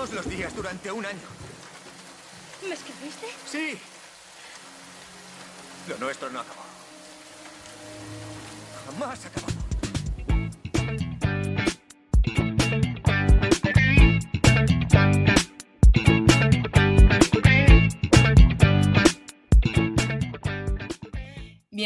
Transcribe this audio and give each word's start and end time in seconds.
Todos 0.00 0.14
los 0.14 0.30
días 0.30 0.56
durante 0.56 0.90
un 0.90 1.04
año. 1.04 1.28
¿Me 2.66 2.72
escribiste? 2.72 3.26
Sí. 3.46 3.78
Lo 5.90 5.98
nuestro 5.98 6.30
no 6.30 6.40
acabó. 6.40 6.62
Jamás 8.86 9.26
acabó. 9.26 9.59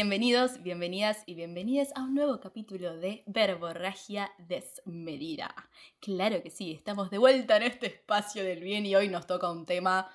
Bienvenidos, 0.05 0.61
bienvenidas 0.61 1.23
y 1.25 1.33
bienvenidas 1.33 1.91
a 1.95 2.03
un 2.03 2.13
nuevo 2.13 2.39
capítulo 2.39 2.95
de 2.95 3.23
Verborragia 3.25 4.31
Desmedida. 4.37 5.55
Claro 5.99 6.43
que 6.43 6.51
sí, 6.51 6.73
estamos 6.73 7.09
de 7.09 7.17
vuelta 7.17 7.57
en 7.57 7.63
este 7.63 7.87
espacio 7.87 8.43
del 8.43 8.59
bien 8.59 8.85
y 8.85 8.95
hoy 8.95 9.09
nos 9.09 9.25
toca 9.25 9.49
un 9.49 9.65
tema. 9.65 10.07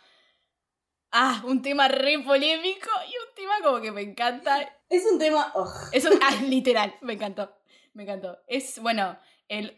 Ah, 1.10 1.42
un 1.44 1.60
tema 1.60 1.88
re 1.88 2.20
polémico 2.20 2.88
y 3.04 3.10
un 3.10 3.34
tema 3.34 3.54
como 3.64 3.80
que 3.80 3.90
me 3.90 4.02
encanta. 4.02 4.60
Es 4.88 5.04
un 5.10 5.18
tema. 5.18 5.52
Es 5.91 6.04
un, 6.04 6.20
ah, 6.22 6.36
literal, 6.41 6.94
me 7.00 7.14
encantó. 7.14 7.52
Me 7.92 8.04
encantó. 8.04 8.38
Es, 8.46 8.78
bueno, 8.78 9.18
el, 9.48 9.74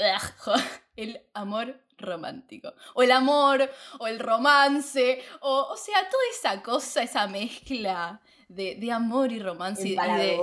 el 0.97 1.23
amor 1.33 1.87
romántico. 1.97 2.75
O 2.93 3.03
el 3.03 3.13
amor, 3.13 3.71
o 3.99 4.07
el 4.07 4.19
romance, 4.19 5.25
o, 5.41 5.69
o 5.71 5.77
sea, 5.79 6.07
toda 6.11 6.23
esa 6.31 6.63
cosa, 6.63 7.03
esa 7.03 7.27
mezcla 7.29 8.21
de, 8.55 8.93
amor 8.93 9.33
y 9.33 9.39
romance. 9.39 9.89
y 9.89 9.97
de, 9.97 10.39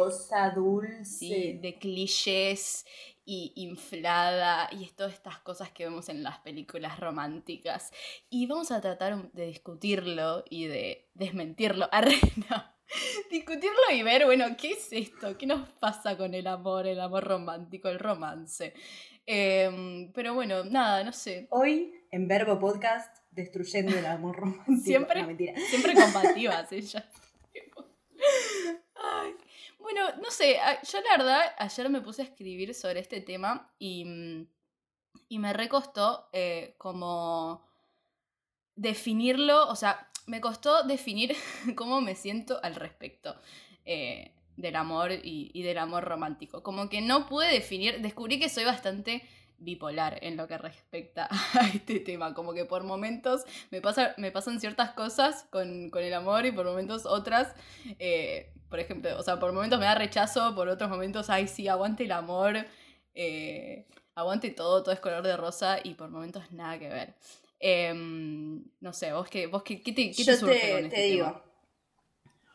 dulce. 0.55 1.59
de 1.61 1.77
clichés 1.79 2.85
y 3.25 3.53
inflada 3.57 4.69
y 4.71 4.87
todas 4.87 5.13
estas 5.13 5.37
cosas 5.39 5.69
que 5.69 5.83
vemos 5.83 6.09
en 6.09 6.23
las 6.23 6.39
películas 6.39 6.99
románticas. 6.99 7.91
Y 8.29 8.47
vamos 8.47 8.71
a 8.71 8.81
tratar 8.81 9.31
de 9.31 9.45
discutirlo 9.45 10.43
y 10.49 10.65
de 10.65 11.09
desmentirlo. 11.13 11.87
Discutirlo 13.29 13.91
y 13.93 14.01
ver, 14.01 14.25
bueno, 14.25 14.45
¿qué 14.57 14.71
es 14.71 14.87
esto? 14.91 15.37
¿Qué 15.37 15.45
nos 15.45 15.69
pasa 15.73 16.17
con 16.17 16.33
el 16.33 16.47
amor, 16.47 16.87
el 16.87 16.99
amor 16.99 17.23
romántico, 17.23 17.87
el 17.87 17.99
romance? 17.99 18.73
Em, 19.27 20.11
pero 20.11 20.33
bueno, 20.33 20.63
nada, 20.63 21.03
no 21.03 21.13
sé. 21.13 21.45
Hoy, 21.51 21.93
en 22.09 22.27
Verbo 22.27 22.57
Podcast, 22.57 23.15
destruyendo 23.29 23.95
el 23.95 24.07
amor 24.07 24.37
romántico. 24.37 24.81
Siempre, 24.81 25.55
siempre 25.69 25.93
combativas 25.93 26.67
ella. 28.19 29.35
Bueno, 29.79 30.01
no 30.21 30.29
sé, 30.29 30.57
yo 30.91 31.01
la 31.01 31.17
verdad 31.17 31.55
ayer 31.57 31.89
me 31.89 32.01
puse 32.01 32.21
a 32.21 32.25
escribir 32.25 32.73
sobre 32.75 32.99
este 32.99 33.21
tema 33.21 33.71
y, 33.79 34.05
mm, 34.05 34.47
y 35.29 35.39
me 35.39 35.53
recostó 35.53 36.29
eh, 36.33 36.75
como 36.77 37.65
definirlo, 38.75 39.67
o 39.67 39.75
sea, 39.75 40.09
me 40.27 40.41
costó 40.41 40.83
definir 40.83 41.35
cómo 41.75 42.01
me 42.01 42.15
siento 42.15 42.59
al 42.61 42.75
respecto 42.75 43.35
eh, 43.85 44.33
del 44.57 44.75
amor 44.75 45.11
y, 45.11 45.49
y, 45.53 45.63
del 45.63 45.77
amor 45.77 46.03
romántico. 46.03 46.61
Como 46.61 46.89
que 46.89 47.01
no 47.01 47.27
pude 47.27 47.47
definir, 47.47 48.01
descubrí 48.01 48.39
que 48.39 48.49
soy 48.49 48.65
bastante 48.65 49.23
bipolar 49.59 50.19
en 50.21 50.37
lo 50.37 50.47
que 50.47 50.57
respecta 50.57 51.27
a 51.59 51.67
este 51.67 51.99
tema. 51.99 52.33
Como 52.33 52.53
que 52.53 52.65
por 52.65 52.83
momentos 52.83 53.43
me, 53.71 53.81
pasa, 53.81 54.13
me 54.17 54.31
pasan 54.31 54.59
ciertas 54.59 54.91
cosas 54.91 55.45
con, 55.51 55.91
el 55.93 56.13
amor 56.13 56.45
y 56.45 56.51
por 56.51 56.65
momentos 56.65 57.05
otras. 57.05 57.53
Eh, 57.99 58.53
por 58.69 58.79
ejemplo, 58.79 59.17
o 59.17 59.23
sea, 59.23 59.39
por 59.39 59.51
momentos 59.51 59.79
me 59.79 59.85
da 59.85 59.95
rechazo, 59.95 60.53
por 60.55 60.67
otros 60.67 60.89
momentos, 60.89 61.29
ay, 61.29 61.47
sí, 61.47 61.67
aguante 61.67 62.03
el 62.03 62.11
amor, 62.11 62.65
eh, 63.15 63.87
aguante 64.15 64.51
todo, 64.51 64.83
todo 64.83 64.93
es 64.93 64.99
color 64.99 65.23
de 65.23 65.35
rosa 65.35 65.79
y 65.83 65.95
por 65.95 66.09
momentos 66.09 66.51
nada 66.51 66.77
que 66.77 66.89
ver. 66.89 67.15
Em, 67.59 68.63
no 68.79 68.93
sé, 68.93 69.11
vos 69.11 69.27
qué, 69.27 69.47
vos 69.47 69.63
qué, 69.63 69.81
qué 69.81 69.91
te, 69.91 70.11
qué 70.11 70.23
Yo 70.23 70.45
te, 70.45 70.79
este 70.85 71.01
digo. 71.01 71.43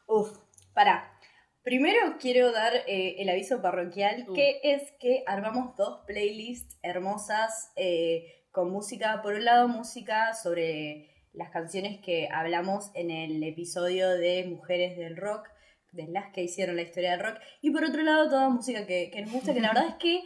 Uf, 0.07 0.39
para 0.73 1.14
Primero 1.65 2.19
quiero 2.21 2.53
dar 2.53 2.75
eh, 2.87 3.17
el 3.19 3.31
aviso 3.31 3.63
parroquial, 3.63 4.27
uh. 4.29 4.35
que 4.35 4.61
es 4.63 4.93
que 5.01 5.25
armamos 5.27 5.75
dos 5.77 6.03
playlists 6.07 6.79
hermosas 6.83 7.73
eh, 7.75 8.45
con 8.53 8.71
música. 8.71 9.23
Por 9.23 9.35
un 9.35 9.47
lado, 9.47 9.67
música 9.67 10.35
sobre 10.35 11.09
las 11.33 11.51
canciones 11.51 12.01
que 12.03 12.29
hablamos 12.31 12.91
en 12.95 13.11
el 13.11 13.43
episodio 13.43 14.11
de 14.11 14.45
Mujeres 14.45 14.99
del 14.99 15.17
Rock, 15.17 15.49
de 15.93 16.07
las 16.09 16.31
que 16.35 16.43
hicieron 16.43 16.77
la 16.77 16.83
historia 16.83 17.13
del 17.13 17.21
rock. 17.21 17.39
Y 17.63 17.71
por 17.71 17.83
otro 17.85 18.03
lado, 18.03 18.29
toda 18.29 18.51
música 18.51 18.87
que, 18.87 19.11
nos 19.23 19.33
gusta, 19.33 19.55
que 19.55 19.61
la 19.61 19.69
verdad 19.69 19.89
es 19.89 19.95
que 19.95 20.17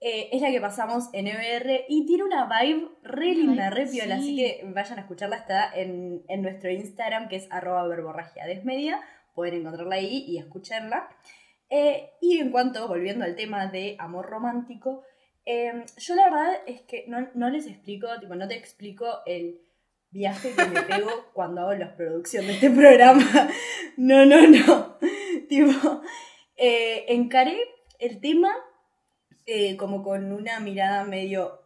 eh, 0.00 0.28
es 0.32 0.42
la 0.42 0.50
que 0.50 0.60
pasamos 0.60 1.08
en 1.12 1.28
EBR 1.28 1.84
y 1.88 2.04
tiene 2.04 2.24
una 2.24 2.48
vibe 2.48 2.88
re 3.04 3.34
linda, 3.34 3.70
re 3.70 3.86
piola. 3.86 4.16
Así 4.16 4.34
que 4.34 4.62
vayan 4.64 4.98
a 4.98 5.02
escucharla, 5.02 5.36
está 5.36 5.70
en, 5.72 6.24
en 6.26 6.42
nuestro 6.42 6.68
Instagram, 6.68 7.28
que 7.28 7.36
es 7.36 7.46
arroba 7.52 7.86
verborragia 7.86 8.44
desmedia 8.44 9.00
pueden 9.34 9.60
encontrarla 9.60 9.96
ahí 9.96 10.24
y 10.26 10.38
escucharla. 10.38 11.08
Eh, 11.70 12.10
y 12.20 12.38
en 12.38 12.50
cuanto, 12.50 12.88
volviendo 12.88 13.24
al 13.24 13.36
tema 13.36 13.68
de 13.68 13.96
amor 13.98 14.26
romántico, 14.26 15.04
em, 15.44 15.84
yo 15.96 16.14
la 16.16 16.24
verdad 16.24 16.52
es 16.66 16.82
que 16.82 17.06
no, 17.06 17.50
les 17.50 17.66
explico, 17.66 18.08
tipo, 18.20 18.34
no 18.34 18.48
te 18.48 18.56
explico 18.56 19.06
el 19.24 19.60
viaje 20.10 20.52
que 20.52 20.64
me 20.66 20.82
pego 20.82 21.08
cuando 21.32 21.62
hago 21.62 21.74
la 21.74 21.96
producción 21.96 22.46
de 22.46 22.54
este 22.54 22.70
programa. 22.70 23.24
No, 23.96 24.24
no, 24.24 24.46
no. 24.46 24.96
tipo, 25.48 26.00
eh, 26.56 27.04
encaré 27.08 27.58
el 27.98 28.18
tema 28.18 28.50
eh, 29.44 29.76
como 29.76 30.02
con 30.02 30.32
una 30.32 30.58
mirada 30.60 31.04
medio, 31.04 31.60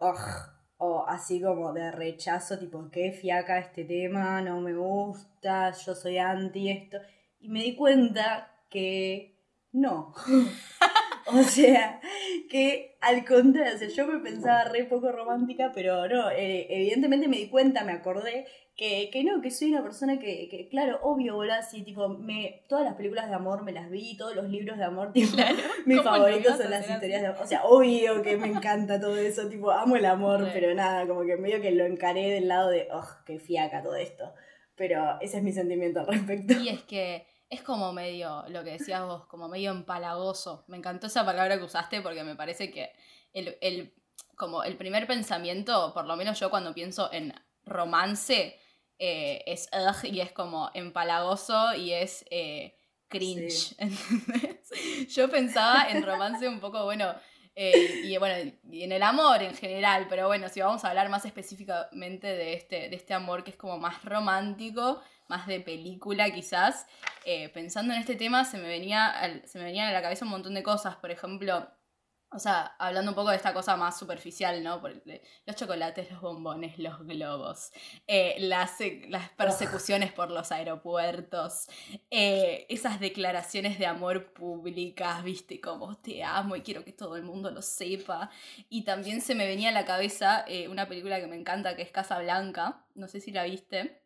o 0.78 1.04
así 1.06 1.40
como 1.40 1.72
de 1.72 1.92
rechazo, 1.92 2.58
tipo, 2.58 2.90
qué 2.90 3.12
fiaca 3.12 3.58
este 3.58 3.84
tema, 3.84 4.40
no 4.40 4.60
me 4.60 4.74
gusta, 4.74 5.70
yo 5.72 5.94
soy 5.94 6.18
anti 6.18 6.70
esto. 6.70 6.98
Y 7.44 7.50
me 7.50 7.62
di 7.62 7.76
cuenta 7.76 8.50
que 8.70 9.36
no. 9.70 10.14
o 11.26 11.42
sea, 11.42 12.00
que 12.48 12.96
al 13.02 13.22
contrario, 13.26 13.74
o 13.74 13.78
sea, 13.78 13.88
yo 13.88 14.06
me 14.06 14.18
pensaba 14.20 14.64
re 14.64 14.84
poco 14.84 15.12
romántica, 15.12 15.70
pero 15.74 16.08
no, 16.08 16.30
eh, 16.30 16.66
evidentemente 16.70 17.28
me 17.28 17.36
di 17.36 17.50
cuenta, 17.50 17.84
me 17.84 17.92
acordé 17.92 18.46
que, 18.76 19.10
que 19.12 19.24
no, 19.24 19.42
que 19.42 19.50
soy 19.50 19.72
una 19.72 19.82
persona 19.82 20.18
que, 20.18 20.48
que 20.48 20.68
claro, 20.70 21.00
obvio, 21.02 21.34
boludo, 21.34 21.52
así, 21.52 21.82
tipo, 21.82 22.08
me, 22.08 22.64
todas 22.66 22.86
las 22.86 22.94
películas 22.94 23.28
de 23.28 23.34
amor 23.34 23.62
me 23.62 23.72
las 23.72 23.90
vi, 23.90 24.16
todos 24.16 24.34
los 24.34 24.48
libros 24.48 24.78
de 24.78 24.84
amor, 24.84 25.12
tipo, 25.12 25.36
mis 25.84 26.00
favoritos 26.00 26.56
son 26.56 26.70
las 26.70 26.88
historias 26.88 27.20
de 27.20 27.26
amor, 27.26 27.42
o 27.42 27.46
sea, 27.46 27.64
obvio 27.64 28.22
que 28.22 28.38
me 28.38 28.46
encanta 28.46 28.98
todo 28.98 29.18
eso, 29.18 29.50
tipo, 29.50 29.70
amo 29.70 29.96
el 29.96 30.06
amor, 30.06 30.48
pero 30.54 30.74
nada, 30.74 31.06
como 31.06 31.26
que 31.26 31.36
medio 31.36 31.60
que 31.60 31.72
lo 31.72 31.84
encaré 31.84 32.30
del 32.30 32.48
lado 32.48 32.70
de, 32.70 32.88
oh, 32.90 33.06
qué 33.26 33.38
fiaca 33.38 33.82
todo 33.82 33.96
esto, 33.96 34.32
pero 34.76 35.20
ese 35.20 35.36
es 35.36 35.42
mi 35.42 35.52
sentimiento 35.52 36.00
al 36.00 36.06
respecto. 36.06 36.54
Y 36.54 36.70
es 36.70 36.82
que 36.84 37.33
es 37.54 37.62
como 37.62 37.92
medio, 37.92 38.44
lo 38.48 38.62
que 38.62 38.72
decías 38.72 39.02
vos, 39.04 39.26
como 39.26 39.48
medio 39.48 39.70
empalagoso. 39.70 40.64
Me 40.68 40.76
encantó 40.76 41.06
esa 41.06 41.24
palabra 41.24 41.58
que 41.58 41.64
usaste 41.64 42.00
porque 42.00 42.24
me 42.24 42.36
parece 42.36 42.70
que 42.70 42.92
el, 43.32 43.92
como 44.36 44.62
el 44.62 44.76
primer 44.76 45.06
pensamiento, 45.06 45.92
por 45.94 46.06
lo 46.06 46.16
menos 46.16 46.38
yo 46.38 46.50
cuando 46.50 46.74
pienso 46.74 47.12
en 47.12 47.34
romance, 47.64 48.58
eh, 48.98 49.42
es 49.46 49.68
ugh 49.72 50.04
y 50.04 50.20
es 50.20 50.32
como 50.32 50.70
empalagoso 50.74 51.74
y 51.74 51.92
es 51.92 52.24
eh, 52.30 52.76
cringe. 53.08 53.76
yo 55.08 55.28
pensaba 55.30 55.88
en 55.90 56.04
romance 56.04 56.46
un 56.48 56.60
poco, 56.60 56.84
bueno, 56.84 57.14
eh, 57.56 58.02
y 58.04 58.16
bueno, 58.18 58.52
y 58.70 58.82
en 58.82 58.92
el 58.92 59.02
amor 59.02 59.42
en 59.42 59.54
general, 59.54 60.06
pero 60.08 60.26
bueno, 60.26 60.48
si 60.48 60.60
vamos 60.60 60.84
a 60.84 60.88
hablar 60.88 61.08
más 61.08 61.24
específicamente 61.24 62.26
de 62.26 62.54
este, 62.54 62.88
de 62.88 62.96
este 62.96 63.14
amor 63.14 63.44
que 63.44 63.50
es 63.50 63.56
como 63.56 63.78
más 63.78 64.04
romántico, 64.04 65.00
más 65.28 65.46
de 65.46 65.60
película 65.60 66.30
quizás, 66.30 66.86
eh, 67.24 67.48
pensando 67.50 67.94
en 67.94 68.00
este 68.00 68.16
tema 68.16 68.44
se 68.44 68.58
me, 68.58 68.68
venía 68.68 69.42
se 69.46 69.58
me 69.58 69.64
venían 69.64 69.88
a 69.88 69.92
la 69.92 70.02
cabeza 70.02 70.24
un 70.24 70.32
montón 70.32 70.54
de 70.54 70.62
cosas, 70.62 70.96
por 70.96 71.10
ejemplo, 71.10 71.68
o 72.30 72.38
sea, 72.40 72.74
hablando 72.80 73.12
un 73.12 73.14
poco 73.14 73.30
de 73.30 73.36
esta 73.36 73.54
cosa 73.54 73.76
más 73.76 73.96
superficial, 73.96 74.62
¿no? 74.64 74.80
Por 74.80 75.00
los 75.46 75.56
chocolates, 75.56 76.10
los 76.10 76.20
bombones, 76.20 76.78
los 76.80 77.06
globos, 77.06 77.70
eh, 78.08 78.34
las, 78.40 78.78
las, 79.08 79.30
persecuciones 79.30 80.12
por 80.12 80.32
los 80.32 80.50
aeropuertos, 80.50 81.68
eh, 82.10 82.66
esas 82.68 82.98
declaraciones 82.98 83.78
de 83.78 83.86
amor 83.86 84.32
públicas, 84.32 85.22
viste, 85.22 85.60
como 85.60 85.96
te 85.96 86.24
amo 86.24 86.56
y 86.56 86.62
quiero 86.62 86.84
que 86.84 86.92
todo 86.92 87.16
el 87.16 87.22
mundo 87.22 87.52
lo 87.52 87.62
sepa. 87.62 88.30
Y 88.68 88.82
también 88.82 89.20
se 89.20 89.36
me 89.36 89.46
venía 89.46 89.68
a 89.68 89.72
la 89.72 89.84
cabeza 89.84 90.44
una 90.68 90.88
película 90.88 91.20
que 91.20 91.28
me 91.28 91.36
encanta, 91.36 91.76
que 91.76 91.82
es 91.82 91.92
Casa 91.92 92.18
Blanca, 92.18 92.84
no 92.96 93.06
sé 93.06 93.20
si 93.20 93.30
la 93.30 93.44
viste. 93.44 94.03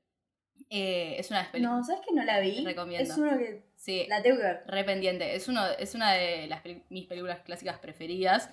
Eh, 0.70 1.16
es 1.18 1.30
una 1.30 1.48
No, 1.60 1.82
¿sabes 1.82 2.02
que 2.06 2.14
no 2.14 2.24
la 2.24 2.40
vi? 2.40 2.64
Recomiendo. 2.64 3.12
Es 3.12 3.18
uno 3.18 3.38
que. 3.38 3.62
Sí. 3.76 4.06
La 4.08 4.22
tengo 4.22 4.36
que 4.36 4.42
ver. 4.42 4.62
Rependiente. 4.66 5.34
Es, 5.34 5.48
uno, 5.48 5.64
es 5.78 5.94
una 5.94 6.12
de 6.12 6.46
las 6.46 6.62
mis 6.90 7.06
películas 7.06 7.40
clásicas 7.40 7.78
preferidas. 7.78 8.50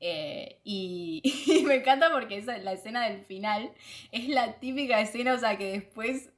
Eh, 0.00 0.60
y, 0.64 1.22
me 1.66 1.76
encanta 1.76 2.10
porque 2.12 2.38
esa, 2.38 2.58
la 2.58 2.72
escena 2.72 3.08
del 3.08 3.24
final 3.24 3.72
es 4.12 4.28
la 4.28 4.54
típica 4.54 5.00
escena, 5.00 5.34
o 5.34 5.38
sea 5.38 5.56
que 5.56 5.72
después. 5.72 6.30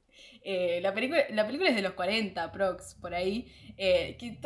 Eh, 0.43 0.79
la, 0.81 0.93
película, 0.93 1.21
la 1.29 1.45
película 1.45 1.69
es 1.69 1.75
de 1.75 1.83
los 1.83 1.93
40, 1.93 2.51
prox, 2.51 2.95
por 2.95 3.13
ahí. 3.13 3.47
que 3.77 4.37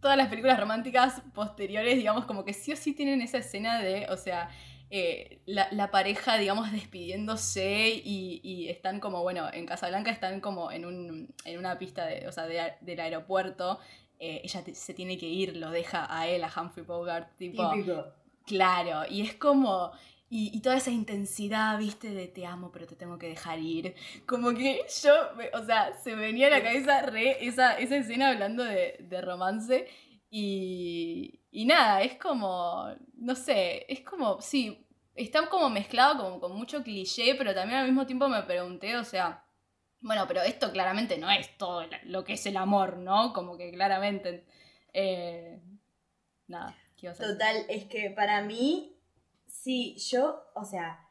todas 0.00 0.16
las 0.16 0.28
películas 0.28 0.58
románticas 0.58 1.22
posteriores, 1.32 1.96
digamos, 1.96 2.26
como 2.26 2.44
que 2.44 2.52
sí 2.52 2.72
o 2.72 2.76
sí 2.76 2.92
tienen 2.92 3.22
esa 3.22 3.38
escena 3.38 3.80
de, 3.80 4.06
o 4.10 4.16
sea, 4.16 4.50
eh, 4.92 5.40
la, 5.46 5.68
la 5.72 5.90
pareja, 5.90 6.36
digamos, 6.38 6.70
despidiéndose 6.72 7.88
y, 8.04 8.40
y 8.44 8.68
están 8.68 9.00
como, 9.00 9.22
bueno, 9.22 9.48
en 9.52 9.66
Casablanca 9.66 10.10
están 10.10 10.40
como 10.40 10.70
en, 10.70 10.84
un, 10.84 11.34
en 11.44 11.58
una 11.58 11.78
pista 11.78 12.06
de, 12.06 12.28
o 12.28 12.32
sea, 12.32 12.46
de- 12.46 12.74
del 12.82 13.00
aeropuerto. 13.00 13.78
eh, 14.20 14.40
ella 14.44 14.62
se 14.74 14.94
tiene 14.94 15.16
que 15.18 15.26
ir, 15.26 15.56
lo 15.56 15.70
deja 15.70 16.06
a 16.16 16.28
él, 16.28 16.44
a 16.44 16.52
Humphrey 16.54 16.84
Bogart, 16.86 17.36
tipo... 17.38 17.70
Típico. 17.72 18.04
Claro, 18.46 19.02
y 19.08 19.22
es 19.22 19.34
como. 19.36 19.92
Y, 20.28 20.50
y 20.56 20.60
toda 20.62 20.76
esa 20.76 20.90
intensidad, 20.90 21.78
viste, 21.78 22.10
de 22.10 22.26
te 22.28 22.44
amo, 22.46 22.72
pero 22.72 22.86
te 22.86 22.96
tengo 22.96 23.18
que 23.18 23.28
dejar 23.28 23.58
ir. 23.60 23.94
Como 24.26 24.52
que 24.54 24.80
yo, 25.02 25.14
o 25.54 25.64
sea, 25.64 25.92
se 26.02 26.14
venía 26.16 26.48
a 26.48 26.50
la 26.50 26.62
cabeza 26.62 27.02
re 27.02 27.44
esa, 27.46 27.78
esa 27.78 27.96
escena 27.96 28.30
hablando 28.30 28.64
de, 28.64 28.96
de 29.00 29.20
romance. 29.20 29.86
Y, 30.30 31.40
y 31.52 31.66
nada, 31.66 32.02
es 32.02 32.16
como. 32.18 32.86
No 33.16 33.34
sé, 33.36 33.86
es 33.92 34.00
como. 34.02 34.40
Sí, 34.40 34.86
está 35.14 35.48
como 35.50 35.70
mezclado 35.70 36.18
como 36.24 36.40
con 36.40 36.56
mucho 36.56 36.82
cliché, 36.82 37.34
pero 37.36 37.54
también 37.54 37.80
al 37.80 37.86
mismo 37.86 38.06
tiempo 38.06 38.28
me 38.28 38.42
pregunté, 38.44 38.96
o 38.96 39.04
sea. 39.04 39.44
Bueno, 40.00 40.26
pero 40.28 40.42
esto 40.42 40.72
claramente 40.72 41.18
no 41.18 41.30
es 41.30 41.56
todo 41.58 41.84
lo 42.04 42.24
que 42.24 42.34
es 42.34 42.46
el 42.46 42.56
amor, 42.56 42.98
¿no? 42.98 43.32
Como 43.32 43.56
que 43.56 43.70
claramente. 43.72 44.46
eh, 44.94 45.60
nada, 46.48 46.76
¿qué 46.96 47.06
ibas 47.06 47.20
a? 47.20 47.26
Total, 47.26 47.56
es 47.68 47.84
que 47.86 48.10
para 48.10 48.42
mí, 48.42 48.96
sí, 49.46 49.96
yo, 49.98 50.44
o 50.54 50.64
sea, 50.64 51.08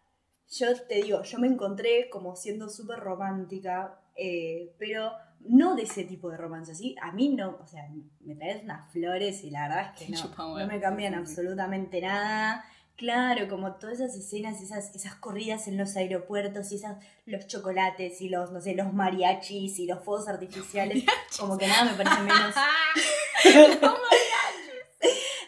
yo 0.50 0.68
te 0.88 0.96
digo, 1.04 1.24
yo 1.24 1.40
me 1.40 1.48
encontré 1.48 2.10
como 2.10 2.36
siendo 2.36 2.70
súper 2.70 3.00
romántica, 3.00 4.00
eh, 4.16 4.74
pero 4.78 5.14
no 5.48 5.76
de 5.76 5.84
ese 5.84 6.04
tipo 6.04 6.30
de 6.30 6.38
romance, 6.38 6.76
¿sí? 6.76 6.96
A 7.02 7.12
mí 7.12 7.30
no, 7.30 7.58
o 7.62 7.68
sea, 7.68 7.88
me 8.22 8.36
traes 8.36 8.64
unas 8.64 8.92
flores 8.92 9.44
y 9.44 9.50
la 9.50 9.68
verdad 9.68 9.94
es 9.94 10.06
que 10.06 10.12
no, 10.12 10.58
no 10.58 10.68
me 10.68 10.80
cambian 10.80 11.14
absolutamente 11.16 12.02
nada. 12.02 12.64
Claro, 12.96 13.48
como 13.48 13.74
todas 13.76 14.00
esas 14.00 14.16
escenas, 14.16 14.62
esas, 14.62 14.94
esas 14.96 15.16
corridas 15.16 15.68
en 15.68 15.78
los 15.78 15.96
aeropuertos 15.96 16.72
y 16.72 16.76
esas, 16.76 17.04
los 17.26 17.48
chocolates 17.48 18.22
y 18.22 18.30
los, 18.30 18.52
no 18.52 18.62
sé, 18.62 18.76
los 18.76 18.94
mariachis 18.94 19.80
y 19.80 19.88
los 19.88 20.04
fuegos 20.04 20.28
artificiales, 20.28 21.06
como 21.40 21.58
que 21.58 21.68
nada 21.68 21.86
me 21.86 22.04
parece 22.04 22.22
menos... 22.22 22.56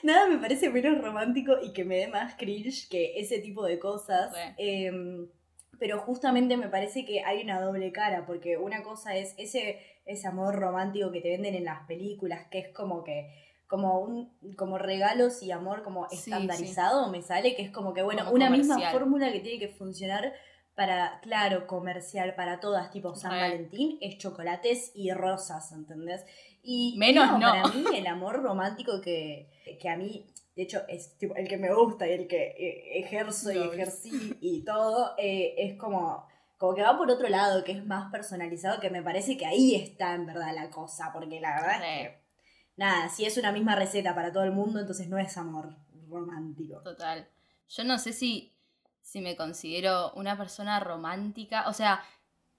Nada 0.04 0.28
me 0.28 0.38
parece 0.38 0.70
menos 0.70 1.02
romántico 1.02 1.54
y 1.64 1.72
que 1.72 1.86
me 1.86 1.96
dé 1.96 2.08
más 2.10 2.36
cringe 2.36 2.90
que 2.90 3.18
ese 3.22 3.40
tipo 3.40 3.64
de 3.64 3.80
cosas. 3.80 4.34
Re. 4.34 4.54
Em, 4.58 5.30
pero 5.80 6.00
justamente 6.00 6.58
me 6.58 6.70
parece 6.70 7.06
que 7.06 7.24
hay 7.24 7.44
una 7.44 7.62
doble 7.62 7.92
cara, 7.92 8.26
porque 8.26 8.58
una 8.58 8.84
cosa 8.84 9.16
es 9.16 9.36
ese, 9.38 9.80
ese 10.06 10.28
amor 10.28 10.56
romántico 10.56 11.12
que 11.12 11.22
te 11.22 11.30
venden 11.30 11.56
en 11.56 11.66
las 11.66 11.86
películas, 11.88 12.48
que 12.50 12.60
es 12.60 12.70
como 12.70 13.04
que 13.04 13.30
como 13.68 14.00
un 14.00 14.30
como 14.56 14.78
regalos 14.78 15.42
y 15.42 15.52
amor 15.52 15.82
como 15.82 16.08
Sí, 16.10 16.18
estandarizado 16.18 17.10
me 17.10 17.24
sale 17.24 17.56
que 17.56 17.64
es 17.64 17.72
como 17.72 17.94
que 17.94 18.04
bueno 18.04 18.24
Como 18.24 18.36
una 18.36 18.50
misma 18.52 18.78
fórmula 18.92 19.32
que 19.32 19.40
tiene 19.40 19.58
que 19.58 19.70
funcionar 19.70 20.34
para 20.76 21.20
claro 21.22 21.66
comercial 21.66 22.36
para 22.36 22.60
todas 22.60 22.92
tipo 22.92 23.16
San. 23.16 23.32
Valentín 23.32 23.98
es 24.02 24.18
chocolates 24.18 24.92
y 24.94 25.12
rosas 25.12 25.72
¿entendés? 25.72 26.24
y 26.64 26.96
Menos 26.98 27.32
no. 27.40 27.40
para 27.40 27.68
mí 27.68 27.84
el 27.96 28.08
amor 28.08 28.42
romántico 28.42 29.02
que, 29.02 29.50
que 29.80 29.90
a 29.90 29.98
mí, 29.98 30.26
de 30.56 30.64
hecho, 30.64 30.82
es 30.88 31.18
tipo, 31.18 31.36
el 31.36 31.48
que 31.48 31.58
me 31.58 31.74
gusta 31.74 32.08
y 32.08 32.14
el 32.14 32.28
que 32.28 32.56
eh, 32.58 33.00
ejerzo 33.00 33.52
y 33.52 33.58
ejercí 33.58 34.38
y 34.40 34.64
todo, 34.64 35.16
eh, 35.18 35.56
es 35.58 35.78
como, 35.78 36.28
como 36.58 36.76
que 36.76 36.84
va 36.84 36.98
por 36.98 37.10
otro 37.10 37.28
lado, 37.28 37.64
que 37.64 37.72
es 37.72 37.86
más 37.86 38.12
personalizado, 38.12 38.80
que 38.80 38.90
me 38.90 39.02
parece 39.02 39.36
que 39.36 39.46
ahí 39.46 39.76
está 39.76 40.14
en 40.14 40.28
verdad 40.28 40.54
la 40.54 40.70
cosa, 40.70 41.12
porque 41.12 41.40
la 41.40 41.56
verdad 41.56 41.76
es 41.76 41.82
que, 41.82 42.24
nada, 42.76 43.10
si 43.10 43.26
es 43.26 43.38
una 43.38 43.52
misma 43.52 43.76
receta 43.76 44.14
para 44.14 44.32
todo 44.32 44.44
el 44.44 44.52
mundo, 44.52 44.80
entonces 44.80 45.10
no 45.10 45.18
es 45.18 45.38
amor 45.38 45.76
romántico. 46.08 46.82
Total. 46.82 47.28
Yo 47.68 47.84
no 47.84 47.98
sé 47.98 48.14
si, 48.14 48.54
si 49.02 49.22
me 49.22 49.36
considero 49.36 50.14
una 50.14 50.38
persona 50.38 50.80
romántica. 50.80 51.68
O 51.68 51.74
sea, 51.74 52.04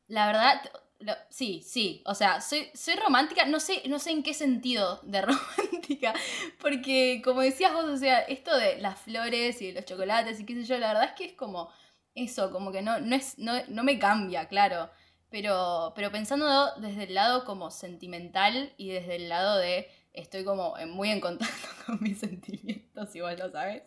la 0.09 0.27
verdad, 0.27 0.61
lo- 1.05 1.15
sí, 1.31 1.63
sí. 1.67 2.03
O 2.07 2.15
sea, 2.15 2.41
soy, 2.41 2.69
soy 2.75 2.95
romántica. 2.95 3.45
No 3.47 3.61
sé, 3.61 3.83
no 3.89 3.99
sé 3.99 4.11
en 4.11 4.23
qué 4.23 4.35
sentido 4.35 5.01
de 5.05 5.23
romántica. 5.23 6.15
Porque, 6.61 7.21
como 7.25 7.41
decías 7.43 7.73
vos, 7.73 7.85
o 7.85 7.97
sea, 7.97 8.21
esto 8.21 8.57
de 8.57 8.79
las 8.79 9.01
flores 9.01 9.61
y 9.63 9.73
los 9.73 9.85
chocolates 9.85 10.41
y 10.41 10.47
qué 10.47 10.55
sé 10.55 10.65
yo, 10.65 10.79
la 10.79 10.89
verdad 10.89 11.05
es 11.05 11.13
que 11.13 11.25
es 11.27 11.33
como 11.35 11.71
eso, 12.15 12.51
como 12.51 12.73
que 12.73 12.83
no, 12.83 13.01
no, 13.01 13.17
es, 13.17 13.39
no, 13.39 13.53
no 13.69 13.85
me 13.85 13.99
cambia, 13.99 14.49
claro. 14.49 14.91
Pero, 15.31 15.93
pero 15.97 16.13
pensando 16.13 16.47
desde 16.77 17.05
el 17.05 17.15
lado 17.15 17.45
como 17.45 17.71
sentimental 17.71 18.73
y 18.77 18.91
desde 18.91 19.17
el 19.17 19.29
lado 19.29 19.59
de 19.59 19.89
estoy 20.13 20.45
como 20.45 20.75
muy 20.87 21.11
en 21.11 21.21
contacto 21.21 21.69
con 21.87 22.01
mis 22.03 22.19
sentimientos, 22.21 23.15
igual 23.17 23.39
lo 23.39 23.51
sabes. 23.51 23.83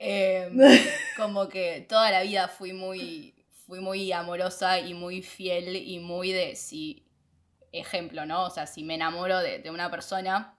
Em, 0.00 0.58
como 1.16 1.48
que 1.48 1.86
toda 1.88 2.10
la 2.10 2.22
vida 2.22 2.48
fui 2.48 2.72
muy, 2.72 3.34
fui 3.72 3.80
muy 3.80 4.12
amorosa 4.12 4.80
y 4.80 4.92
muy 4.92 5.22
fiel 5.22 5.76
y 5.76 5.98
muy 5.98 6.30
de 6.30 6.56
si, 6.56 7.06
ejemplo, 7.72 8.26
¿no? 8.26 8.44
O 8.44 8.50
sea, 8.50 8.66
si 8.66 8.84
me 8.84 8.96
enamoro 8.96 9.38
de, 9.38 9.60
de 9.60 9.70
una 9.70 9.90
persona, 9.90 10.58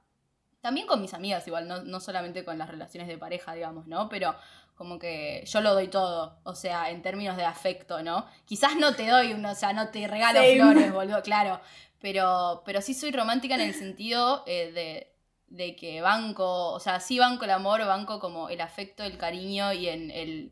también 0.62 0.88
con 0.88 1.00
mis 1.00 1.14
amigas 1.14 1.46
igual, 1.46 1.68
no, 1.68 1.84
no 1.84 2.00
solamente 2.00 2.44
con 2.44 2.58
las 2.58 2.68
relaciones 2.68 3.08
de 3.08 3.20
pareja, 3.20 3.54
digamos, 3.54 3.86
¿no? 3.86 4.10
Pero 4.10 4.34
como 4.74 4.98
que 4.98 5.44
yo 5.46 5.62
lo 5.62 5.76
doy 5.76 5.90
todo, 5.90 6.40
o 6.42 6.56
sea, 6.56 6.90
en 6.90 7.04
términos 7.04 7.38
de 7.38 7.46
afecto, 7.46 8.02
¿no? 8.02 8.26
Quizás 8.46 8.78
no 8.78 8.96
te 8.96 9.08
doy, 9.08 9.34
uno, 9.34 9.52
o 9.52 9.56
sea, 9.56 9.74
no 9.74 9.90
te 9.90 10.08
regalo 10.08 10.40
Same. 10.40 10.56
flores, 10.56 10.92
boludo, 10.92 11.22
claro, 11.22 11.62
pero, 12.02 12.64
pero 12.66 12.82
sí 12.82 12.96
soy 12.96 13.12
romántica 13.12 13.54
en 13.54 13.62
el 13.62 13.76
sentido 13.76 14.44
eh, 14.48 14.72
de, 14.72 15.16
de 15.56 15.76
que 15.76 16.02
banco, 16.02 16.72
o 16.72 16.80
sea, 16.80 17.00
sí 17.00 17.20
banco 17.20 17.46
el 17.46 17.52
amor, 17.52 17.86
banco 17.86 18.20
como 18.20 18.50
el 18.50 18.60
afecto, 18.60 19.04
el 19.04 19.20
cariño 19.20 19.72
y 19.72 19.88
en 19.88 20.10
el, 20.10 20.52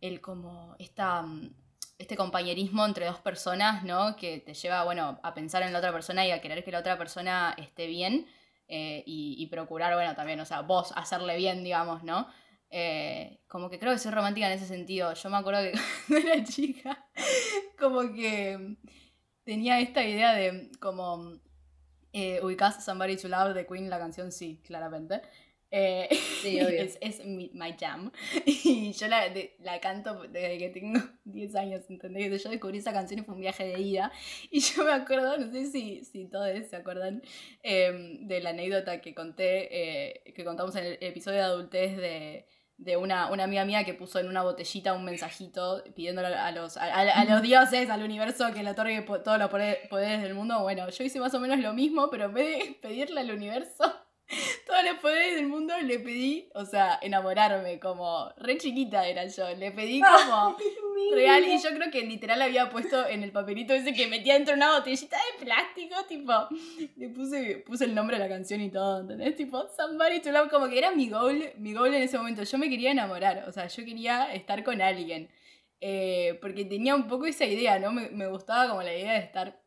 el 0.00 0.20
como 0.20 0.76
esta, 0.78 1.22
mm, 1.22 1.63
este 1.98 2.16
compañerismo 2.16 2.84
entre 2.84 3.06
dos 3.06 3.18
personas, 3.18 3.84
¿no? 3.84 4.16
Que 4.16 4.38
te 4.38 4.54
lleva, 4.54 4.84
bueno, 4.84 5.20
a 5.22 5.34
pensar 5.34 5.62
en 5.62 5.72
la 5.72 5.78
otra 5.78 5.92
persona 5.92 6.26
y 6.26 6.30
a 6.30 6.40
querer 6.40 6.64
que 6.64 6.72
la 6.72 6.80
otra 6.80 6.98
persona 6.98 7.54
esté 7.58 7.86
bien 7.86 8.26
eh, 8.68 9.02
y, 9.06 9.46
procurar, 9.48 9.94
bueno, 9.94 10.14
también, 10.14 10.40
o 10.40 10.44
sea, 10.44 10.62
vos 10.62 10.92
hacerle 10.96 11.36
bien, 11.36 11.62
digamos, 11.62 12.02
¿no? 12.02 12.28
Eh, 12.70 13.40
como 13.46 13.70
que 13.70 13.78
creo 13.78 13.92
que 13.92 13.98
soy 13.98 14.10
romántica 14.10 14.46
en 14.46 14.54
ese 14.54 14.66
sentido. 14.66 15.14
Yo 15.14 15.30
me 15.30 15.36
acuerdo 15.36 15.62
que 15.62 15.72
cuando 16.08 16.28
era 16.28 16.44
chica, 16.44 17.06
como 17.78 18.12
que 18.12 18.76
tenía 19.44 19.78
esta 19.80 20.02
idea 20.02 20.32
de 20.34 20.70
como 20.80 21.34
eh, 22.12 22.40
ubicás 22.42 22.84
Somebody 22.84 23.16
to 23.16 23.28
Love 23.28 23.54
de 23.54 23.66
Queen, 23.66 23.90
la 23.90 23.98
canción 23.98 24.32
sí, 24.32 24.60
claramente. 24.64 25.22
Eh, 25.76 26.08
Sí, 26.42 26.60
obvio. 26.62 26.82
es, 26.82 26.98
es 27.00 27.24
mi, 27.24 27.50
my 27.52 27.74
jam. 27.78 28.12
Y 28.46 28.92
yo 28.92 29.08
la, 29.08 29.28
de- 29.28 29.56
la 29.60 29.80
canto 29.80 30.22
desde 30.28 30.58
que 30.58 30.68
tengo 30.68 31.00
10 31.24 31.54
años, 31.56 31.82
¿entendés? 31.88 32.42
Yo 32.44 32.50
descubrí 32.50 32.78
esa 32.78 32.92
canción 32.92 33.20
y 33.20 33.22
fue 33.24 33.34
un 33.34 33.40
viaje 33.40 33.64
de 33.66 33.80
ida. 33.80 34.12
Y 34.50 34.60
yo 34.60 34.84
me 34.84 34.92
acuerdo, 34.92 35.36
no 35.38 35.50
sé 35.52 35.66
si, 35.66 36.04
si 36.04 36.26
todos 36.26 36.48
se 36.68 36.76
acuerdan, 36.76 37.22
eh, 37.62 38.18
de 38.20 38.40
la 38.40 38.50
anécdota 38.50 39.00
que 39.00 39.14
conté, 39.14 39.68
eh, 40.12 40.32
que 40.34 40.44
contamos 40.44 40.76
en 40.76 40.84
el 40.84 40.98
episodio 41.00 41.38
de 41.38 41.44
adultez 41.44 41.96
de, 41.96 42.46
de 42.76 42.96
una, 42.96 43.30
una 43.32 43.44
amiga 43.44 43.64
mía 43.64 43.84
que 43.84 43.94
puso 43.94 44.18
en 44.20 44.28
una 44.28 44.42
botellita 44.42 44.94
un 44.94 45.04
mensajito 45.04 45.82
pidiéndole 45.96 46.28
a 46.28 46.50
los, 46.52 46.76
a, 46.76 46.84
a- 46.84 47.20
a 47.20 47.24
los 47.24 47.42
dioses, 47.42 47.90
al 47.90 48.02
universo 48.02 48.52
que 48.54 48.62
le 48.62 48.70
otorgue 48.70 49.02
todos 49.02 49.38
los 49.38 49.48
poderes 49.50 50.22
del 50.22 50.34
mundo. 50.34 50.60
Bueno, 50.62 50.88
yo 50.88 51.04
hice 51.04 51.18
más 51.20 51.34
o 51.34 51.40
menos 51.40 51.58
lo 51.58 51.72
mismo, 51.72 52.10
pero 52.10 52.26
en 52.26 52.34
vez 52.34 52.58
de 52.58 52.72
pedirle 52.80 53.20
al 53.20 53.30
universo 53.32 53.92
todos 54.66 54.82
los 54.84 54.98
poderes 54.98 55.34
del 55.34 55.46
mundo, 55.46 55.74
le 55.78 55.98
pedí, 55.98 56.48
o 56.54 56.64
sea, 56.64 56.98
enamorarme, 57.02 57.78
como 57.78 58.30
re 58.36 58.56
chiquita 58.56 59.06
era 59.06 59.26
yo, 59.26 59.54
le 59.54 59.70
pedí 59.72 60.00
como 60.00 60.56
real 61.14 61.44
y 61.44 61.58
yo 61.58 61.70
creo 61.70 61.90
que 61.90 62.02
literal 62.02 62.40
había 62.40 62.70
puesto 62.70 63.06
en 63.06 63.22
el 63.22 63.32
papelito 63.32 63.74
ese 63.74 63.92
que 63.92 64.06
metía 64.06 64.34
dentro 64.34 64.52
de 64.52 64.58
una 64.58 64.78
botellita 64.78 65.16
de 65.16 65.44
plástico, 65.44 65.96
tipo, 66.08 66.32
le 66.96 67.08
puse, 67.10 67.62
puse 67.66 67.84
el 67.84 67.94
nombre 67.94 68.18
de 68.18 68.24
la 68.24 68.28
canción 68.28 68.60
y 68.60 68.70
todo, 68.70 69.00
¿entendés? 69.00 69.36
Tipo, 69.36 69.66
Somebody 69.76 70.20
to 70.20 70.32
Love, 70.32 70.50
como 70.50 70.68
que 70.68 70.78
era 70.78 70.92
mi 70.92 71.08
goal, 71.08 71.52
mi 71.58 71.74
goal 71.74 71.94
en 71.94 72.02
ese 72.02 72.16
momento, 72.16 72.42
yo 72.42 72.58
me 72.58 72.70
quería 72.70 72.90
enamorar, 72.90 73.44
o 73.46 73.52
sea, 73.52 73.66
yo 73.66 73.84
quería 73.84 74.32
estar 74.32 74.64
con 74.64 74.80
alguien, 74.80 75.28
eh, 75.80 76.38
porque 76.40 76.64
tenía 76.64 76.94
un 76.94 77.06
poco 77.06 77.26
esa 77.26 77.44
idea, 77.44 77.78
¿no? 77.78 77.92
Me, 77.92 78.08
me 78.08 78.26
gustaba 78.28 78.68
como 78.68 78.82
la 78.82 78.94
idea 78.94 79.12
de 79.12 79.18
estar 79.18 79.63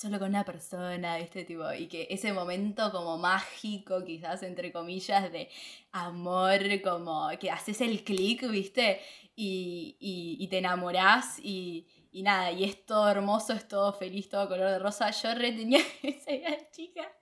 solo 0.00 0.18
con 0.18 0.30
una 0.30 0.44
persona, 0.44 1.18
¿viste? 1.18 1.44
Tipo, 1.44 1.72
y 1.74 1.86
que 1.86 2.06
ese 2.10 2.32
momento 2.32 2.90
como 2.90 3.18
mágico, 3.18 4.02
quizás, 4.04 4.42
entre 4.42 4.72
comillas, 4.72 5.30
de 5.30 5.48
amor, 5.92 6.80
como 6.82 7.28
que 7.38 7.50
haces 7.50 7.80
el 7.82 8.02
clic, 8.02 8.48
¿viste? 8.48 9.00
Y, 9.36 9.96
y, 10.00 10.36
y 10.40 10.48
te 10.48 10.58
enamorás 10.58 11.38
y, 11.40 11.86
y 12.12 12.22
nada, 12.22 12.50
y 12.50 12.64
es 12.64 12.84
todo 12.84 13.08
hermoso, 13.08 13.52
es 13.52 13.68
todo 13.68 13.92
feliz, 13.92 14.28
todo 14.28 14.48
color 14.48 14.70
de 14.70 14.78
rosa. 14.78 15.10
Yo 15.10 15.34
re 15.34 15.52
tenía 15.52 15.78
esa 16.02 16.70
chica 16.70 17.12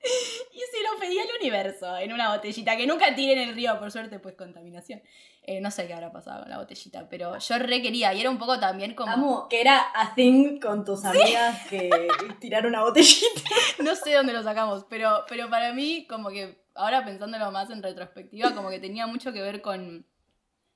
y 0.52 0.58
se 0.58 0.82
lo 0.82 0.98
pedí 0.98 1.18
al 1.18 1.28
universo 1.40 1.96
en 1.98 2.12
una 2.12 2.34
botellita 2.34 2.76
que 2.76 2.86
nunca 2.86 3.14
tiré 3.14 3.34
en 3.34 3.50
el 3.50 3.54
río, 3.54 3.78
por 3.78 3.90
suerte, 3.90 4.18
pues 4.18 4.34
contaminación. 4.34 5.02
Eh, 5.42 5.60
no 5.60 5.70
sé 5.70 5.86
qué 5.86 5.94
habrá 5.94 6.12
pasado 6.12 6.40
con 6.40 6.50
la 6.50 6.58
botellita, 6.58 7.08
pero 7.08 7.38
yo 7.38 7.58
re 7.58 7.80
quería 7.80 8.12
y 8.12 8.20
era 8.20 8.28
un 8.28 8.38
poco 8.38 8.60
también 8.60 8.94
como... 8.94 9.12
Amo 9.12 9.48
que 9.48 9.60
era 9.60 9.86
a 9.94 10.14
thing 10.14 10.60
con 10.60 10.84
tus 10.84 11.04
amigas 11.04 11.66
que 11.68 11.88
tiraron 12.40 12.70
una 12.70 12.82
botellita. 12.82 13.40
no 13.82 13.94
sé 13.94 14.12
dónde 14.12 14.32
lo 14.32 14.42
sacamos, 14.42 14.84
pero, 14.90 15.24
pero 15.28 15.48
para 15.48 15.72
mí, 15.72 16.06
como 16.06 16.28
que 16.30 16.62
ahora 16.74 17.04
pensándolo 17.04 17.50
más 17.50 17.70
en 17.70 17.82
retrospectiva, 17.82 18.54
como 18.54 18.70
que 18.70 18.78
tenía 18.78 19.06
mucho 19.06 19.32
que 19.32 19.42
ver 19.42 19.60
con, 19.60 20.06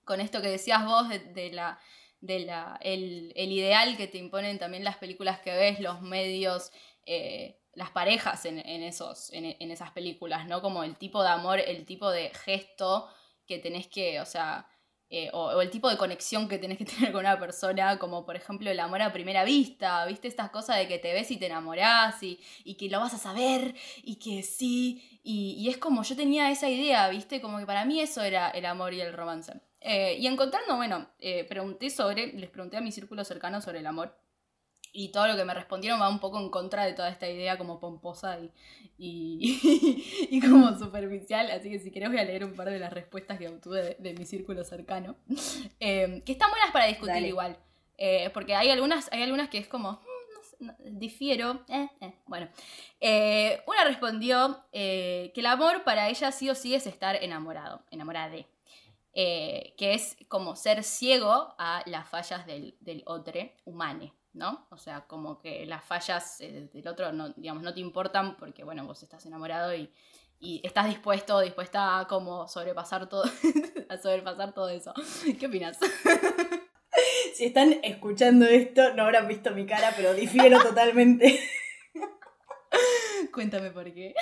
con 0.05 0.21
esto 0.21 0.43
que 0.43 0.49
decías 0.49 0.85
vos 0.85 1.09
de, 1.09 1.51
la, 1.53 1.79
de 2.23 2.39
la, 2.41 2.79
el, 2.81 3.33
ideal 3.37 3.97
que 3.97 4.07
te 4.07 4.17
imponen 4.17 4.59
también 4.59 4.85
las 4.85 4.97
películas 4.97 5.41
que 5.41 5.53
ves, 5.53 5.81
los 5.81 6.01
medios, 6.01 6.71
eh, 7.05 7.61
las 7.75 7.91
parejas 7.91 8.45
en, 8.47 8.59
esos, 8.59 9.31
en, 9.33 9.71
esas 9.71 9.91
películas, 9.91 10.47
¿no? 10.47 10.63
Como 10.63 10.85
el 10.85 10.97
tipo 10.97 11.23
de 11.23 11.31
amor, 11.31 11.59
el 11.59 11.85
tipo 11.85 12.11
de 12.11 12.31
gesto 12.31 13.09
que 13.47 13.59
tenés 13.59 13.89
que, 13.89 14.21
o 14.21 14.25
sea, 14.25 14.69
eh, 15.11 15.31
o, 15.33 15.61
el 15.61 15.71
tipo 15.71 15.91
de 15.91 15.97
conexión 15.97 16.49
que 16.49 16.59
tenés 16.59 16.79
que 16.79 16.85
tener 16.87 17.11
con 17.11 17.21
una 17.21 17.41
persona, 17.41 17.99
como 17.99 18.25
por 18.25 18.37
ejemplo 18.37 18.71
el 18.71 18.79
amor 18.79 19.03
a 19.03 19.13
primera 19.13 19.43
vista, 19.43 20.07
¿viste? 20.07 20.29
Estas 20.29 20.51
cosas 20.51 20.77
de 20.79 20.87
que 20.87 21.01
te 21.01 21.13
ves 21.13 21.31
y 21.33 21.39
te 21.39 21.47
enamorás 21.47 22.23
y, 22.23 22.39
y 22.65 22.77
que 22.77 22.89
lo 22.89 23.01
vas 23.01 23.15
a 23.15 23.19
saber 23.19 23.75
y 24.05 24.17
que 24.17 24.45
sí, 24.45 25.21
y, 25.25 25.69
es 25.69 25.79
como 25.79 26.05
yo 26.05 26.15
tenía 26.15 26.51
esa 26.53 26.69
idea, 26.71 27.09
¿viste? 27.09 27.41
Como 27.41 27.59
que 27.59 27.67
para 27.67 27.85
mí 27.85 28.01
eso 28.01 28.23
era 28.23 28.51
el 28.51 28.65
amor 28.65 28.95
y 28.95 29.01
el 29.01 29.13
romance. 29.13 29.53
Eh, 29.85 30.17
y 30.19 30.27
encontrando, 30.27 30.77
bueno, 30.77 31.09
eh, 31.19 31.45
pregunté 31.45 31.91
sobre, 31.91 32.33
les 32.33 32.51
pregunté 32.51 32.77
a 32.77 32.81
mi 32.81 32.93
círculo 32.93 33.25
cercano 33.25 33.61
sobre 33.61 33.81
el 33.81 33.87
amor. 33.87 34.17
Y 34.95 35.11
todo 35.11 35.27
lo 35.27 35.37
que 35.37 35.45
me 35.47 35.55
respondieron 35.55 36.01
va 36.01 36.09
un 36.09 36.21
poco 36.21 36.39
en 36.39 36.51
contra 36.51 36.85
de 36.85 36.93
toda 36.93 37.09
esta 37.09 37.27
idea 37.27 37.57
como 37.57 37.81
pomposa 37.81 38.39
y, 38.99 39.59
y, 40.31 40.41
como 40.47 40.79
superficial. 40.79 41.51
Así 41.51 41.71
que 41.71 41.79
si 41.79 41.91
querés 41.91 42.11
voy 42.11 42.19
a 42.19 42.25
leer 42.25 42.45
un 42.45 42.55
par 42.55 42.69
de 42.69 42.79
las 42.79 42.93
respuestas 42.93 43.39
que 43.39 43.49
obtuve 43.49 43.97
de, 43.99 44.15
mi 44.15 44.27
círculo 44.27 44.65
cercano. 44.65 45.17
Eh, 45.81 46.23
que 46.25 46.33
están 46.33 46.51
buenas 46.51 46.71
para 46.71 46.87
discutir 46.87 47.25
igual. 47.25 47.57
porque 48.33 48.55
hay 48.55 48.71
algunas, 48.71 49.11
hay 49.11 49.23
algunas 49.23 49.49
que 49.49 49.59
es 49.59 49.67
como, 49.67 49.99
difiero. 50.85 51.65
Eh, 51.69 51.89
eh, 52.01 52.15
bueno, 52.27 52.49
una 53.67 53.85
respondió 53.85 54.65
que 54.73 55.33
el 55.35 55.47
amor 55.47 55.85
para 55.85 56.09
ella 56.09 56.33
sí 56.33 56.49
o 56.51 56.55
sí 56.55 56.75
es 56.75 56.87
estar 56.87 57.17
enamorado, 57.17 57.83
enamorada 57.91 58.31
de. 58.31 58.47
Que 59.15 59.75
es 59.79 60.17
como 60.29 60.57
ser 60.57 60.83
ciego 60.85 61.55
a 61.59 61.83
las 61.87 62.09
fallas 62.09 62.47
del, 62.47 63.03
otro 63.07 63.41
humano, 63.65 64.15
¿no? 64.33 64.67
O 64.71 64.79
sea, 64.79 65.07
como 65.07 65.39
que 65.41 65.67
las 65.67 65.85
fallas 65.85 66.39
del 66.39 66.89
otro 66.89 67.13
no, 67.13 67.31
digamos, 67.31 67.63
no 67.63 67.75
te 67.75 67.81
importan 67.81 68.37
porque, 68.37 68.65
bueno, 68.65 68.87
vos 68.87 69.03
estás 69.03 69.27
enamorado 69.27 69.75
y, 69.75 69.93
y 70.43 70.61
estás 70.65 70.89
dispuesto, 70.89 71.41
dispuesta 71.41 72.01
a 72.01 72.09
como 72.09 72.49
sobrepasar 72.49 73.09
todo, 73.09 73.23
a 73.89 73.97
sobrepasar 73.97 74.53
todo 74.53 74.69
eso. 74.69 74.93
¿Qué 75.39 75.47
opinas? 75.47 75.79
si 77.35 77.45
están 77.45 77.79
escuchando 77.85 78.45
esto, 78.47 78.93
no 78.95 79.05
habrán 79.05 79.29
visto 79.29 79.53
mi 79.53 79.67
cara, 79.67 79.93
pero 79.97 80.13
difiero 80.15 80.61
totalmente. 80.61 81.39
Cuéntame 83.33 83.71
por 83.71 83.95
qué. 83.95 84.15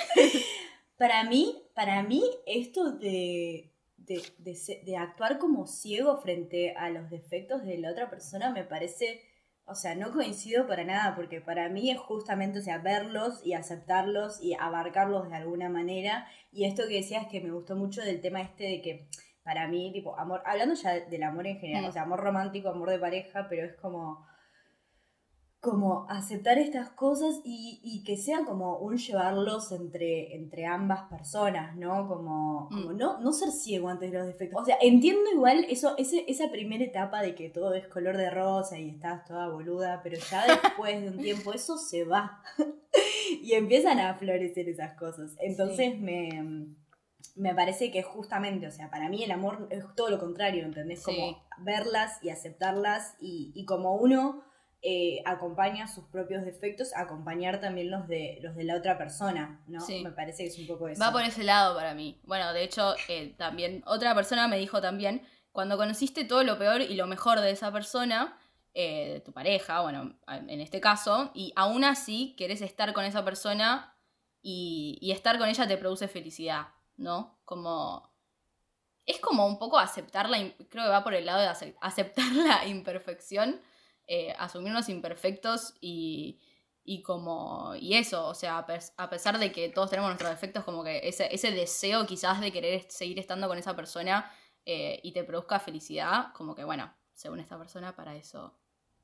Para 0.95 1.23
mí, 1.23 1.63
para 1.73 2.03
mí, 2.03 2.23
esto 2.45 2.91
de, 2.91 3.70
de, 4.05 4.97
actuar 4.97 5.37
como 5.37 5.67
ciego 5.67 6.17
frente 6.21 6.73
a 6.75 6.89
los 6.89 7.09
defectos 7.09 7.63
de 7.63 7.77
la 7.77 7.91
otra 7.91 8.09
persona 8.09 8.51
me 8.51 8.63
parece, 8.63 9.21
o 9.65 9.75
sea, 9.75 9.95
no 9.95 10.11
coincido 10.11 10.67
para 10.67 10.83
nada, 10.83 11.15
porque 11.15 11.41
para 11.41 11.69
mí 11.69 11.91
es 11.91 11.97
justamente, 11.97 12.59
o 12.59 12.61
sea, 12.61 12.79
verlos 12.79 13.41
y 13.45 13.53
aceptarlos 13.53 14.41
y 14.41 14.53
abarcarlos 14.53 15.29
de 15.29 15.35
alguna 15.35 15.69
manera. 15.69 16.27
Y 16.51 16.65
esto 16.65 16.83
que 16.87 16.95
decías 16.95 17.27
que 17.27 17.41
me 17.41 17.51
gustó 17.51 17.75
mucho 17.75 18.01
del 18.01 18.21
tema 18.21 18.41
este 18.41 18.63
de 18.65 18.81
que 18.81 19.07
para 19.43 19.67
mí, 19.67 19.91
tipo, 19.91 20.17
amor, 20.19 20.41
hablando 20.45 20.75
ya 20.75 20.99
del 20.99 21.23
amor 21.23 21.47
en 21.47 21.59
general, 21.59 21.85
mm. 21.85 21.89
o 21.89 21.91
sea, 21.91 22.03
amor 22.03 22.19
romántico, 22.19 22.69
amor 22.69 22.89
de 22.89 22.99
pareja, 22.99 23.47
pero 23.49 23.65
es 23.65 23.75
como, 23.75 24.25
como 25.61 26.07
aceptar 26.09 26.57
estas 26.57 26.89
cosas 26.89 27.39
y, 27.43 28.03
que 28.03 28.17
sea 28.17 28.45
como 28.45 28.79
un 28.79 28.97
llevarlos 28.97 29.71
entre, 29.71 30.35
entre 30.35 30.65
ambas 30.65 31.03
personas, 31.03 31.75
¿no? 31.75 32.07
Como, 32.07 32.67
como 32.69 32.89
mm. 32.89 32.97
no, 32.97 33.19
no 33.19 33.31
ser 33.31 33.51
ciego 33.51 33.87
antes 33.87 34.11
de 34.11 34.17
los 34.17 34.25
defectos. 34.25 34.63
O 34.63 34.65
sea, 34.65 34.77
entiendo 34.81 35.29
igual 35.31 35.65
eso, 35.69 35.95
ese, 35.97 36.25
esa 36.27 36.49
primera 36.49 36.83
etapa 36.83 37.21
de 37.21 37.35
que 37.35 37.49
todo 37.49 37.75
es 37.75 37.87
color 37.87 38.17
de 38.17 38.31
rosa 38.31 38.79
y 38.79 38.89
estás 38.89 39.23
toda 39.23 39.49
boluda, 39.49 40.01
pero 40.01 40.17
ya 40.17 40.47
después 40.47 40.99
de 40.99 41.09
un 41.09 41.17
tiempo 41.21 41.53
eso 41.53 41.77
se 41.77 42.05
va. 42.05 42.41
y 43.43 43.53
empiezan 43.53 43.99
a 43.99 44.15
florecer 44.15 44.67
esas 44.67 44.95
cosas. 44.95 45.35
Entonces 45.39 45.99
me 45.99 46.75
me 47.35 47.55
parece 47.55 47.91
que 47.91 48.03
justamente, 48.03 48.67
o 48.67 48.71
sea, 48.71 48.89
para 48.89 49.09
mí 49.09 49.23
el 49.23 49.31
amor 49.31 49.67
es 49.69 49.83
todo 49.95 50.09
lo 50.09 50.19
contrario, 50.19 50.65
¿entendés? 50.65 51.03
Como 51.03 51.43
verlas 51.59 52.19
y 52.21 52.29
aceptarlas 52.29 53.15
y, 53.19 53.65
como 53.65 53.95
uno 53.95 54.43
eh, 54.81 55.21
acompaña 55.25 55.87
sus 55.87 56.05
propios 56.05 56.43
defectos, 56.43 56.91
acompañar 56.95 57.59
también 57.59 57.91
los 57.91 58.07
de, 58.07 58.39
los 58.41 58.55
de 58.55 58.63
la 58.63 58.75
otra 58.75 58.97
persona, 58.97 59.61
¿no? 59.67 59.85
Me 60.03 60.11
parece 60.11 60.43
que 60.43 60.49
es 60.49 60.59
un 60.59 60.67
poco 60.67 60.87
eso. 60.87 61.01
Va 61.01 61.11
por 61.11 61.23
ese 61.23 61.43
lado 61.43 61.75
para 61.75 61.93
mí. 61.93 62.19
Bueno, 62.23 62.51
de 62.53 62.63
hecho, 62.63 62.95
eh, 63.07 63.33
también 63.37 63.83
otra 63.85 64.15
persona 64.15 64.47
me 64.47 64.57
dijo 64.57 64.81
también, 64.81 65.21
cuando 65.51 65.77
conociste 65.77 66.25
todo 66.25 66.43
lo 66.43 66.57
peor 66.57 66.81
y 66.81 66.95
lo 66.95 67.07
mejor 67.07 67.41
de 67.41 67.51
esa 67.51 67.71
persona, 67.71 68.37
eh, 68.73 69.13
de 69.13 69.19
tu 69.19 69.33
pareja, 69.33 69.81
bueno, 69.81 70.15
en 70.27 70.61
este 70.61 70.79
caso, 70.79 71.31
y 71.33 71.53
aún 71.55 71.83
así 71.83 72.35
querés 72.37 72.61
estar 72.61 72.93
con 72.93 73.05
esa 73.05 73.23
persona 73.23 73.95
y, 74.41 74.97
y 75.01 75.11
estar 75.11 75.37
con 75.37 75.49
ella 75.49 75.67
te 75.67 75.77
produce 75.77 76.07
felicidad. 76.07 76.67
¿no? 77.01 77.39
Como... 77.45 78.09
Es 79.05 79.19
como 79.19 79.47
un 79.47 79.57
poco 79.57 79.79
aceptar 79.79 80.29
la... 80.29 80.37
Creo 80.69 80.85
que 80.85 80.89
va 80.89 81.03
por 81.03 81.15
el 81.15 81.25
lado 81.25 81.41
de 81.41 81.75
aceptar 81.81 82.31
la 82.33 82.65
imperfección, 82.67 83.59
eh, 84.13 84.35
asumirnos 84.37 84.89
imperfectos 84.89 85.73
y, 85.79 86.37
y 86.83 87.01
como... 87.01 87.73
Y 87.79 87.93
eso, 87.93 88.27
o 88.27 88.35
sea, 88.35 88.57
a 88.57 89.09
pesar 89.09 89.39
de 89.39 89.53
que 89.53 89.69
todos 89.69 89.89
tenemos 89.89 90.09
nuestros 90.09 90.31
defectos, 90.31 90.65
como 90.65 90.83
que 90.83 91.07
ese, 91.07 91.33
ese 91.33 91.51
deseo 91.51 92.05
quizás 92.05 92.41
de 92.41 92.51
querer 92.51 92.85
seguir 92.89 93.19
estando 93.19 93.47
con 93.47 93.57
esa 93.57 93.73
persona 93.73 94.29
eh, 94.65 94.99
y 95.01 95.13
te 95.13 95.23
produzca 95.23 95.61
felicidad, 95.61 96.33
como 96.33 96.55
que 96.55 96.65
bueno, 96.65 96.93
según 97.13 97.39
esta 97.39 97.57
persona, 97.57 97.95
para 97.95 98.13
eso 98.17 98.53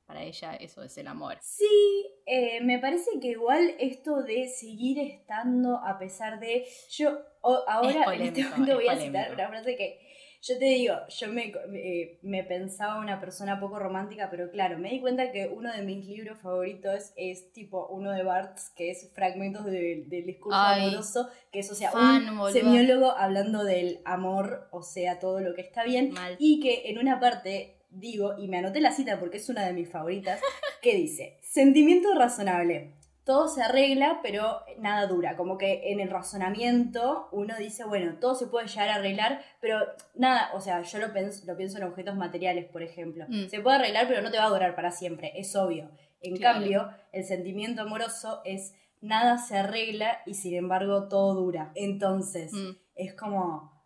para 0.04 0.22
ella 0.22 0.54
eso 0.56 0.82
es 0.82 0.96
el 0.96 1.06
amor. 1.06 1.38
Sí, 1.42 2.06
eh, 2.24 2.60
me 2.62 2.78
parece 2.78 3.10
que 3.20 3.28
igual 3.28 3.74
esto 3.78 4.22
de 4.22 4.48
seguir 4.48 4.98
estando 4.98 5.76
a 5.76 5.98
pesar 5.98 6.38
de... 6.38 6.66
Yo 6.90 7.18
ahora 7.42 8.14
en 8.14 8.22
este 8.22 8.44
momento 8.44 8.74
voy 8.74 8.88
a 8.88 8.96
citar 8.98 9.32
una 9.32 9.48
frase 9.48 9.76
que 9.76 10.07
yo 10.40 10.58
te 10.58 10.64
digo, 10.66 10.94
yo 11.08 11.28
me, 11.28 11.52
eh, 11.74 12.18
me, 12.22 12.44
pensaba 12.44 13.00
una 13.00 13.20
persona 13.20 13.58
poco 13.58 13.78
romántica, 13.78 14.28
pero 14.30 14.50
claro, 14.50 14.78
me 14.78 14.90
di 14.90 15.00
cuenta 15.00 15.32
que 15.32 15.48
uno 15.48 15.72
de 15.72 15.82
mis 15.82 16.06
libros 16.06 16.38
favoritos 16.38 17.12
es 17.16 17.52
tipo 17.52 17.88
uno 17.88 18.12
de 18.12 18.22
Barthes, 18.22 18.70
que 18.76 18.90
es 18.90 19.10
Fragmentos 19.12 19.64
del 19.64 20.08
discurso 20.08 20.58
amoroso, 20.58 21.28
que 21.50 21.60
es, 21.60 21.70
o 21.70 21.74
sea, 21.74 21.92
un 21.92 22.52
semiólogo 22.52 23.10
hablando 23.10 23.64
del 23.64 24.00
amor, 24.04 24.68
o 24.70 24.82
sea, 24.82 25.18
todo 25.18 25.40
lo 25.40 25.54
que 25.54 25.62
está 25.62 25.84
bien, 25.84 26.14
y 26.38 26.60
que 26.60 26.90
en 26.90 26.98
una 26.98 27.18
parte 27.18 27.78
digo, 27.90 28.38
y 28.38 28.48
me 28.48 28.58
anoté 28.58 28.80
la 28.80 28.92
cita 28.92 29.18
porque 29.18 29.38
es 29.38 29.48
una 29.48 29.64
de 29.66 29.72
mis 29.72 29.90
favoritas, 29.90 30.40
que 30.82 30.94
dice, 30.94 31.38
sentimiento 31.42 32.14
razonable. 32.14 32.97
Todo 33.28 33.48
se 33.48 33.62
arregla, 33.62 34.20
pero 34.22 34.62
nada 34.78 35.06
dura. 35.06 35.36
Como 35.36 35.58
que 35.58 35.92
en 35.92 36.00
el 36.00 36.08
razonamiento 36.08 37.28
uno 37.32 37.54
dice, 37.58 37.84
bueno, 37.84 38.16
todo 38.18 38.34
se 38.34 38.46
puede 38.46 38.68
llegar 38.68 38.88
a 38.88 38.94
arreglar, 38.94 39.42
pero 39.60 39.80
nada, 40.14 40.50
o 40.54 40.62
sea, 40.62 40.80
yo 40.80 40.98
lo 40.98 41.12
pienso, 41.12 41.44
lo 41.46 41.54
pienso 41.54 41.76
en 41.76 41.84
objetos 41.84 42.16
materiales, 42.16 42.64
por 42.64 42.82
ejemplo. 42.82 43.26
Mm. 43.28 43.48
Se 43.48 43.60
puede 43.60 43.76
arreglar, 43.76 44.08
pero 44.08 44.22
no 44.22 44.30
te 44.30 44.38
va 44.38 44.46
a 44.46 44.50
durar 44.50 44.74
para 44.74 44.90
siempre, 44.90 45.32
es 45.36 45.54
obvio. 45.54 45.90
En 46.22 46.38
cambio, 46.38 46.88
el 47.12 47.24
sentimiento 47.24 47.82
amoroso 47.82 48.40
es 48.46 48.74
nada 49.02 49.36
se 49.36 49.58
arregla 49.58 50.22
y 50.24 50.32
sin 50.32 50.54
embargo 50.54 51.08
todo 51.08 51.34
dura. 51.34 51.70
Entonces, 51.74 52.50
mm. 52.54 52.70
es 52.94 53.14
como, 53.14 53.84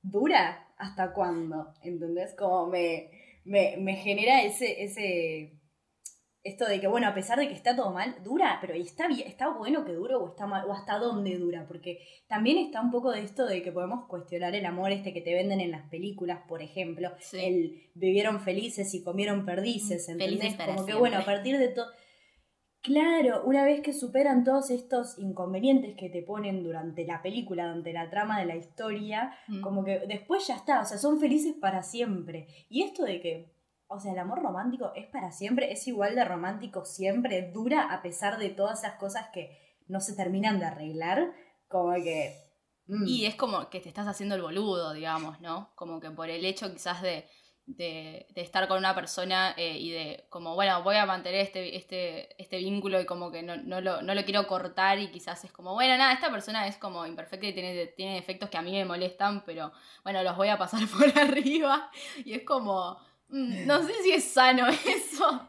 ¿dura? 0.00 0.66
hasta 0.78 1.12
cuándo, 1.12 1.74
¿entendés? 1.82 2.34
Como 2.34 2.66
me, 2.66 3.10
me, 3.44 3.96
genera 3.96 4.42
ese, 4.42 4.82
ese, 4.84 5.55
esto 6.46 6.66
de 6.66 6.80
que, 6.80 6.86
bueno, 6.86 7.08
a 7.08 7.14
pesar 7.14 7.38
de 7.38 7.48
que 7.48 7.54
está 7.54 7.74
todo 7.74 7.92
mal, 7.92 8.16
dura, 8.22 8.58
pero 8.60 8.74
está, 8.74 9.08
bien, 9.08 9.26
está 9.26 9.48
bueno 9.48 9.84
que 9.84 9.92
dure 9.92 10.14
o 10.14 10.28
está 10.28 10.46
mal, 10.46 10.64
o 10.68 10.72
hasta 10.72 10.98
dónde 10.98 11.36
dura, 11.38 11.66
porque 11.66 12.00
también 12.28 12.58
está 12.58 12.80
un 12.80 12.90
poco 12.90 13.10
de 13.10 13.22
esto 13.22 13.46
de 13.46 13.62
que 13.62 13.72
podemos 13.72 14.06
cuestionar 14.06 14.54
el 14.54 14.64
amor 14.66 14.92
este 14.92 15.12
que 15.12 15.20
te 15.20 15.34
venden 15.34 15.60
en 15.60 15.70
las 15.70 15.88
películas, 15.88 16.40
por 16.48 16.62
ejemplo, 16.62 17.10
el 17.32 17.90
vivieron 17.94 18.40
felices 18.40 18.94
y 18.94 19.02
comieron 19.02 19.44
perdices, 19.44 20.08
¿entendés? 20.08 20.56
Como 20.56 20.86
que, 20.86 20.94
bueno, 20.94 21.18
a 21.18 21.24
partir 21.24 21.58
de 21.58 21.68
todo 21.68 21.86
Claro, 22.86 23.42
una 23.44 23.64
vez 23.64 23.80
que 23.80 23.92
superan 23.92 24.44
todos 24.44 24.70
estos 24.70 25.18
inconvenientes 25.18 25.96
que 25.96 26.08
te 26.08 26.22
ponen 26.22 26.62
durante 26.62 27.04
la 27.04 27.20
película, 27.20 27.66
durante 27.66 27.92
la 27.92 28.08
trama 28.10 28.38
de 28.38 28.46
la 28.46 28.54
historia, 28.54 29.32
mm. 29.48 29.60
como 29.60 29.82
que 29.82 30.02
después 30.06 30.46
ya 30.46 30.54
está, 30.54 30.82
o 30.82 30.84
sea, 30.84 30.96
son 30.96 31.18
felices 31.18 31.56
para 31.60 31.82
siempre. 31.82 32.46
Y 32.68 32.84
esto 32.84 33.02
de 33.02 33.20
que, 33.20 33.55
o 33.88 33.98
sea, 33.98 34.12
el 34.12 34.18
amor 34.18 34.42
romántico 34.42 34.92
es 34.94 35.06
para 35.06 35.30
siempre, 35.32 35.72
es 35.72 35.86
igual 35.86 36.14
de 36.14 36.24
romántico 36.24 36.84
siempre, 36.84 37.50
dura 37.52 37.92
a 37.92 38.02
pesar 38.02 38.38
de 38.38 38.50
todas 38.50 38.80
esas 38.80 38.98
cosas 38.98 39.28
que 39.32 39.58
no 39.88 40.00
se 40.00 40.16
terminan 40.16 40.58
de 40.58 40.66
arreglar, 40.66 41.32
como 41.68 41.94
que... 41.94 42.34
Mm. 42.86 43.06
Y 43.06 43.26
es 43.26 43.34
como 43.34 43.68
que 43.68 43.80
te 43.80 43.88
estás 43.88 44.06
haciendo 44.06 44.34
el 44.34 44.42
boludo, 44.42 44.92
digamos, 44.92 45.40
¿no? 45.40 45.72
Como 45.74 46.00
que 46.00 46.10
por 46.10 46.30
el 46.30 46.44
hecho 46.44 46.72
quizás 46.72 47.02
de 47.02 47.26
de, 47.66 48.26
estar 48.36 48.68
con 48.68 48.78
una 48.78 48.94
persona 48.94 49.52
eh, 49.56 49.76
y 49.78 49.90
de 49.90 50.26
como, 50.30 50.54
bueno, 50.54 50.82
voy 50.82 50.96
a 50.96 51.04
mantener 51.04 51.40
este, 51.40 51.76
este, 51.76 52.40
este 52.40 52.58
vínculo 52.58 53.00
y 53.00 53.06
como 53.06 53.32
que 53.32 53.42
no, 53.42 53.56
no, 53.56 53.80
lo, 53.80 54.02
no 54.02 54.14
lo 54.14 54.24
quiero 54.24 54.46
cortar 54.46 54.98
y 55.00 55.10
quizás 55.10 55.44
es 55.44 55.52
como, 55.52 55.74
bueno, 55.74 55.96
nada, 55.96 56.12
esta 56.12 56.30
persona 56.30 56.66
es 56.68 56.76
como 56.76 57.04
imperfecta 57.06 57.46
y 57.46 57.52
tiene, 57.52 57.86
tiene 57.88 58.18
efectos 58.18 58.50
que 58.50 58.56
a 58.56 58.62
mí 58.62 58.72
me 58.72 58.84
molestan, 58.84 59.44
pero 59.44 59.72
bueno, 60.04 60.22
los 60.22 60.36
voy 60.36 60.48
a 60.48 60.58
pasar 60.58 60.80
por 60.96 61.18
arriba 61.18 61.90
y 62.24 62.34
es 62.34 62.44
como 62.44 62.98
no 63.28 63.82
sé 63.82 63.92
si 64.04 64.12
es 64.12 64.24
sano 64.24 64.66
eso. 64.86 65.46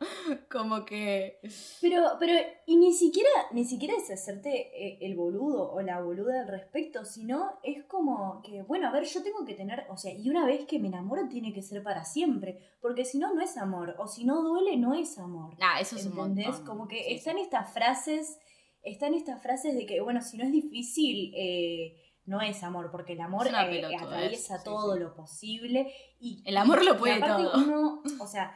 Como 0.50 0.84
que. 0.84 1.40
Pero, 1.80 2.04
pero, 2.20 2.34
y 2.66 2.76
ni 2.78 2.92
siquiera, 2.94 3.30
ni 3.52 3.66
siquiera 3.66 3.94
es 3.96 4.10
hacerte 4.10 4.50
eh, 4.74 4.98
el 5.02 5.16
boludo 5.16 5.72
o 5.72 5.82
la 5.82 6.02
boluda 6.02 6.42
al 6.42 6.48
respecto, 6.48 7.06
sino 7.06 7.60
es 7.64 7.84
como 7.86 8.42
que, 8.42 8.64
bueno, 8.64 8.88
a 8.88 8.92
ver, 8.92 9.04
yo 9.06 9.22
tengo 9.22 9.46
que 9.46 9.54
tener, 9.54 9.86
o 9.90 9.98
sea, 9.98 10.12
y 10.14 10.30
una 10.30 10.46
vez 10.46 10.66
que 10.66 10.80
me 10.80 10.88
enamoro 10.88 11.28
tiene 11.28 11.54
que 11.54 11.62
ser 11.62 11.84
para 11.84 12.04
siempre, 12.04 12.60
porque 12.82 13.06
si 13.06 13.20
no, 13.20 13.34
no 13.34 13.42
es 13.42 13.58
amor, 13.58 13.96
o 14.00 14.08
si 14.08 14.26
no 14.26 14.42
duele, 14.42 14.78
no 14.78 14.94
es 14.96 15.18
amor. 15.20 15.56
Ah, 15.62 15.80
eso 15.80 15.96
es 15.96 16.06
¿Entendés? 16.06 16.58
Como 16.66 16.88
que 16.88 17.14
están 17.14 17.38
estas 17.38 17.72
frases, 17.72 18.40
están 18.82 19.14
estas 19.14 19.42
frases 19.42 19.76
de 19.76 19.86
que, 19.86 20.02
bueno, 20.02 20.22
si 20.22 20.38
no 20.38 20.46
es 20.46 20.52
difícil, 20.52 21.32
eh, 21.36 21.96
no 22.28 22.42
es 22.42 22.62
amor, 22.62 22.92
porque 22.92 23.14
el 23.14 23.22
amor 23.22 23.48
eh, 23.48 23.52
atraviesa 23.96 24.62
todo 24.62 24.98
lo 25.00 25.16
posible. 25.16 25.92
Y, 26.20 26.44
el 26.46 26.58
amor 26.58 26.84
lo 26.84 26.98
puede 26.98 27.22
todo. 27.22 27.54
Uno, 27.56 28.04
o 28.20 28.28
sea, 28.28 28.54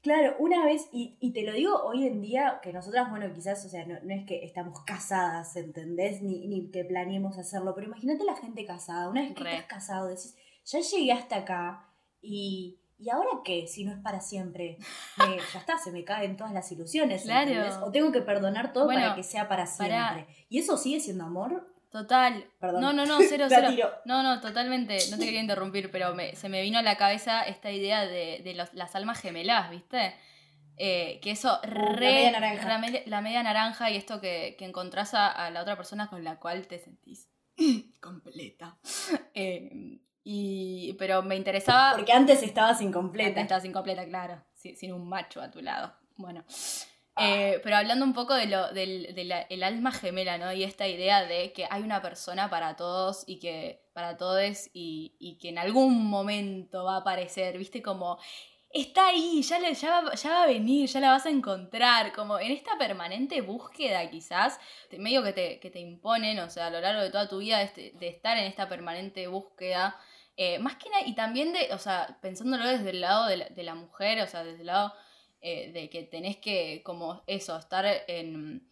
claro, 0.00 0.34
una 0.38 0.64
vez, 0.64 0.88
y, 0.92 1.30
te 1.32 1.42
lo 1.42 1.52
digo 1.52 1.78
hoy 1.84 2.06
en 2.06 2.22
día, 2.22 2.58
que 2.62 2.72
nosotras, 2.72 3.10
bueno, 3.10 3.30
quizás, 3.34 3.64
o 3.66 3.68
sea, 3.68 3.84
no, 3.84 3.96
es 3.96 4.26
que 4.26 4.42
estamos 4.44 4.80
casadas, 4.84 5.54
¿entendés? 5.56 6.22
Ni, 6.22 6.48
ni 6.48 6.70
que 6.70 6.84
planeemos 6.84 7.36
hacerlo, 7.36 7.74
pero 7.74 7.86
imagínate 7.86 8.24
la 8.24 8.34
gente 8.34 8.64
casada, 8.64 9.10
una 9.10 9.20
vez 9.20 9.34
que 9.34 9.44
estás 9.44 9.66
casado, 9.66 10.08
decís, 10.08 10.34
ya 10.64 10.80
llegué 10.80 11.12
hasta 11.12 11.36
acá 11.36 11.86
y... 12.20 12.80
¿Y 12.98 13.10
ahora 13.10 13.28
qué? 13.44 13.66
Si 13.66 13.84
no 13.84 13.92
es 13.92 13.98
para 13.98 14.22
siempre. 14.22 14.78
ya 15.52 15.58
está, 15.58 15.76
se 15.76 15.92
me 15.92 16.02
caen 16.02 16.38
todas 16.38 16.54
las 16.54 16.72
ilusiones. 16.72 17.24
Claro. 17.24 17.84
O 17.84 17.92
tengo 17.92 18.10
que 18.10 18.22
perdonar 18.22 18.72
todo 18.72 18.86
para 18.86 19.14
que 19.14 19.22
sea 19.22 19.48
para 19.48 19.66
siempre. 19.66 20.26
¿Y 20.48 20.60
eso 20.60 20.78
sigue 20.78 20.98
siendo 20.98 21.24
amor? 21.24 21.75
Total. 21.96 22.44
Perdón. 22.60 22.82
No, 22.82 22.92
no, 22.92 23.06
no, 23.06 23.20
cero, 23.26 23.46
cero. 23.48 23.70
No, 24.04 24.22
no, 24.22 24.38
totalmente. 24.42 24.98
No 25.10 25.16
te 25.16 25.24
quería 25.24 25.40
interrumpir, 25.40 25.90
pero 25.90 26.14
se 26.34 26.50
me 26.50 26.60
vino 26.60 26.78
a 26.78 26.82
la 26.82 26.98
cabeza 26.98 27.42
esta 27.42 27.72
idea 27.72 28.06
de, 28.06 28.54
las 28.74 28.94
almas 28.94 29.18
gemelas, 29.18 29.70
¿viste? 29.70 30.14
Eh, 30.76 31.20
que 31.22 31.30
eso 31.30 31.58
uh, 31.58 31.66
re, 31.66 31.94
la 31.94 32.10
media 32.10 32.30
naranja. 32.32 33.02
La, 33.06 33.20
media 33.22 33.42
naranja 33.42 33.90
y 33.90 33.96
esto 33.96 34.20
que, 34.20 34.56
que 34.58 34.66
encontrás 34.66 35.14
a, 35.14 35.48
la 35.48 35.62
otra 35.62 35.74
persona 35.74 36.08
con 36.08 36.22
la 36.22 36.38
cual 36.38 36.66
te 36.66 36.78
sentís 36.78 37.30
completa. 38.00 38.76
Eh, 39.38 40.00
y, 40.24 40.94
pero 40.94 41.22
me 41.22 41.36
interesaba. 41.36 41.94
Porque 41.94 42.12
antes 42.12 42.42
estabas 42.42 42.80
incompleta. 42.80 43.28
Antes 43.28 43.42
estabas 43.44 43.64
incompleta, 43.64 44.04
claro. 44.06 44.42
sin 44.54 44.92
un 44.92 45.08
macho 45.08 45.40
a 45.40 45.50
tu 45.50 45.60
lado. 45.62 45.94
Bueno. 46.16 46.44
Eh, 47.18 47.60
pero 47.62 47.76
hablando 47.76 48.04
un 48.04 48.12
poco 48.12 48.34
de 48.34 48.46
lo, 48.46 48.72
del, 48.72 49.14
del 49.14 49.62
alma 49.62 49.90
gemela, 49.90 50.36
¿no? 50.36 50.52
Y 50.52 50.64
esta 50.64 50.86
idea 50.86 51.24
de 51.24 51.52
que 51.52 51.66
hay 51.70 51.82
una 51.82 52.02
persona 52.02 52.50
para 52.50 52.76
todos 52.76 53.24
y 53.26 53.38
que 53.38 53.80
para 53.94 54.18
todos 54.18 54.68
y, 54.74 55.16
y 55.18 55.38
que 55.38 55.48
en 55.48 55.58
algún 55.58 56.06
momento 56.06 56.84
va 56.84 56.96
a 56.96 57.00
aparecer, 57.00 57.56
¿viste? 57.56 57.80
Como 57.80 58.18
está 58.70 59.08
ahí, 59.08 59.42
ya, 59.42 59.58
le, 59.58 59.72
ya, 59.74 60.02
va, 60.02 60.14
ya, 60.14 60.30
va, 60.30 60.42
a 60.42 60.46
venir, 60.46 60.88
ya 60.88 61.00
la 61.00 61.10
vas 61.10 61.24
a 61.24 61.30
encontrar, 61.30 62.12
como 62.12 62.38
en 62.38 62.52
esta 62.52 62.76
permanente 62.76 63.40
búsqueda 63.40 64.08
quizás, 64.10 64.60
medio 64.98 65.22
que 65.22 65.32
te, 65.32 65.60
que 65.60 65.70
te 65.70 65.80
imponen, 65.80 66.38
o 66.40 66.50
sea, 66.50 66.66
a 66.66 66.70
lo 66.70 66.80
largo 66.80 67.00
de 67.00 67.10
toda 67.10 67.28
tu 67.28 67.38
vida 67.38 67.58
de, 67.58 67.64
este, 67.64 67.92
de 67.94 68.08
estar 68.08 68.36
en 68.36 68.44
esta 68.44 68.68
permanente 68.68 69.26
búsqueda, 69.28 69.98
eh, 70.36 70.58
más 70.58 70.76
que 70.76 70.90
nada, 70.90 71.06
y 71.06 71.14
también 71.14 71.54
de, 71.54 71.72
o 71.72 71.78
sea, 71.78 72.18
pensándolo 72.20 72.66
desde 72.66 72.90
el 72.90 73.00
lado 73.00 73.26
de 73.26 73.38
la, 73.38 73.48
de 73.48 73.62
la 73.62 73.74
mujer, 73.74 74.20
o 74.20 74.26
sea, 74.26 74.44
desde 74.44 74.60
el 74.60 74.66
lado 74.66 74.92
eh, 75.48 75.70
de 75.72 75.88
que 75.88 76.02
tenés 76.02 76.38
que, 76.38 76.82
como 76.84 77.22
eso, 77.28 77.56
estar 77.56 77.86
en, 78.08 78.68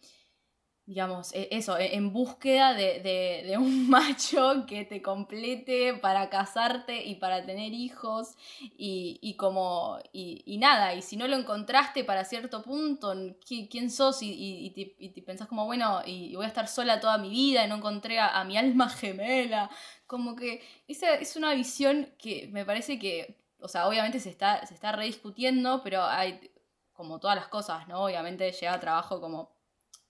digamos, 0.85 1.33
e, 1.33 1.47
eso, 1.51 1.77
e, 1.77 1.95
en 1.95 2.11
búsqueda 2.11 2.73
de, 2.73 3.55
un 3.57 3.89
macho 3.89 4.65
que 4.67 4.83
te 4.83 5.01
complete 5.01 5.93
para 5.93 6.29
casarte 6.29 7.05
y 7.05 7.15
para 7.15 7.45
tener 7.45 7.71
hijos 7.71 8.35
y, 8.59 9.35
como, 9.37 9.99
y, 10.11 10.57
nada, 10.59 10.93
y 10.93 11.01
si 11.01 11.15
no 11.15 11.29
lo 11.29 11.37
encontraste 11.37 12.03
para 12.03 12.25
cierto 12.25 12.61
punto, 12.61 13.13
¿quién 13.47 13.89
sos? 13.89 14.19
Y, 14.21 14.71
te, 15.15 15.21
pensás 15.21 15.47
como, 15.47 15.65
bueno, 15.65 16.01
y, 16.05 16.35
voy 16.35 16.43
a 16.43 16.49
estar 16.49 16.67
sola 16.67 16.99
toda 16.99 17.17
mi 17.17 17.29
vida 17.29 17.65
y 17.65 17.69
no 17.69 17.75
encontré 17.75 18.19
a, 18.19 18.43
mi 18.43 18.57
alma 18.57 18.89
gemela, 18.89 19.69
como 20.07 20.35
que 20.35 20.61
esa 20.89 21.15
es 21.15 21.37
una 21.37 21.53
visión 21.53 22.09
que 22.17 22.49
me 22.51 22.65
parece 22.65 22.99
que, 22.99 23.37
o 23.59 23.69
sea, 23.69 23.87
obviamente 23.87 24.19
se 24.19 24.29
está, 24.29 24.65
se 24.65 24.73
está 24.73 24.91
rediscutiendo, 24.91 25.81
pero 25.81 26.03
hay 26.03 26.51
como 26.95 27.19
todas 27.19 27.35
las 27.35 27.47
cosas, 27.47 27.87
¿no? 27.87 28.03
Obviamente 28.03 28.51
llega 28.51 28.79
trabajo 28.79 29.21
como 29.21 29.55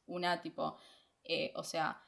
una 0.06 0.42
tipo, 0.42 0.78
eh, 1.24 1.52
o 1.56 1.64
sea, 1.64 2.02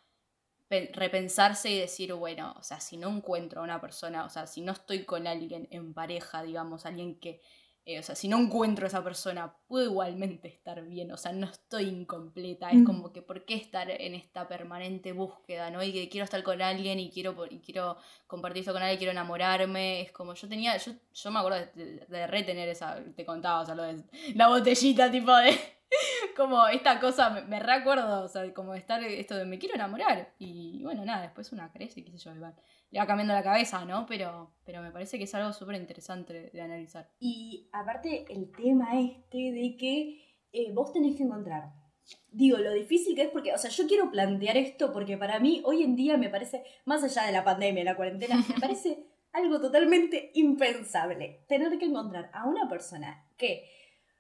repensarse 0.70 1.70
y 1.70 1.80
decir, 1.80 2.14
bueno, 2.14 2.56
o 2.58 2.64
sea, 2.64 2.80
si 2.80 2.98
no 2.98 3.10
encuentro 3.10 3.62
a 3.62 3.64
una 3.64 3.82
persona, 3.82 4.26
o 4.26 4.30
sea, 4.30 4.48
si 4.48 4.62
no 4.62 4.74
estoy 4.74 5.06
con 5.06 5.26
alguien 5.28 5.68
en 5.72 5.94
pareja, 5.94 6.44
digamos, 6.44 6.86
alguien 6.86 7.20
que 7.20 7.42
eh, 7.90 8.00
o 8.00 8.04
sea, 8.04 8.16
si 8.16 8.28
no 8.28 8.38
encuentro 8.38 8.86
a 8.86 8.90
esa 8.90 9.02
persona, 9.02 9.56
puedo 9.66 9.86
igualmente 9.86 10.50
estar 10.50 10.84
bien, 10.84 11.10
o 11.14 11.16
sea, 11.16 11.32
no 11.32 11.46
estoy 11.46 11.86
incompleta, 11.86 12.70
es 12.70 12.80
mm. 12.80 12.84
como 12.84 13.14
que 13.14 13.22
¿por 13.22 13.46
qué 13.46 13.56
estar 13.56 13.90
en 13.90 14.14
esta 14.14 14.46
permanente 14.46 15.14
búsqueda, 15.14 15.72
¿no? 15.72 15.82
Y 15.82 15.94
que 15.94 16.10
quiero 16.10 16.26
estar 16.26 16.44
con 16.44 16.62
alguien 16.62 17.00
y 17.00 17.10
quiero, 17.10 17.34
y 17.50 17.60
quiero 17.60 17.96
compartir 18.28 18.60
esto 18.60 18.74
con 18.74 18.82
alguien, 18.82 18.98
quiero 18.98 19.12
enamorarme, 19.14 20.02
es 20.02 20.12
como 20.12 20.34
yo 20.34 20.50
tenía, 20.50 20.76
yo, 20.76 20.92
yo 21.14 21.32
me 21.32 21.40
acuerdo 21.40 21.66
de, 21.76 22.28
retener 22.28 22.68
esa, 22.68 23.02
te 23.16 23.26
contaba, 23.26 23.62
o 23.62 23.66
sea, 23.66 23.74
lo 23.74 23.84
de 23.84 24.04
la 24.36 24.50
botellita 24.50 25.10
tipo 25.10 25.34
de, 25.38 25.58
como 26.36 26.68
esta 26.68 27.00
cosa, 27.00 27.30
me, 27.30 27.60
recuerdo, 27.60 28.24
o 28.24 28.28
sea, 28.28 28.54
como 28.54 28.74
estar 28.74 29.04
esto 29.04 29.36
de 29.36 29.46
me 29.46 29.60
quiero 29.60 29.76
enamorar, 29.76 30.34
y 30.40 30.82
bueno, 30.84 31.06
nada, 31.06 31.24
después 31.24 31.52
una 31.52 31.72
crece, 31.72 32.04
qué 32.04 32.12
sé 32.12 32.18
yo, 32.18 32.36
igual 32.36 32.56
le 32.92 33.00
va 33.00 33.06
cambiando 33.06 33.34
la 33.34 33.44
cabeza, 33.44 33.84
¿no? 33.86 34.06
Pero, 34.06 34.52
pero 34.64 34.82
me 34.82 34.92
parece 34.92 35.18
que 35.18 35.26
es 35.26 35.36
algo 35.36 35.52
súper 35.52 35.76
interesante 35.76 36.50
de 36.54 36.62
analizar. 36.62 37.10
Y 37.20 37.70
aparte 37.74 38.26
el 38.30 38.52
tema 38.52 39.00
este 39.00 39.52
de 39.52 39.76
que 39.78 40.22
eh, 40.54 40.72
vos 40.72 40.94
tenés 40.94 41.16
que 41.16 41.24
encontrar. 41.24 41.74
Digo, 42.32 42.58
lo 42.58 42.72
difícil 42.72 43.16
que 43.16 43.24
es 43.24 43.30
porque, 43.30 43.54
o 43.54 43.58
sea, 43.58 43.70
yo 43.70 43.86
quiero 43.88 44.10
plantear 44.10 44.56
esto 44.56 44.94
porque 44.94 45.18
para 45.18 45.40
mí 45.40 45.62
hoy 45.66 45.84
en 45.84 45.96
día 45.96 46.18
me 46.18 46.30
parece, 46.30 46.64
más 46.86 47.04
allá 47.04 47.24
de 47.24 47.34
la 47.34 47.44
pandemia, 47.44 47.84
la 47.84 47.98
cuarentena, 47.98 48.38
me 48.38 48.56
parece 48.62 49.06
algo 49.34 49.60
totalmente 49.60 50.32
impensable 50.36 51.44
tener 51.48 51.78
que 51.78 51.86
encontrar 51.86 52.32
a 52.34 52.46
una 52.46 52.70
persona 52.70 53.30
que 53.38 53.70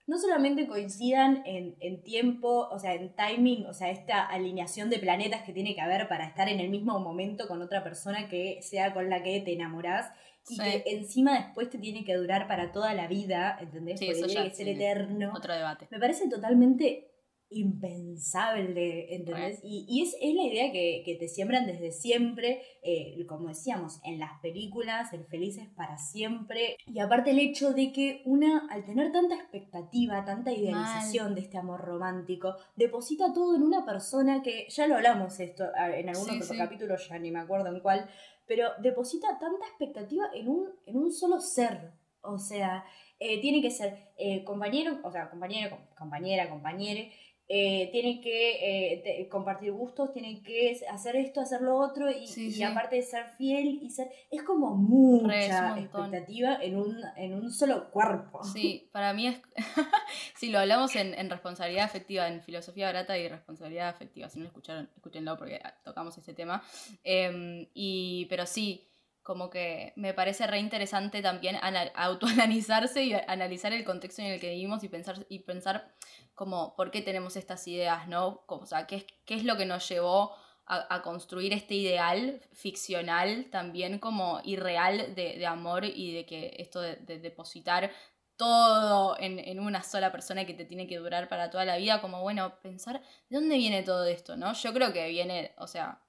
no 0.07 0.17
solamente 0.17 0.67
coincidan 0.67 1.43
en, 1.45 2.01
tiempo, 2.01 2.69
o 2.71 2.79
sea, 2.79 2.93
en 2.93 3.13
timing, 3.13 3.65
o 3.65 3.73
sea, 3.73 3.89
esta 3.89 4.25
alineación 4.25 4.89
de 4.89 4.99
planetas 4.99 5.43
que 5.43 5.51
tiene 5.51 5.75
que 5.75 5.81
haber 5.81 6.07
para 6.07 6.25
estar 6.25 6.47
en 6.47 6.61
el 6.61 6.69
mismo 6.69 6.97
momento 6.99 7.47
con 7.47 7.61
otra 7.61 7.83
persona 7.83 8.29
que 8.29 8.59
sea 8.61 8.93
con 8.93 9.09
la 9.09 9.21
que 9.21 9.41
te 9.41 9.53
enamorás 9.53 10.09
y 10.49 10.57
que 10.57 10.83
encima 10.87 11.37
después 11.37 11.69
te 11.69 11.77
tiene 11.77 12.05
que 12.05 12.15
durar 12.15 12.47
para 12.47 12.71
toda 12.71 12.93
la 12.93 13.07
vida, 13.07 13.57
¿entendés? 13.59 13.99
Porque 13.99 14.23
tiene 14.23 14.49
que 14.49 14.55
ser 14.55 14.69
eterno. 14.69 15.33
Otro 15.35 15.53
debate. 15.53 15.89
Me 15.91 15.99
parece 15.99 16.29
totalmente 16.29 17.11
impensable, 17.49 19.15
¿entendés? 19.15 19.59
Y, 19.63 20.01
es, 20.01 20.15
la 20.35 20.43
idea 20.43 20.71
que, 20.71 21.17
te 21.19 21.27
siembran 21.27 21.65
desde 21.65 21.91
siempre, 21.91 22.61
eh, 22.83 23.25
como 23.27 23.47
decíamos, 23.47 23.99
en 24.03 24.19
las 24.19 24.39
películas, 24.41 25.13
el 25.13 25.25
feliz 25.25 25.57
es 25.57 25.69
para 25.69 25.97
siempre. 25.97 26.77
Y 26.85 26.99
aparte 26.99 27.31
el 27.31 27.39
hecho 27.39 27.73
de 27.73 27.91
que 27.91 28.21
una, 28.25 28.67
al 28.69 28.85
tener 28.85 29.11
tanta 29.11 29.35
expectativa, 29.35 30.25
tanta 30.25 30.51
idealización 30.51 31.35
de 31.35 31.41
este 31.41 31.57
amor 31.57 31.81
romántico, 31.81 32.55
deposita 32.75 33.33
todo 33.33 33.55
en 33.55 33.63
una 33.63 33.85
persona 33.85 34.41
que, 34.41 34.67
ya 34.69 34.87
lo 34.87 34.95
hablamos 34.95 35.39
esto 35.39 35.65
en 35.95 36.09
algún 36.09 36.41
otro 36.41 36.57
capítulo, 36.57 36.95
ya 36.97 37.17
ni 37.19 37.31
me 37.31 37.39
acuerdo 37.39 37.73
en 37.73 37.79
cuál, 37.79 38.09
pero 38.45 38.69
deposita 38.81 39.39
tanta 39.39 39.65
expectativa 39.67 40.25
en 40.33 40.47
un, 40.49 40.69
en 40.85 40.97
un 40.97 41.11
solo 41.11 41.39
ser. 41.39 41.93
O 42.21 42.39
sea, 42.39 42.83
eh, 43.19 43.41
tiene 43.41 43.61
que 43.61 43.71
ser 43.71 44.11
eh, 44.17 44.43
compañero, 44.43 44.99
o 45.03 45.11
sea, 45.11 45.29
compañero, 45.29 45.77
compañera, 45.97 46.49
compañere, 46.49 47.11
eh, 47.49 47.89
tienen 47.93 48.19
que 48.19 48.95
eh, 48.95 49.29
compartir 49.29 49.71
gustos, 49.71 50.11
tienen 50.11 50.43
que 50.43 50.79
hacer 50.91 51.15
esto, 51.15 51.39
hacer 51.39 51.61
lo 51.61 51.77
otro 51.77 52.09
y, 52.11 52.61
aparte 52.63 52.97
de 52.97 53.01
ser 53.03 53.25
fiel 53.37 53.79
y 53.81 53.89
ser... 53.89 54.09
Es 54.29 54.43
como 54.43 54.75
mucha 54.75 55.79
expectativa 55.79 56.57
en 56.61 56.75
un, 56.75 56.97
en 57.15 57.33
un 57.35 57.49
solo 57.51 57.89
cuerpo. 57.89 58.43
Sí, 58.43 58.89
para 58.91 59.13
mí 59.13 59.27
es... 59.27 59.41
si 60.35 60.49
lo 60.49 60.59
hablamos 60.59 60.95
en, 60.97 61.29
responsabilidad 61.29 61.85
afectiva, 61.85 62.27
en 62.27 62.41
filosofía 62.41 62.87
barata 62.87 63.17
y 63.17 63.29
responsabilidad 63.29 63.89
afectiva. 63.89 64.27
Si 64.27 64.39
no 64.39 64.43
lo 64.43 64.49
escucharon, 64.49 64.89
escúchenlo 64.95 65.37
porque 65.37 65.61
tocamos 65.83 66.17
ese 66.17 66.33
tema. 66.33 66.61
Em, 67.03 67.67
y, 67.73 68.25
pero 68.29 68.45
sí, 68.45 68.86
como 69.27 69.49
que 69.49 69.91
me 69.97 70.13
parece 70.13 70.47
re 70.47 70.57
interesante 70.57 71.21
también 71.21 71.57
autoanalizarse 71.95 73.03
y 73.03 73.13
analizar 73.13 73.73
el 73.73 73.83
contexto 73.83 74.21
en 74.21 74.29
el 74.29 74.39
que 74.39 74.51
vivimos 74.51 74.85
y 74.85 74.87
pensar, 74.87 75.25
y 75.27 75.39
pensar 75.39 75.93
como 76.33 76.77
por 76.77 76.91
qué 76.91 77.01
tenemos 77.01 77.35
estas 77.35 77.67
ideas, 77.67 78.07
¿no? 78.07 78.45
o 78.47 78.65
sea, 78.65 78.87
¿qué 78.87 78.95
es, 78.95 79.05
qué 79.25 79.35
es 79.35 79.43
lo 79.43 79.57
que 79.57 79.65
nos 79.65 79.85
llevó 79.89 80.33
a, 80.65 81.01
construir 81.01 81.51
este 81.51 81.75
ideal 81.75 82.41
ficcional 82.53 83.49
también 83.51 83.99
como 83.99 84.39
irreal 84.45 85.13
de, 85.13 85.37
de 85.37 85.45
amor 85.45 85.83
y 85.83 86.13
de 86.13 86.25
que 86.25 86.55
esto 86.59 86.79
de, 86.79 86.95
de 86.95 87.19
depositar 87.19 87.91
todo 88.37 89.17
en, 89.19 89.39
en, 89.39 89.59
una 89.59 89.83
sola 89.83 90.09
persona 90.09 90.45
que 90.45 90.53
te 90.53 90.63
tiene 90.63 90.87
que 90.87 90.99
durar 90.99 91.27
para 91.27 91.49
toda 91.49 91.65
la 91.65 91.75
vida, 91.75 91.99
como 91.99 92.21
bueno, 92.21 92.59
pensar, 92.61 93.01
¿de 93.29 93.37
dónde 93.37 93.57
viene 93.57 93.83
todo 93.83 94.05
esto? 94.05 94.37
¿no? 94.37 94.53
Yo 94.53 94.73
creo 94.73 94.93
que 94.93 95.09
viene, 95.09 95.53
o 95.57 95.67
sea, 95.67 96.01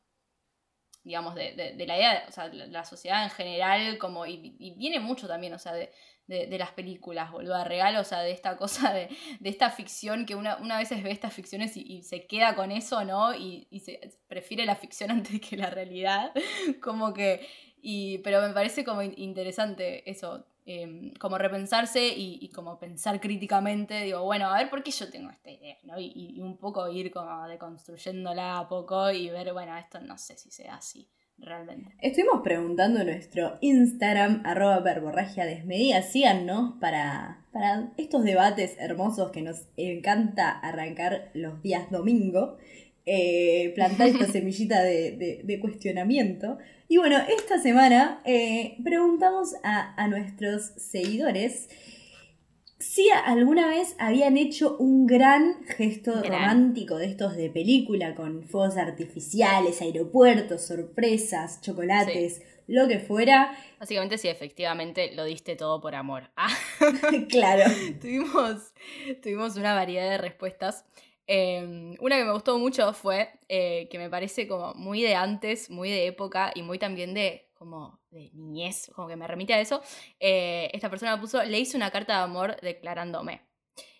digamos, 1.05 1.35
de, 1.35 1.53
de, 1.53 1.73
de 1.73 1.87
la 1.87 1.97
idea, 1.97 2.25
o 2.29 2.33
sea, 2.33 2.49
la, 2.49 2.85
sociedad 2.85 3.25
en 3.25 3.31
general, 3.31 3.99
como, 3.99 4.27
y, 4.27 4.57
y 4.59 4.75
viene 4.77 5.01
mucho 5.01 5.27
también, 5.27 5.55
o 5.55 5.59
sea, 5.59 5.73
de, 5.73 5.91
de, 6.27 6.47
de, 6.47 6.59
las 6.59 6.73
películas, 6.73 7.33
boludo, 7.33 7.65
real, 7.65 7.97
o 7.97 8.05
sea, 8.05 8.21
de 8.21 8.33
esta 8.33 8.57
cosa 8.57 8.93
de, 8.93 9.09
de 9.41 9.49
esta 9.49 9.71
ficción 9.71 10.27
que 10.27 10.35
una, 10.35 10.57
una 10.59 10.77
veces 10.77 11.03
ve 11.03 11.11
estas 11.11 11.33
ficciones 11.33 11.77
y, 11.77 11.81
y 11.81 12.03
se 12.03 12.27
queda 12.27 12.55
con 12.55 12.71
eso, 12.71 13.05
¿no? 13.05 13.35
Y, 13.35 13.67
y, 13.71 13.81
se 13.81 13.99
prefiere 14.29 14.67
la 14.67 14.77
ficción 14.77 15.11
antes 15.13 15.41
que 15.41 15.57
la 15.57 15.71
realidad, 15.71 16.33
como 16.83 17.15
que, 17.15 17.47
y, 17.81 18.19
pero 18.19 18.43
me 18.43 18.53
parece 18.53 18.85
como 18.85 19.03
interesante 19.03 20.09
eso, 20.11 20.47
eh, 20.71 21.15
como 21.19 21.39
repensarse 21.39 22.13
y, 22.15 22.47
como 22.51 22.79
pensar 22.79 23.19
críticamente, 23.23 24.03
digo, 24.03 24.23
bueno, 24.25 24.51
a 24.51 24.59
ver 24.59 24.69
por 24.69 24.83
qué 24.83 24.91
yo 24.91 25.09
tengo 25.09 25.31
esta 25.31 25.51
idea, 25.51 25.79
¿no? 25.85 25.99
Y, 25.99 26.13
y, 26.15 26.43
un 26.43 26.59
poco 26.59 26.87
ir 26.91 27.11
como 27.11 27.49
deconstruyéndola 27.49 28.59
a 28.59 28.69
poco 28.69 29.11
y 29.11 29.31
ver, 29.31 29.55
bueno, 29.55 29.75
esto 29.79 29.99
no 30.01 30.19
sé 30.19 30.37
si 30.37 30.51
sea 30.51 30.75
así 30.75 31.09
realmente. 31.39 31.97
Estuvimos 32.03 32.43
preguntando 32.43 33.01
en 33.01 33.07
nuestro 33.07 33.57
Instagram, 33.63 34.43
arroba 34.45 34.81
verborragia 34.81 35.47
desmedida, 35.47 36.03
síganos 36.03 36.75
para, 36.81 37.47
para 37.51 37.91
estos 37.97 38.23
debates 38.25 38.77
hermosos 38.79 39.31
que 39.31 39.41
nos 39.41 39.63
encanta 39.79 40.51
arrancar 40.51 41.31
los 41.33 41.63
días 41.63 41.91
domingo. 41.91 42.59
Eh, 43.11 43.73
plantar 43.75 44.09
esta 44.09 44.27
semillita 44.31 44.83
de, 44.83 45.13
de, 45.13 45.41
de, 45.43 45.61
cuestionamiento. 45.61 46.59
Y 46.89 46.99
bueno, 46.99 47.17
esta 47.39 47.59
semana 47.59 48.21
eh, 48.27 48.77
preguntamos 48.85 49.55
a, 49.63 49.95
a, 49.95 50.09
nuestros 50.09 50.73
seguidores 50.77 51.71
si 52.79 53.09
alguna 53.11 53.67
vez 53.69 53.97
habían 53.99 54.37
hecho 54.37 54.77
un 54.77 55.07
gran 55.07 55.65
gesto 55.65 56.21
gran. 56.21 56.25
romántico 56.25 56.97
de 56.97 57.07
estos 57.07 57.35
de 57.35 57.51
película, 57.51 58.15
con 58.15 58.45
fuegos 58.45 58.77
artificiales, 58.77 59.81
aeropuertos, 59.83 60.67
sorpresas, 60.67 61.61
chocolates, 61.61 62.37
sí. 62.37 62.43
lo 62.67 62.87
que 62.87 63.01
fuera. 63.01 63.57
Básicamente, 63.81 64.17
sí, 64.19 64.29
efectivamente 64.29 65.13
lo 65.15 65.25
diste 65.25 65.57
todo 65.57 65.81
por 65.81 65.95
amor. 65.95 66.31
Ah. 66.37 66.55
claro. 67.29 67.65
tuvimos, 68.01 68.73
tuvimos 69.23 69.57
una 69.57 69.75
variedad 69.75 70.11
de 70.11 70.19
respuestas. 70.19 70.85
Eh, 71.31 71.95
una 72.01 72.17
que 72.17 72.25
me 72.25 72.33
gustó 72.33 72.59
mucho 72.59 72.95
fue 72.95 73.31
eh, 73.49 73.87
que 73.91 73.99
me 73.99 74.09
parece 74.09 74.49
como 74.49 74.73
muy 74.75 75.03
de 75.03 75.15
antes, 75.15 75.69
muy 75.69 75.91
de 75.91 76.07
época 76.07 76.51
y 76.55 76.63
muy 76.63 76.79
también 76.79 77.13
de 77.13 77.51
como 77.55 78.01
de 78.11 78.31
niñez, 78.33 78.91
como 78.95 79.09
que 79.09 79.17
me 79.17 79.27
remite 79.27 79.53
a 79.53 79.61
eso. 79.61 79.83
Eh, 80.19 80.71
esta 80.73 80.89
persona 80.89 81.21
puso, 81.21 81.43
le 81.45 81.59
hice 81.59 81.77
una 81.77 81.91
carta 81.91 82.17
de 82.17 82.23
amor 82.25 82.57
declarándome. 82.63 83.43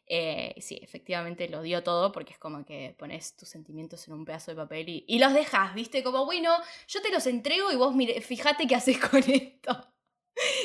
Eh, 0.07 0.55
sí, 0.59 0.81
efectivamente 0.83 1.51
lo 1.51 1.61
dio 1.61 1.83
todo 1.83 2.13
porque 2.13 2.33
es 2.33 2.39
como 2.39 2.65
que 2.65 2.95
pones 2.99 3.37
tus 3.37 3.51
sentimientos 3.51 4.09
en 4.09 4.15
un 4.15 4.25
pedazo 4.25 4.53
de 4.53 4.57
papel 4.57 4.89
y, 4.89 5.05
y 5.07 5.19
los 5.19 5.35
dejas, 5.35 5.75
¿viste? 5.75 6.03
Como, 6.03 6.25
bueno, 6.25 6.51
yo 6.87 7.03
te 7.03 7.11
los 7.11 7.27
entrego 7.27 7.71
y 7.71 7.77
vos 7.77 7.95
mire, 7.95 8.23
fíjate 8.23 8.67
qué 8.67 8.75
haces 8.75 8.99
con 9.11 9.19
esto. 9.19 9.93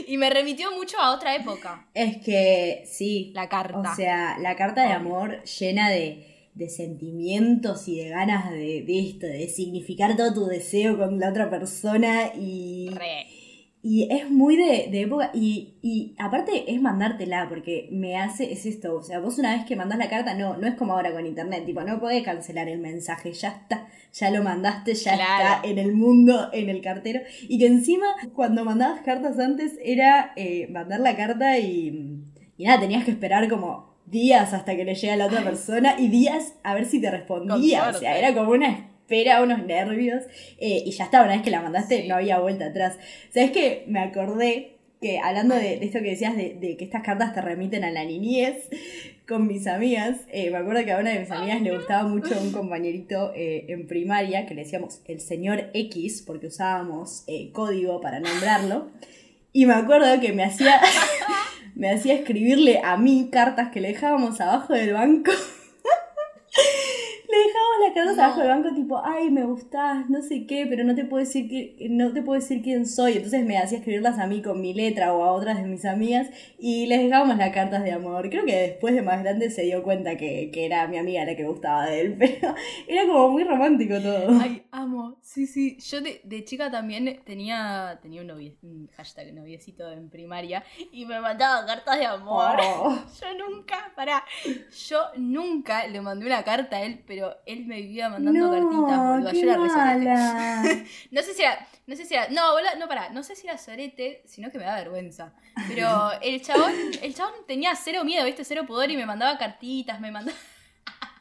Y 0.07 0.17
me 0.17 0.29
remitió 0.29 0.71
mucho 0.71 0.97
a 0.99 1.13
otra 1.13 1.35
época. 1.35 1.89
Es 1.93 2.23
que 2.23 2.83
sí. 2.85 3.31
La 3.33 3.49
carta. 3.49 3.91
O 3.91 3.95
sea, 3.95 4.37
la 4.37 4.55
carta 4.55 4.85
de 4.85 4.93
amor 4.93 5.43
llena 5.43 5.89
de 5.89 6.32
de 6.55 6.69
sentimientos 6.69 7.87
y 7.87 7.97
de 7.97 8.09
ganas 8.09 8.51
de, 8.51 8.83
de, 8.85 8.99
esto, 8.99 9.25
de 9.25 9.47
significar 9.47 10.15
todo 10.15 10.33
tu 10.33 10.45
deseo 10.45 10.97
con 10.97 11.19
la 11.19 11.29
otra 11.29 11.49
persona 11.49 12.33
y... 12.35 12.89
Re. 12.91 13.27
Y 13.85 14.07
es 14.09 14.31
muy 14.31 14.55
de, 14.55 14.87
de 14.89 15.01
época, 15.01 15.29
y, 15.33 15.73
y, 15.81 16.15
aparte 16.17 16.73
es 16.73 16.81
mandártela, 16.81 17.49
porque 17.49 17.89
me 17.91 18.15
hace, 18.15 18.53
es 18.53 18.65
esto, 18.65 18.95
o 18.95 19.03
sea, 19.03 19.19
vos 19.19 19.37
una 19.39 19.57
vez 19.57 19.65
que 19.65 19.75
mandás 19.75 19.97
la 19.97 20.07
carta, 20.07 20.33
no, 20.35 20.55
no 20.55 20.67
es 20.67 20.75
como 20.75 20.93
ahora 20.93 21.11
con 21.11 21.25
internet, 21.25 21.65
tipo, 21.65 21.81
no 21.81 21.99
podés 21.99 22.23
cancelar 22.23 22.69
el 22.69 22.79
mensaje, 22.79 23.33
ya 23.33 23.49
está, 23.49 23.89
ya 24.13 24.31
lo 24.31 24.41
mandaste, 24.41 24.93
ya 24.93 25.15
claro. 25.15 25.55
está 25.55 25.67
en 25.67 25.79
el 25.79 25.91
mundo, 25.91 26.49
en 26.53 26.69
el 26.69 26.81
cartero, 26.81 27.23
y 27.41 27.59
que 27.59 27.65
encima, 27.65 28.05
cuando 28.33 28.63
mandabas 28.63 29.01
cartas 29.01 29.37
antes, 29.37 29.73
era 29.83 30.31
eh, 30.37 30.69
mandar 30.69 31.01
la 31.01 31.17
carta 31.17 31.59
y, 31.59 32.23
y 32.55 32.63
nada, 32.63 32.79
tenías 32.79 33.03
que 33.03 33.11
esperar 33.11 33.49
como 33.49 33.92
días 34.13 34.53
hasta 34.53 34.77
que 34.77 34.85
le 34.85 34.95
llegue 34.95 35.11
a 35.11 35.17
la 35.17 35.25
otra 35.25 35.43
persona 35.43 35.95
y 35.99 36.07
días 36.07 36.53
a 36.63 36.73
ver 36.73 36.85
si 36.85 37.01
te 37.01 37.11
respondía. 37.11 37.89
O 37.89 37.93
sea, 37.93 38.17
era 38.17 38.33
como 38.33 38.51
una 38.51 38.69
espera, 38.69 39.43
unos 39.43 39.65
nervios. 39.65 40.23
Eh, 40.57 40.83
y 40.85 40.91
ya 40.91 41.03
está, 41.03 41.21
una 41.21 41.33
vez 41.33 41.41
que 41.41 41.51
la 41.51 41.61
mandaste 41.61 42.03
sí. 42.03 42.07
no 42.07 42.15
había 42.15 42.39
vuelta 42.39 42.67
atrás. 42.67 42.97
¿Sabes 43.33 43.51
qué? 43.51 43.83
Me 43.87 43.99
acordé 43.99 44.77
que 45.01 45.19
hablando 45.19 45.55
de, 45.55 45.77
de 45.79 45.85
esto 45.85 45.99
que 45.99 46.11
decías, 46.11 46.37
de, 46.37 46.55
de, 46.57 46.77
que 46.77 46.85
estas 46.85 47.03
cartas 47.03 47.33
te 47.33 47.41
remiten 47.41 47.83
a 47.83 47.91
la 47.91 48.05
niñez, 48.05 48.69
con 49.27 49.47
mis 49.47 49.67
amigas, 49.67 50.17
eh, 50.31 50.51
me 50.51 50.57
acuerdo 50.57 50.83
que 50.83 50.91
a 50.91 50.99
una 50.99 51.11
de 51.11 51.19
mis 51.19 51.31
amigas 51.31 51.61
le 51.61 51.75
gustaba 51.75 52.07
mucho 52.07 52.39
un 52.39 52.51
compañerito 52.53 53.31
eh, 53.35 53.65
en 53.69 53.87
primaria 53.87 54.45
que 54.45 54.53
le 54.53 54.63
decíamos 54.63 55.01
el 55.05 55.21
señor 55.21 55.69
X, 55.73 56.23
porque 56.25 56.47
usábamos 56.47 57.23
eh, 57.27 57.51
código 57.51 58.01
para 58.01 58.19
nombrarlo. 58.19 58.91
Y 59.53 59.65
me 59.65 59.73
acuerdo 59.73 60.19
que 60.19 60.33
me 60.33 60.43
hacía 60.43 60.79
me 61.75 61.91
hacía 61.91 62.13
escribirle 62.13 62.81
a 62.83 62.97
mí 62.97 63.29
cartas 63.31 63.69
que 63.71 63.81
le 63.81 63.89
dejábamos 63.89 64.39
abajo 64.41 64.73
del 64.73 64.93
banco. 64.93 65.31
Le 67.33 67.47
dejábamos 67.47 67.79
las 67.79 67.93
cartas 67.93 68.15
no. 68.15 68.23
abajo 68.23 68.39
del 68.39 68.49
banco 68.49 68.75
tipo, 68.75 69.01
ay, 69.03 69.31
me 69.31 69.43
gustás, 69.43 70.09
no 70.09 70.21
sé 70.21 70.45
qué, 70.45 70.65
pero 70.67 70.83
no 70.83 70.95
te 70.95 71.05
puedo 71.05 71.23
decir 71.23 71.49
que, 71.49 71.87
no 71.89 72.13
te 72.13 72.21
puedo 72.21 72.39
decir 72.39 72.61
quién 72.61 72.85
soy. 72.85 73.13
Entonces 73.13 73.45
me 73.45 73.57
hacía 73.57 73.79
escribirlas 73.79 74.19
a 74.19 74.27
mí 74.27 74.41
con 74.41 74.61
mi 74.61 74.73
letra 74.73 75.13
o 75.13 75.23
a 75.23 75.31
otras 75.31 75.57
de 75.57 75.63
mis 75.63 75.85
amigas 75.85 76.29
y 76.59 76.85
les 76.85 77.01
dejábamos 77.01 77.37
las 77.37 77.51
cartas 77.51 77.83
de 77.83 77.91
amor. 77.91 78.29
Creo 78.29 78.45
que 78.45 78.55
después 78.55 78.93
de 78.93 79.01
más 79.01 79.21
grande 79.23 79.49
se 79.49 79.63
dio 79.63 79.83
cuenta 79.83 80.17
que, 80.17 80.51
que 80.51 80.65
era 80.65 80.87
mi 80.87 80.97
amiga 80.97 81.25
la 81.25 81.35
que 81.35 81.45
gustaba 81.45 81.85
de 81.85 82.01
él, 82.01 82.15
pero 82.19 82.55
era 82.87 83.05
como 83.07 83.29
muy 83.29 83.43
romántico 83.43 83.99
todo. 83.99 84.39
Ay, 84.41 84.63
amo, 84.71 85.17
sí, 85.21 85.47
sí. 85.47 85.77
Yo 85.79 86.01
de, 86.01 86.21
de 86.23 86.43
chica 86.43 86.69
también 86.69 87.21
tenía, 87.25 87.99
tenía 88.01 88.21
un, 88.21 88.27
novie, 88.27 88.57
un 88.61 88.89
hashtag 88.95 89.33
noviecito 89.33 89.91
en 89.91 90.09
primaria 90.09 90.63
y 90.91 91.05
me 91.05 91.19
mandaba 91.19 91.65
cartas 91.65 91.97
de 91.97 92.05
amor. 92.05 92.57
Oh. 92.61 92.97
Yo 93.21 93.27
nunca, 93.37 93.91
pará, 93.95 94.23
yo 94.87 94.99
nunca 95.17 95.87
le 95.87 96.01
mandé 96.01 96.25
una 96.25 96.43
carta 96.43 96.77
a 96.77 96.83
él, 96.83 97.03
pero 97.05 97.22
él 97.45 97.65
me 97.65 97.81
vivía 97.81 98.09
mandando 98.09 98.39
no, 98.39 98.51
cartitas, 98.51 98.99
boludo. 98.99 99.31
Yo 99.31 99.51
era 99.51 99.57
mala. 99.57 100.63
no 101.11 101.21
sé 101.21 101.33
si 101.33 101.41
era, 101.41 101.67
no 101.85 101.95
sé 101.95 102.05
si 102.05 102.13
era, 102.13 102.29
no, 102.29 102.53
boludo, 102.53 102.69
no, 102.79 102.87
pará, 102.87 103.09
no 103.09 103.23
sé 103.23 103.35
si 103.35 103.47
era 103.47 103.57
sorete, 103.57 104.21
sino 104.25 104.51
que 104.51 104.57
me 104.57 104.65
da 104.65 104.75
vergüenza. 104.75 105.33
Pero 105.67 106.11
el 106.21 106.41
chabón, 106.41 106.73
el 107.01 107.13
chabón 107.13 107.33
tenía 107.47 107.75
cero 107.75 108.03
miedo, 108.03 108.25
viste, 108.25 108.43
cero 108.43 108.63
pudor 108.65 108.89
y 108.89 108.97
me 108.97 109.05
mandaba 109.05 109.37
cartitas, 109.37 109.99
me 109.99 110.11
mandaba... 110.11 110.37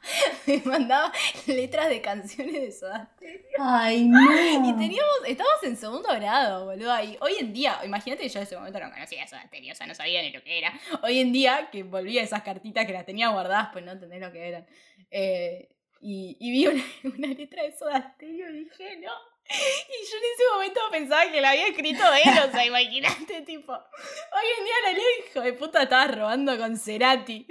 me 0.46 0.58
mandaba 0.64 1.12
letras 1.46 1.88
de 1.88 2.00
canciones 2.00 2.54
de 2.54 2.72
Soda 2.72 3.10
Ay, 3.58 4.04
no. 4.04 4.20
Y 4.20 4.72
teníamos, 4.74 5.12
estábamos 5.26 5.62
en 5.62 5.76
segundo 5.76 6.08
grado, 6.14 6.64
boludo. 6.66 6.92
Y 7.02 7.16
hoy 7.20 7.34
en 7.38 7.52
día, 7.52 7.78
imagínate 7.84 8.22
que 8.22 8.28
yo 8.28 8.38
en 8.40 8.44
ese 8.44 8.56
momento 8.56 8.80
no 8.80 8.90
conocía 8.90 9.26
Soda 9.26 9.44
Stereo, 9.46 9.72
o 9.72 9.76
sea, 9.76 9.86
no 9.86 9.94
sabía 9.94 10.22
ni 10.22 10.32
lo 10.32 10.42
que 10.42 10.58
era. 10.58 10.72
Hoy 11.02 11.18
en 11.18 11.32
día, 11.32 11.68
que 11.70 11.82
volvía 11.82 12.22
esas 12.22 12.42
cartitas 12.42 12.86
que 12.86 12.92
las 12.92 13.06
tenía 13.06 13.28
guardadas, 13.28 13.68
pues 13.72 13.84
no 13.84 13.92
entendés 13.92 14.20
lo 14.20 14.32
que 14.32 14.48
eran. 14.48 14.66
Eh, 15.10 15.68
y, 16.02 16.36
y, 16.40 16.50
vi 16.50 16.66
una, 16.66 16.84
una, 17.16 17.28
letra 17.28 17.62
de 17.62 17.72
Soda 17.72 18.14
Stereo 18.14 18.50
y 18.50 18.64
dije, 18.64 18.96
no. 19.00 19.12
Y 19.48 20.10
yo 20.10 20.16
en 20.16 20.24
ese 20.34 20.44
momento 20.52 20.80
pensaba 20.90 21.30
que 21.30 21.40
la 21.40 21.50
había 21.50 21.66
escrito 21.68 22.02
él, 22.24 22.48
o 22.48 22.50
sea, 22.50 22.66
imagínate, 22.66 23.42
tipo. 23.42 23.72
Hoy 23.72 24.46
en 24.58 24.64
día 24.64 24.74
la 24.84 24.92
ley, 24.92 25.02
hijo 25.28 25.40
de 25.42 25.52
puta, 25.52 25.82
estaba 25.82 26.06
robando 26.08 26.56
con 26.58 26.76
Cerati. 26.76 27.46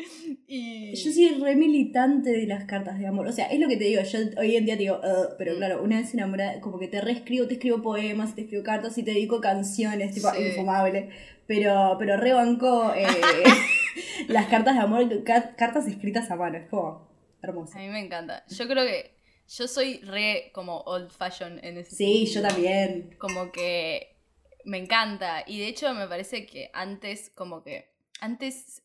Y... 0.47 0.95
Yo 0.95 1.11
soy 1.11 1.29
re 1.41 1.55
militante 1.55 2.31
de 2.31 2.45
las 2.47 2.65
cartas 2.65 2.99
de 2.99 3.07
amor. 3.07 3.27
O 3.27 3.31
sea, 3.31 3.45
es 3.45 3.59
lo 3.59 3.67
que 3.67 3.77
te 3.77 3.85
digo, 3.85 4.01
yo 4.03 4.19
hoy 4.37 4.55
en 4.55 4.65
día 4.65 4.75
te 4.75 4.83
digo, 4.83 4.97
uh, 4.97 5.35
pero 5.37 5.55
claro, 5.55 5.81
una 5.81 6.01
vez 6.01 6.13
enamorada, 6.13 6.59
como 6.59 6.79
que 6.79 6.87
te 6.87 6.99
reescribo, 6.99 7.47
te 7.47 7.53
escribo 7.53 7.81
poemas, 7.81 8.35
te 8.35 8.41
escribo 8.41 8.63
cartas 8.63 8.97
y 8.97 9.03
te 9.03 9.11
dedico 9.11 9.39
canciones, 9.39 10.13
tipo, 10.13 10.29
sí. 10.31 10.43
infumable. 10.43 11.09
Pero, 11.47 11.95
pero 11.99 12.17
re 12.17 12.33
banco 12.33 12.93
eh, 12.95 13.05
las 14.27 14.47
cartas 14.47 14.75
de 14.75 14.81
amor, 14.81 15.23
cartas 15.23 15.87
escritas 15.87 16.31
a 16.31 16.35
mano, 16.35 16.57
es 16.57 16.67
como 16.69 17.10
hermoso. 17.41 17.77
A 17.77 17.81
mí 17.81 17.87
me 17.89 17.99
encanta. 17.99 18.45
Yo 18.47 18.67
creo 18.67 18.85
que 18.85 19.15
yo 19.47 19.67
soy 19.67 19.99
re 20.01 20.51
como 20.53 20.81
old 20.81 21.11
fashion 21.11 21.59
en 21.63 21.77
ese 21.77 21.95
Sí, 21.95 22.25
sentido. 22.27 22.41
yo 22.43 22.47
también. 22.49 23.15
Como 23.19 23.51
que 23.51 24.17
me 24.65 24.77
encanta. 24.77 25.43
Y 25.47 25.59
de 25.59 25.67
hecho 25.67 25.93
me 25.93 26.07
parece 26.07 26.45
que 26.45 26.69
antes, 26.73 27.29
como 27.35 27.63
que. 27.63 27.91
Antes 28.19 28.83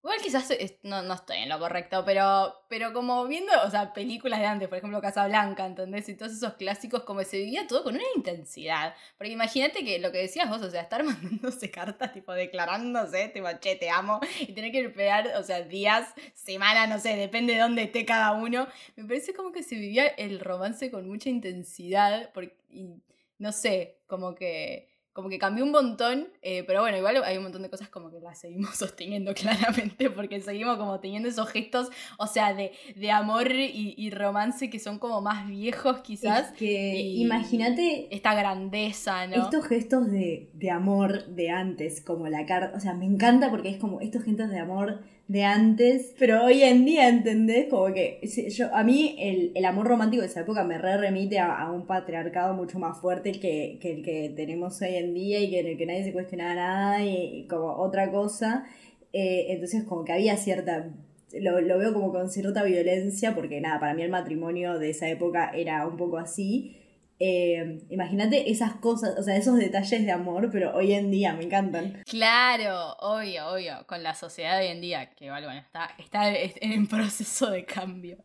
Igual 0.00 0.20
quizás 0.22 0.48
no, 0.84 1.02
no 1.02 1.14
estoy 1.14 1.38
en 1.38 1.48
lo 1.48 1.58
correcto, 1.58 2.04
pero, 2.06 2.54
pero 2.68 2.92
como 2.92 3.26
viendo, 3.26 3.52
o 3.66 3.70
sea, 3.70 3.92
películas 3.92 4.38
de 4.38 4.46
antes, 4.46 4.68
por 4.68 4.78
ejemplo 4.78 5.00
Casablanca, 5.00 5.66
¿entendés? 5.66 6.08
Y 6.08 6.14
todos 6.14 6.32
esos 6.32 6.54
clásicos, 6.54 7.02
como 7.02 7.24
se 7.24 7.38
vivía 7.38 7.66
todo 7.66 7.82
con 7.82 7.96
una 7.96 8.04
intensidad. 8.14 8.94
Porque 9.16 9.32
imagínate 9.32 9.84
que 9.84 9.98
lo 9.98 10.12
que 10.12 10.18
decías 10.18 10.48
vos, 10.48 10.62
o 10.62 10.70
sea, 10.70 10.82
estar 10.82 11.02
mandándose 11.04 11.72
cartas, 11.72 12.12
tipo, 12.12 12.32
declarándose, 12.32 13.28
tipo, 13.28 13.48
che, 13.60 13.74
te 13.74 13.90
amo, 13.90 14.20
y 14.40 14.52
tener 14.52 14.70
que 14.70 14.84
esperar, 14.84 15.32
o 15.36 15.42
sea, 15.42 15.62
días, 15.62 16.14
semanas, 16.32 16.88
no 16.88 17.00
sé, 17.00 17.16
depende 17.16 17.54
de 17.54 17.60
dónde 17.60 17.82
esté 17.82 18.04
cada 18.04 18.32
uno. 18.32 18.68
Me 18.94 19.04
parece 19.04 19.34
como 19.34 19.50
que 19.50 19.64
se 19.64 19.74
vivía 19.74 20.06
el 20.06 20.38
romance 20.38 20.92
con 20.92 21.08
mucha 21.08 21.28
intensidad, 21.28 22.30
porque, 22.32 22.56
y 22.70 23.02
no 23.38 23.50
sé, 23.50 23.98
como 24.06 24.36
que 24.36 24.88
como 25.18 25.30
que 25.30 25.38
cambió 25.40 25.64
un 25.64 25.72
montón, 25.72 26.28
eh, 26.42 26.62
pero 26.64 26.80
bueno, 26.80 26.96
igual 26.96 27.20
hay 27.24 27.38
un 27.38 27.42
montón 27.42 27.62
de 27.62 27.68
cosas 27.68 27.88
como 27.88 28.08
que 28.08 28.20
las 28.20 28.38
seguimos 28.38 28.70
sosteniendo 28.76 29.34
claramente, 29.34 30.10
porque 30.10 30.40
seguimos 30.40 30.76
como 30.76 31.00
teniendo 31.00 31.28
esos 31.28 31.48
gestos, 31.48 31.90
o 32.18 32.28
sea, 32.28 32.54
de, 32.54 32.70
de 32.94 33.10
amor 33.10 33.50
y, 33.50 33.96
y 33.98 34.10
romance 34.10 34.70
que 34.70 34.78
son 34.78 35.00
como 35.00 35.20
más 35.20 35.48
viejos 35.48 36.02
quizás. 36.02 36.52
Es 36.52 36.56
que 36.56 37.00
imagínate 37.00 38.06
Esta 38.14 38.32
grandeza, 38.32 39.26
¿no? 39.26 39.42
estos 39.42 39.66
gestos 39.66 40.08
de, 40.08 40.50
de 40.52 40.70
amor 40.70 41.26
de 41.26 41.50
antes, 41.50 42.00
como 42.00 42.28
la 42.28 42.46
carta, 42.46 42.76
o 42.76 42.80
sea, 42.80 42.94
me 42.94 43.06
encanta 43.06 43.50
porque 43.50 43.70
es 43.70 43.76
como 43.78 44.00
estos 44.00 44.22
gestos 44.22 44.50
de 44.50 44.60
amor 44.60 45.00
de 45.28 45.44
antes, 45.44 46.14
pero 46.18 46.42
hoy 46.44 46.62
en 46.62 46.86
día, 46.86 47.06
¿entendés? 47.08 47.68
Como 47.68 47.92
que 47.92 48.18
yo, 48.48 48.74
a 48.74 48.82
mí 48.82 49.14
el, 49.18 49.52
el 49.54 49.64
amor 49.66 49.86
romántico 49.86 50.22
de 50.22 50.28
esa 50.28 50.40
época 50.40 50.64
me 50.64 50.78
re 50.78 50.96
remite 50.96 51.38
a, 51.38 51.54
a 51.54 51.70
un 51.70 51.86
patriarcado 51.86 52.54
mucho 52.54 52.78
más 52.78 52.98
fuerte 52.98 53.32
que, 53.32 53.78
que 53.80 53.92
el 53.92 54.02
que 54.02 54.32
tenemos 54.34 54.80
hoy 54.80 54.94
en 54.94 55.12
día 55.12 55.38
y 55.40 55.50
que 55.50 55.60
en 55.60 55.66
el 55.66 55.76
que 55.76 55.84
nadie 55.84 56.04
se 56.04 56.14
cuestionaba 56.14 56.54
nada 56.54 57.04
y, 57.04 57.40
y 57.40 57.46
como 57.46 57.72
otra 57.76 58.10
cosa. 58.10 58.64
Eh, 59.12 59.46
entonces 59.50 59.84
como 59.84 60.04
que 60.04 60.12
había 60.12 60.36
cierta... 60.36 60.90
Lo, 61.38 61.60
lo 61.60 61.76
veo 61.76 61.92
como 61.92 62.10
con 62.10 62.30
cierta 62.30 62.62
violencia 62.64 63.34
porque 63.34 63.60
nada, 63.60 63.78
para 63.78 63.92
mí 63.92 64.02
el 64.02 64.10
matrimonio 64.10 64.78
de 64.78 64.88
esa 64.88 65.10
época 65.10 65.50
era 65.54 65.86
un 65.86 65.98
poco 65.98 66.16
así. 66.16 66.77
Eh, 67.20 67.78
Imagínate 67.90 68.50
esas 68.50 68.74
cosas, 68.76 69.18
o 69.18 69.22
sea, 69.22 69.36
esos 69.36 69.56
detalles 69.56 70.04
de 70.04 70.12
amor, 70.12 70.50
pero 70.52 70.74
hoy 70.74 70.92
en 70.92 71.10
día 71.10 71.32
me 71.34 71.44
encantan. 71.44 72.02
Claro, 72.06 72.94
obvio, 73.00 73.48
obvio, 73.48 73.84
con 73.86 74.02
la 74.02 74.14
sociedad 74.14 74.58
de 74.58 74.66
hoy 74.66 74.72
en 74.72 74.80
día, 74.80 75.10
que 75.10 75.30
bueno, 75.30 75.50
está, 75.52 75.90
está 75.98 76.30
en 76.32 76.86
proceso 76.86 77.50
de 77.50 77.64
cambio. 77.64 78.18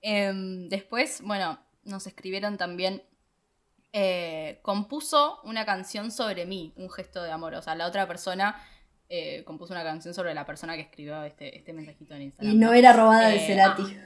Em, 0.00 0.68
después, 0.68 1.22
bueno, 1.24 1.58
nos 1.84 2.06
escribieron 2.06 2.56
también, 2.56 3.02
eh, 3.92 4.60
compuso 4.62 5.40
una 5.42 5.66
canción 5.66 6.12
sobre 6.12 6.46
mí, 6.46 6.72
un 6.76 6.88
gesto 6.88 7.22
de 7.24 7.32
amor, 7.32 7.54
o 7.54 7.62
sea, 7.62 7.74
la 7.74 7.86
otra 7.88 8.06
persona 8.06 8.54
eh, 9.08 9.42
compuso 9.44 9.72
una 9.72 9.82
canción 9.82 10.14
sobre 10.14 10.32
la 10.34 10.46
persona 10.46 10.76
que 10.76 10.82
escribió 10.82 11.24
este, 11.24 11.58
este 11.58 11.72
mensajito 11.72 12.14
en 12.14 12.22
Instagram. 12.22 12.54
Y 12.54 12.58
no 12.58 12.72
era 12.72 12.92
robada 12.92 13.28
de 13.28 13.36
Eh, 13.38 13.46
Cerati. 13.46 13.82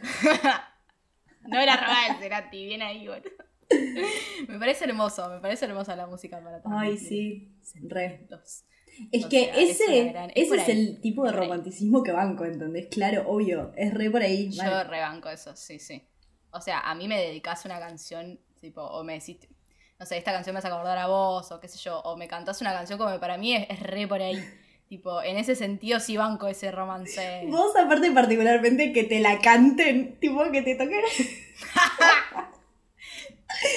No 1.47 1.61
era 1.61 1.77
robada 1.77 2.07
el 2.07 2.17
Cerati, 2.17 2.65
bien 2.65 2.81
ahí, 2.81 3.07
boludo. 3.07 3.43
Me 4.48 4.59
parece 4.59 4.85
hermoso, 4.85 5.29
me 5.31 5.40
parece 5.40 5.64
hermosa 5.64 5.96
la 5.96 6.07
música 6.07 6.40
para 6.42 6.57
Ay, 6.64 6.94
transmitir 6.96 7.53
sí, 7.62 7.79
re. 7.88 8.27
Es 9.11 9.24
O 9.24 9.29
que 9.29 9.44
sea, 9.46 9.55
es 9.57 9.70
ese, 9.81 10.03
una 10.03 10.12
gran- 10.12 10.31
es 10.35 10.46
ese 10.53 10.57
es 10.62 10.68
el 10.68 11.00
tipo 11.00 11.24
de 11.24 11.33
romanticismo 11.33 12.03
que 12.03 12.12
banco, 12.12 12.44
¿entendés? 12.44 12.87
Claro, 12.90 13.24
obvio, 13.29 13.72
es 13.77 13.92
re 13.94 14.11
por 14.11 14.22
ahí. 14.22 14.50
Yo 14.50 14.62
mal. 14.62 14.87
rebanco 14.88 15.29
eso, 15.31 15.57
sí, 15.57 15.79
sí. 15.79 16.03
O 16.50 16.61
sea, 16.61 16.81
a 16.81 16.94
mí 16.94 17.09
me 17.09 17.20
dedicás 17.20 17.64
una 17.64 17.81
canción, 17.81 18.38
tipo, 18.61 18.83
o 18.83 19.03
me 19.03 19.14
decís, 19.14 19.38
no 19.98 20.07
sé, 20.07 20.16
esta 20.18 20.33
canción 20.33 20.55
me 20.55 20.59
hace 20.59 20.68
acordar 20.68 20.98
a 20.98 21.07
vos, 21.09 21.50
o 21.50 21.59
qué 21.61 21.66
sé 21.68 21.79
yo, 21.79 22.00
o 22.00 22.16
me 22.16 22.29
cantás 22.29 22.61
una 22.61 22.72
canción 22.72 22.98
como 22.98 23.18
para 23.18 23.37
mí 23.38 23.55
es, 23.55 23.66
es 23.70 23.81
re 23.81 24.07
por 24.07 24.20
ahí. 24.22 24.38
Tipo, 24.87 25.22
en 25.22 25.38
ese 25.38 25.57
sentido 25.57 25.98
sí 25.98 26.18
banco 26.18 26.46
ese 26.46 26.70
romance. 26.70 27.46
Vos 27.48 27.74
aparte 27.74 28.11
particularmente 28.12 28.92
que 28.92 29.03
te 29.05 29.18
la 29.18 29.38
canten, 29.40 30.20
tipo 30.20 30.44
que 30.53 30.61
te 30.61 30.74
toquen. 30.77 31.00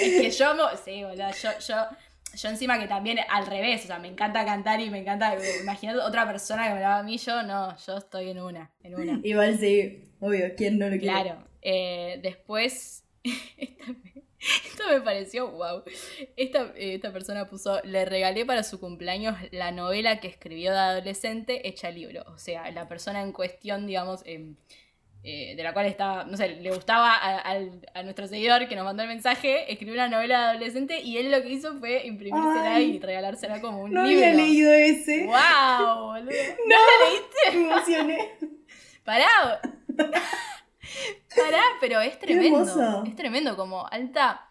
Es 0.01 0.21
que 0.21 0.29
yo 0.31 0.53
sí, 0.83 1.03
boludo, 1.03 1.29
yo, 1.31 1.49
yo, 1.59 1.75
yo 2.35 2.49
encima 2.49 2.79
que 2.79 2.87
también 2.87 3.19
al 3.29 3.45
revés, 3.45 3.83
o 3.83 3.87
sea, 3.87 3.99
me 3.99 4.07
encanta 4.07 4.45
cantar 4.45 4.79
y 4.79 4.89
me 4.89 4.99
encanta, 4.99 5.35
imaginar 5.61 5.97
otra 5.97 6.27
persona 6.27 6.67
que 6.67 6.73
me 6.75 6.79
lo 6.79 6.85
haga 6.85 6.99
a 6.99 7.03
mí, 7.03 7.17
yo 7.17 7.43
no, 7.43 7.75
yo 7.77 7.97
estoy 7.97 8.29
en 8.29 8.41
una, 8.41 8.71
en 8.83 8.95
una. 8.95 9.19
Igual 9.23 9.57
sí, 9.57 10.03
obvio, 10.19 10.53
¿quién 10.55 10.77
no 10.77 10.85
lo 10.85 10.97
quiere? 10.97 11.07
Claro. 11.07 11.43
eh, 11.61 12.19
después, 12.21 13.03
esta 13.57 13.85
me, 13.87 14.17
esto 14.39 14.83
me 14.89 15.01
pareció 15.01 15.49
wow. 15.49 15.83
Esta, 16.35 16.71
eh, 16.75 16.95
esta 16.95 17.11
persona 17.11 17.49
puso, 17.49 17.81
le 17.83 18.05
regalé 18.05 18.45
para 18.45 18.63
su 18.63 18.79
cumpleaños 18.79 19.35
la 19.51 19.71
novela 19.71 20.19
que 20.19 20.27
escribió 20.27 20.71
de 20.71 20.79
adolescente 20.79 21.67
hecha 21.67 21.89
libro. 21.91 22.23
O 22.27 22.37
sea, 22.37 22.69
la 22.71 22.87
persona 22.87 23.21
en 23.21 23.31
cuestión, 23.31 23.87
digamos, 23.87 24.21
em, 24.25 24.55
eh, 25.23 25.55
de 25.55 25.63
la 25.63 25.73
cual 25.73 25.85
estaba, 25.87 26.23
no 26.23 26.37
sé, 26.37 26.47
le 26.49 26.71
gustaba 26.71 27.13
a, 27.13 27.57
a 27.93 28.03
nuestro 28.03 28.27
seguidor 28.27 28.67
que 28.67 28.75
nos 28.75 28.85
mandó 28.85 29.03
el 29.03 29.09
mensaje, 29.09 29.71
escribió 29.71 29.93
una 29.95 30.07
novela 30.07 30.39
de 30.39 30.45
adolescente 30.51 31.01
y 31.01 31.17
él 31.17 31.31
lo 31.31 31.41
que 31.41 31.49
hizo 31.49 31.77
fue 31.79 32.05
imprimírsela 32.07 32.75
Ay. 32.75 32.95
y 32.95 32.99
regalársela 32.99 33.59
como 33.59 33.81
un 33.83 33.91
No 33.93 34.03
libro. 34.03 34.25
había 34.25 34.35
leído 34.37 34.71
ese. 34.71 35.25
¡Wow, 35.25 36.05
boludo! 36.05 36.31
¿No 36.67 36.75
lo 36.75 37.09
leíste? 37.09 37.57
Me 37.57 37.63
emocioné. 37.73 38.31
Pará. 39.03 39.27
Pará, 41.35 41.61
pero 41.81 41.99
es 42.01 42.17
tremendo. 42.19 43.03
Es 43.05 43.15
tremendo, 43.15 43.55
como 43.55 43.85
alta. 43.87 44.49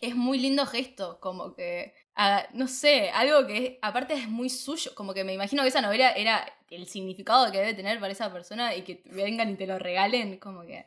Es 0.00 0.14
muy 0.14 0.38
lindo 0.38 0.64
gesto, 0.66 1.18
como 1.20 1.54
que. 1.54 1.92
Ah, 2.18 2.44
no 2.52 2.68
sé, 2.68 3.08
algo 3.14 3.46
que 3.46 3.78
aparte 3.80 4.12
es 4.12 4.28
muy 4.28 4.50
suyo. 4.50 4.90
Como 4.94 5.14
que 5.14 5.24
me 5.24 5.32
imagino 5.32 5.62
que 5.62 5.68
esa 5.68 5.80
novela 5.80 6.10
era 6.12 6.44
el 6.70 6.86
significado 6.86 7.50
que 7.50 7.58
debe 7.58 7.72
tener 7.72 7.98
para 7.98 8.12
esa 8.12 8.30
persona 8.30 8.76
y 8.76 8.82
que 8.82 9.00
vengan 9.06 9.48
y 9.50 9.54
te 9.54 9.66
lo 9.66 9.78
regalen, 9.78 10.36
como 10.36 10.62
que. 10.66 10.84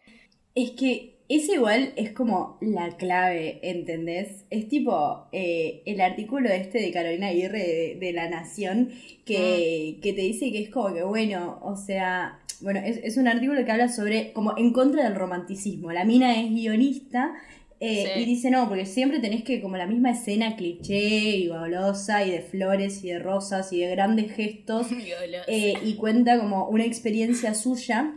Es 0.53 0.71
que 0.71 1.15
ese 1.29 1.53
igual 1.53 1.93
es 1.95 2.11
como 2.11 2.57
la 2.59 2.97
clave, 2.97 3.59
¿entendés? 3.63 4.43
Es 4.49 4.67
tipo 4.67 5.27
eh, 5.31 5.81
el 5.85 6.01
artículo 6.01 6.49
este 6.49 6.81
de 6.81 6.91
Carolina 6.91 7.27
Aguirre 7.27 7.59
de, 7.59 7.97
de 7.99 8.11
La 8.13 8.29
Nación 8.29 8.91
que, 9.25 9.95
Mm. 9.97 10.01
que 10.01 10.13
te 10.13 10.21
dice 10.21 10.51
que 10.51 10.61
es 10.61 10.69
como 10.69 10.93
que, 10.93 11.03
bueno, 11.03 11.57
o 11.63 11.77
sea, 11.77 12.37
bueno, 12.59 12.81
es, 12.81 12.97
es 12.97 13.15
un 13.15 13.29
artículo 13.29 13.63
que 13.63 13.71
habla 13.71 13.87
sobre 13.87 14.33
como 14.33 14.57
en 14.57 14.73
contra 14.73 15.03
del 15.05 15.15
romanticismo. 15.15 15.93
La 15.93 16.03
mina 16.03 16.37
es 16.37 16.49
guionista 16.51 17.33
eh, 17.81 18.11
Sí. 18.13 18.21
y 18.21 18.25
dice, 18.25 18.51
no, 18.51 18.69
porque 18.69 18.85
siempre 18.85 19.19
tenés 19.19 19.43
que 19.43 19.59
como 19.59 19.75
la 19.75 19.87
misma 19.87 20.11
escena 20.11 20.55
cliché 20.55 21.35
y 21.35 21.47
golosa 21.47 22.23
y 22.23 22.29
de 22.31 22.41
flores 22.41 23.03
y 23.03 23.09
de 23.09 23.19
rosas 23.19 23.73
y 23.73 23.79
de 23.81 23.89
grandes 23.89 24.31
gestos 24.31 24.87
eh, 25.47 25.73
y 25.83 25.95
cuenta 25.95 26.39
como 26.39 26.67
una 26.69 26.85
experiencia 26.85 27.55
suya 27.55 28.13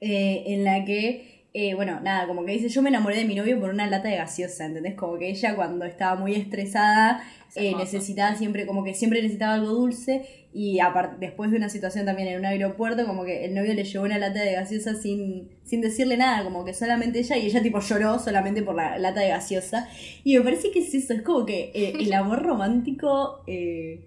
eh, 0.00 0.44
en 0.46 0.64
la 0.64 0.84
que, 0.84 1.31
eh, 1.54 1.74
bueno, 1.74 2.00
nada, 2.00 2.26
como 2.26 2.46
que 2.46 2.52
dice, 2.52 2.70
yo 2.70 2.80
me 2.80 2.88
enamoré 2.88 3.16
de 3.16 3.26
mi 3.26 3.34
novio 3.34 3.60
por 3.60 3.70
una 3.70 3.86
lata 3.86 4.08
de 4.08 4.16
gaseosa, 4.16 4.64
¿entendés? 4.64 4.94
Como 4.94 5.18
que 5.18 5.28
ella 5.28 5.54
cuando 5.54 5.84
estaba 5.84 6.18
muy 6.18 6.34
estresada 6.34 7.22
Es 7.50 7.56
eh, 7.56 7.74
necesitaba 7.76 8.34
siempre, 8.36 8.66
como 8.66 8.82
que 8.82 8.94
siempre 8.94 9.20
necesitaba 9.20 9.54
algo 9.54 9.68
dulce 9.68 10.22
y 10.54 10.78
después 11.18 11.50
de 11.50 11.58
una 11.58 11.68
situación 11.68 12.06
también 12.06 12.28
en 12.28 12.38
un 12.38 12.46
aeropuerto, 12.46 13.06
como 13.06 13.24
que 13.24 13.44
el 13.44 13.54
novio 13.54 13.74
le 13.74 13.84
llevó 13.84 14.04
una 14.04 14.18
lata 14.18 14.40
de 14.40 14.52
gaseosa 14.52 14.94
sin, 14.94 15.50
sin 15.62 15.82
decirle 15.82 16.16
nada, 16.16 16.42
como 16.42 16.64
que 16.64 16.72
solamente 16.72 17.18
ella 17.18 17.36
y 17.36 17.46
ella 17.46 17.62
tipo 17.62 17.80
lloró 17.80 18.18
solamente 18.18 18.62
por 18.62 18.74
la 18.74 18.98
lata 18.98 19.20
de 19.20 19.28
gaseosa. 19.28 19.88
Y 20.24 20.38
me 20.38 20.44
parece 20.44 20.70
que 20.70 20.80
es 20.80 20.94
eso, 20.94 21.12
es 21.12 21.22
como 21.22 21.44
que 21.44 21.70
eh, 21.74 21.92
el 22.00 22.12
amor 22.14 22.42
romántico... 22.42 23.42
eh, 23.46 24.06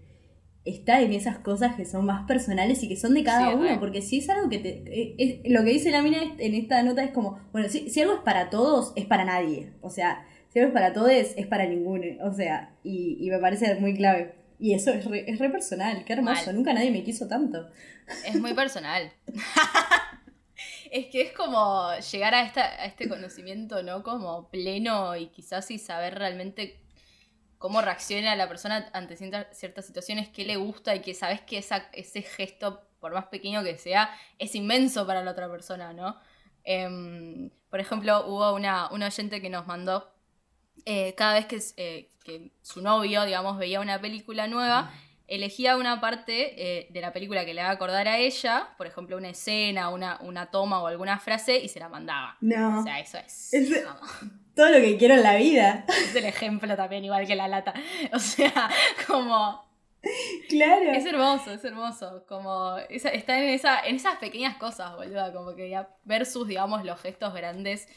está 0.66 1.02
en 1.02 1.14
esas 1.14 1.38
cosas 1.40 1.76
que 1.76 1.86
son 1.86 2.06
más 2.06 2.26
personales 2.28 2.82
y 2.84 2.90
que 2.90 2.98
son 2.98 3.14
de 3.14 3.24
cada 3.24 3.50
Sí, 3.52 3.56
uno, 3.56 3.80
porque 3.80 4.02
si 4.02 4.18
es 4.18 4.30
algo 4.30 4.50
que 4.50 4.58
te... 4.60 4.70
eh, 4.88 5.16
es- 5.18 5.52
lo 5.52 5.64
que 5.64 5.70
dice 5.70 5.92
la 5.92 6.02
mina 6.02 6.18
en 6.38 6.54
esta 6.56 6.82
nota 6.84 7.04
es 7.04 7.12
como, 7.12 7.40
bueno, 7.52 7.70
si, 7.70 7.90
si 7.90 8.02
algo 8.02 8.16
es 8.16 8.22
para 8.22 8.50
todos, 8.50 8.92
es 8.96 9.06
para 9.06 9.26
nadie. 9.26 9.72
O 9.82 9.90
sea, 9.90 10.26
si 10.50 10.60
algo 10.60 10.70
es 10.70 10.74
para 10.74 10.92
todos, 10.94 11.12
es 11.12 11.48
para 11.48 11.66
ninguno. 11.68 12.06
O 12.24 12.34
sea, 12.34 12.74
y, 12.84 13.18
y 13.20 13.30
me 13.30 13.40
parece 13.40 13.76
muy 13.76 13.94
clave. 13.96 14.34
Y 14.58 14.74
eso 14.74 14.92
es 14.92 15.06
re, 15.06 15.30
es 15.30 15.38
re 15.38 15.50
personal, 15.50 16.04
qué 16.06 16.14
hermoso. 16.14 16.46
Mal. 16.48 16.56
Nunca 16.56 16.74
nadie 16.74 16.90
me 16.90 17.04
quiso 17.04 17.28
tanto. 17.28 17.68
Es 18.26 18.40
muy 18.40 18.54
personal. 18.54 19.12
es 20.92 21.08
que 21.08 21.22
es 21.24 21.32
como 21.34 21.90
llegar 22.12 22.34
a, 22.34 22.44
esta, 22.44 22.64
a 22.82 22.86
este 22.86 23.10
conocimiento, 23.10 23.84
¿no? 23.84 24.04
Como 24.04 24.50
pleno 24.50 25.16
y 25.16 25.28
quizás 25.28 25.70
y 25.72 25.78
saber 25.78 26.16
realmente 26.16 26.80
cómo 27.66 27.82
reacciona 27.82 28.36
la 28.36 28.48
persona 28.48 28.90
ante 28.94 29.16
cierta- 29.18 29.48
ciertas 29.52 29.88
situaciones, 29.88 30.30
qué 30.30 30.46
le 30.46 30.56
gusta 30.56 30.94
y 30.94 31.02
que 31.02 31.16
sabes 31.16 31.42
que 31.42 31.58
esa, 31.58 31.90
ese 31.94 32.22
gesto, 32.22 32.88
por 33.00 33.12
más 33.12 33.26
pequeño 33.26 33.64
que 33.64 33.76
sea, 33.80 34.12
es 34.38 34.54
inmenso 34.54 35.08
para 35.08 35.24
la 35.24 35.32
otra 35.32 35.50
persona, 35.50 35.92
¿no? 35.92 36.16
Em, 36.64 37.50
por 37.72 37.80
ejemplo, 37.80 38.24
hubo 38.28 38.54
una, 38.54 38.92
una 38.92 39.08
oyente 39.08 39.42
que 39.42 39.50
nos 39.50 39.66
mandó 39.66 40.14
eh, 40.86 41.16
cada 41.16 41.34
vez 41.34 41.48
que, 41.48 41.60
eh, 41.78 42.12
que 42.24 42.52
su 42.62 42.82
novio, 42.84 43.24
digamos, 43.26 43.58
veía 43.58 43.80
una 43.80 44.00
película 44.00 44.46
nueva, 44.48 44.92
elegía 45.28 45.76
una 45.76 46.00
parte 46.00 46.36
eh, 46.58 46.88
de 46.92 47.02
la 47.02 47.12
película 47.14 47.46
que 47.46 47.56
le 47.56 47.62
haga 47.62 47.72
acordar 47.72 48.08
a 48.08 48.20
ella, 48.20 48.76
por 48.78 48.86
ejemplo, 48.86 49.18
una 49.18 49.30
escena, 49.30 49.90
una, 49.90 50.20
una 50.22 50.52
toma 50.52 50.84
o 50.84 50.86
alguna 50.88 51.18
frase, 51.18 51.58
y 51.58 51.68
se 51.70 51.80
la 51.80 51.90
mandaba. 51.90 52.38
No. 52.42 52.82
O 52.82 52.84
sea, 52.84 53.00
eso 53.00 53.18
es. 53.18 53.52
Es- 53.56 53.84
Todo 54.56 54.70
lo 54.70 54.78
que 54.80 54.98
quiero 54.98 55.16
en 55.16 55.24
la 55.24 55.36
vida. 55.36 55.86
es 56.10 56.16
el 56.16 56.26
ejemplo 56.26 56.76
también, 56.76 57.04
igual 57.04 57.28
que 57.28 57.36
la 57.36 57.48
lata. 57.48 57.74
O 58.14 58.20
sea, 58.20 58.70
como. 59.08 59.64
Claro. 60.50 60.92
Es 60.92 61.06
hermoso, 61.06 61.52
es 61.52 61.64
hermoso. 61.66 62.26
Como 62.28 62.78
esa- 62.90 63.10
está 63.10 63.38
en, 63.42 63.50
esa, 63.50 63.80
en 63.86 63.96
esas 63.96 64.18
pequeñas 64.18 64.56
cosas, 64.58 64.96
boluda. 64.96 65.34
Como 65.34 65.56
que 65.56 65.70
ya 65.70 65.90
versus, 66.04 66.48
digamos, 66.48 66.86
los 66.86 67.00
gestos 67.02 67.34
grandes. 67.34 67.88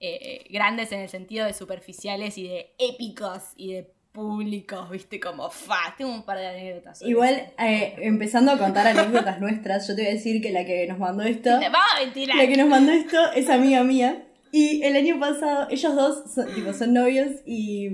eh, 0.00 0.44
grandes 0.50 0.90
en 0.90 0.98
el 1.00 1.08
sentido 1.08 1.46
de 1.46 1.54
superficiales 1.54 2.36
y 2.36 2.48
de 2.48 2.74
épicos 2.78 3.52
y 3.56 3.72
de 3.74 3.92
públicos, 4.10 4.90
viste, 4.90 5.20
como 5.20 5.48
fa. 5.50 5.94
Tengo 5.96 6.12
un 6.12 6.24
par 6.24 6.38
de 6.38 6.46
anécdotas. 6.48 7.00
Igual, 7.02 7.52
eh, 7.58 7.94
empezando 7.98 8.50
a 8.52 8.58
contar 8.58 8.86
anécdotas 8.88 9.40
nuestras, 9.46 9.86
yo 9.86 9.94
te 9.94 10.02
voy 10.02 10.10
a 10.10 10.14
decir 10.14 10.42
que 10.42 10.50
la 10.50 10.64
que 10.66 10.86
nos 10.88 10.98
mandó 10.98 11.22
esto, 11.22 11.58
Te 11.60 11.68
va 11.68 11.78
a 11.96 12.00
ventilar. 12.00 12.36
la 12.36 12.46
que 12.48 12.56
nos 12.56 12.68
mandó 12.68 12.90
esto 12.92 13.32
es 13.32 13.48
amiga 13.48 13.84
mía. 13.84 14.24
Y 14.54 14.82
el 14.82 14.96
año 14.96 15.18
pasado, 15.18 15.66
ellos 15.70 15.94
dos 15.96 16.30
son, 16.30 16.54
tipo, 16.54 16.74
son 16.74 16.92
novios 16.92 17.30
y, 17.46 17.88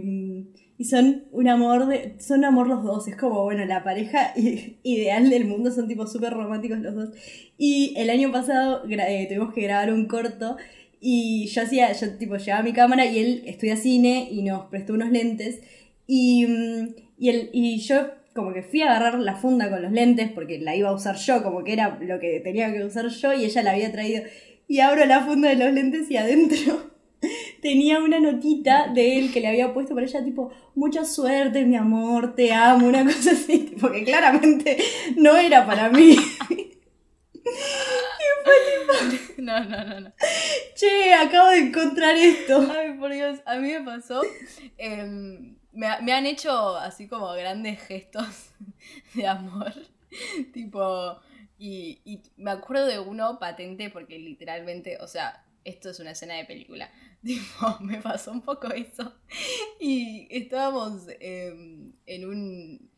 y 0.76 0.84
son 0.84 1.24
un 1.30 1.48
amor 1.48 1.86
de, 1.86 2.16
son 2.18 2.44
amor 2.44 2.66
los 2.66 2.82
dos. 2.82 3.06
Es 3.06 3.16
como, 3.16 3.44
bueno, 3.44 3.64
la 3.64 3.84
pareja 3.84 4.34
ideal 4.82 5.30
del 5.30 5.44
mundo, 5.44 5.70
son 5.70 5.86
tipo 5.86 6.06
súper 6.08 6.32
románticos 6.32 6.80
los 6.80 6.96
dos. 6.96 7.10
Y 7.56 7.94
el 7.96 8.10
año 8.10 8.32
pasado 8.32 8.82
eh, 8.90 9.26
tuvimos 9.28 9.54
que 9.54 9.62
grabar 9.62 9.92
un 9.92 10.06
corto 10.06 10.56
y 11.00 11.46
yo 11.46 11.62
hacía, 11.62 11.92
yo 11.92 12.16
tipo 12.18 12.36
llevaba 12.36 12.64
mi 12.64 12.72
cámara 12.72 13.06
y 13.06 13.20
él 13.20 13.42
estudia 13.46 13.76
cine 13.76 14.28
y 14.28 14.42
nos 14.42 14.66
prestó 14.66 14.94
unos 14.94 15.10
lentes. 15.10 15.60
Y, 16.08 16.44
y, 17.18 17.28
el, 17.28 17.50
y 17.52 17.78
yo 17.78 18.08
como 18.34 18.52
que 18.52 18.62
fui 18.62 18.82
a 18.82 18.90
agarrar 18.90 19.20
la 19.20 19.34
funda 19.36 19.68
con 19.68 19.82
los 19.82 19.92
lentes 19.92 20.30
porque 20.30 20.58
la 20.58 20.76
iba 20.76 20.88
a 20.88 20.94
usar 20.94 21.16
yo, 21.16 21.42
como 21.42 21.64
que 21.64 21.72
era 21.72 21.98
lo 22.00 22.20
que 22.20 22.40
tenía 22.40 22.72
que 22.72 22.84
usar 22.84 23.08
yo 23.08 23.32
y 23.32 23.44
ella 23.44 23.62
la 23.62 23.72
había 23.72 23.92
traído. 23.92 24.22
Y 24.68 24.80
abro 24.80 25.04
la 25.06 25.24
funda 25.24 25.48
de 25.48 25.56
los 25.56 25.72
lentes 25.72 26.10
y 26.10 26.16
adentro 26.16 26.90
tenía 27.62 27.98
una 28.00 28.20
notita 28.20 28.88
de 28.88 29.18
él 29.18 29.32
que 29.32 29.40
le 29.40 29.48
había 29.48 29.72
puesto 29.72 29.94
para 29.94 30.06
ella, 30.06 30.22
tipo, 30.22 30.52
mucha 30.74 31.04
suerte, 31.04 31.64
mi 31.64 31.76
amor, 31.76 32.34
te 32.34 32.52
amo, 32.52 32.86
una 32.86 33.04
cosa 33.12 33.32
así, 33.32 33.74
porque 33.80 34.04
claramente 34.04 34.76
no 35.16 35.36
era 35.36 35.66
para 35.66 35.88
mí. 35.90 36.16
No, 39.38 39.64
no, 39.64 39.84
no, 39.84 40.00
no. 40.00 40.12
Che, 40.74 41.14
acabo 41.14 41.48
de 41.50 41.58
encontrar 41.58 42.14
esto. 42.16 42.70
Ay, 42.76 42.94
por 42.98 43.12
Dios, 43.12 43.38
a 43.46 43.54
mí 43.56 43.68
me 43.68 43.80
pasó. 43.82 44.20
em, 44.76 45.56
me, 45.72 45.88
me 46.02 46.12
han 46.12 46.26
hecho 46.26 46.76
así 46.76 47.08
como 47.08 47.32
grandes 47.32 47.80
gestos 47.82 48.50
de 49.14 49.26
amor. 49.26 49.72
tipo, 50.52 51.18
y, 51.58 52.22
me 52.36 52.52
acuerdo 52.52 52.86
de 52.86 53.00
uno 53.00 53.38
patente 53.38 53.90
porque 53.90 54.18
literalmente, 54.18 54.98
o 55.00 55.08
sea, 55.08 55.44
esto 55.64 55.90
es 55.90 55.98
una 55.98 56.12
escena 56.12 56.34
de 56.34 56.44
película. 56.44 56.90
Tipo, 57.24 57.78
me 57.80 58.00
pasó 58.00 58.30
un 58.30 58.42
poco 58.42 58.68
eso. 58.72 59.14
Y 59.80 60.28
estábamos 60.30 61.06
em, 61.20 61.92
en 62.06 62.28
un. 62.28 62.90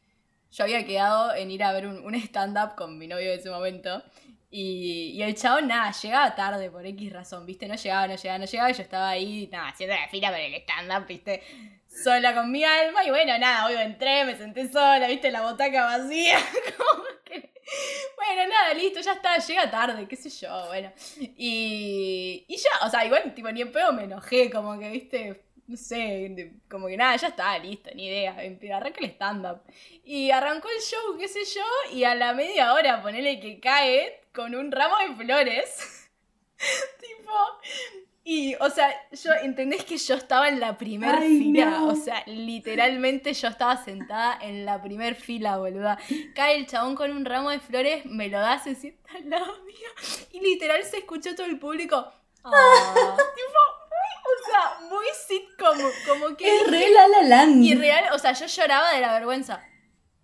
Yo 0.52 0.64
había 0.64 0.84
quedado 0.84 1.34
en 1.34 1.50
ir 1.50 1.62
a 1.62 1.72
ver 1.72 1.86
un, 1.86 2.14
stand-up 2.14 2.74
con 2.74 2.98
mi 2.98 3.06
novio 3.06 3.30
de 3.30 3.36
ese 3.36 3.50
momento. 3.50 4.02
Y, 4.50 5.12
y 5.14 5.22
el 5.22 5.36
chabón, 5.36 5.68
nada, 5.68 5.92
llegaba 5.92 6.34
tarde 6.34 6.70
por 6.70 6.84
X 6.84 7.12
razón, 7.12 7.46
¿viste? 7.46 7.68
No 7.68 7.76
llegaba, 7.76 8.08
no 8.08 8.16
llegaba, 8.16 8.38
no 8.38 8.46
llegaba. 8.46 8.70
Y 8.70 8.74
yo 8.74 8.82
estaba 8.82 9.08
ahí, 9.10 9.48
nada, 9.52 9.68
haciendo 9.68 9.94
la 9.94 10.08
fila 10.08 10.30
para 10.30 10.44
el 10.44 10.54
stand-up, 10.54 11.06
¿viste? 11.06 11.42
Sola 11.86 12.34
con 12.34 12.50
mi 12.50 12.64
alma. 12.64 13.04
Y 13.04 13.10
bueno, 13.10 13.38
nada, 13.38 13.66
hoy 13.66 13.74
entré, 13.74 14.24
me 14.24 14.36
senté 14.36 14.68
sola, 14.68 15.06
¿viste? 15.06 15.30
La 15.30 15.42
botaca 15.42 15.84
vacía. 15.84 16.38
Como 16.76 17.04
que. 17.24 17.50
Bueno, 18.16 18.46
nada, 18.48 18.74
listo, 18.74 19.00
ya 19.00 19.12
está, 19.12 19.38
llega 19.38 19.70
tarde, 19.70 20.06
qué 20.06 20.16
sé 20.16 20.30
yo, 20.30 20.66
bueno. 20.68 20.92
Y, 21.18 22.44
y 22.46 22.56
ya, 22.56 22.86
o 22.86 22.90
sea, 22.90 23.04
igual, 23.04 23.34
tipo, 23.34 23.50
ni 23.50 23.62
en 23.62 23.72
pedo 23.72 23.92
me 23.92 24.04
enojé, 24.04 24.50
como 24.50 24.78
que, 24.78 24.88
viste, 24.90 25.42
no 25.70 25.76
sé, 25.76 26.52
como 26.68 26.88
que 26.88 26.96
nada, 26.96 27.16
ya 27.16 27.28
está, 27.28 27.58
listo, 27.58 27.90
ni 27.94 28.06
idea. 28.06 28.36
Arranca 28.76 29.00
el 29.00 29.10
stand-up. 29.10 29.62
Y 30.04 30.30
arrancó 30.30 30.68
el 30.68 30.80
show, 30.82 31.16
qué 31.18 31.28
sé 31.28 31.44
yo, 31.44 31.94
y 31.96 32.04
a 32.04 32.14
la 32.14 32.34
media 32.34 32.74
hora 32.74 33.02
ponele 33.02 33.40
que 33.40 33.60
cae 33.60 34.20
con 34.34 34.54
un 34.54 34.72
ramo 34.72 34.96
de 34.98 35.14
flores. 35.24 36.10
tipo. 37.00 37.32
Y, 38.22 38.54
o 38.56 38.68
sea, 38.68 38.94
yo, 39.12 39.32
¿entendés 39.42 39.84
que 39.84 39.96
yo 39.96 40.14
estaba 40.14 40.48
en 40.48 40.60
la 40.60 40.76
primera 40.76 41.18
Ay, 41.18 41.38
fila? 41.38 41.64
no. 41.70 41.88
O 41.88 41.96
sea, 41.96 42.22
literalmente 42.26 43.32
yo 43.32 43.48
estaba 43.48 43.82
sentada 43.82 44.38
en 44.42 44.66
la 44.66 44.80
primer 44.82 45.14
fila, 45.14 45.56
boluda. 45.56 45.98
Cae 46.34 46.56
el 46.56 46.66
chabón 46.66 46.94
con 46.94 47.10
un 47.12 47.24
ramo 47.24 47.48
de 47.50 47.60
flores, 47.60 48.04
me 48.04 48.28
lo 48.28 48.38
da, 48.38 48.58
se 48.58 48.74
sienta 48.74 49.10
al 49.16 49.30
lado 49.30 49.62
mío. 49.64 49.88
Y 50.32 50.40
literal 50.40 50.82
se 50.84 50.98
escuchó 50.98 51.34
todo 51.34 51.46
el 51.46 51.58
público. 51.58 51.96
Ah, 52.44 52.52
tipo, 53.34 53.60
muy, 53.88 54.16
o 54.26 54.50
sea, 54.50 54.88
muy 54.88 55.06
sitcom, 55.26 55.78
como 56.06 56.36
que. 56.36 56.56
Es 56.56 56.70
re 56.70 56.90
la 56.90 57.08
la 57.08 57.22
land. 57.22 57.64
Y 57.64 57.74
real, 57.74 58.04
o 58.12 58.18
sea, 58.18 58.32
yo 58.32 58.46
lloraba 58.46 58.92
de 58.92 59.00
la 59.00 59.12
vergüenza. 59.14 59.64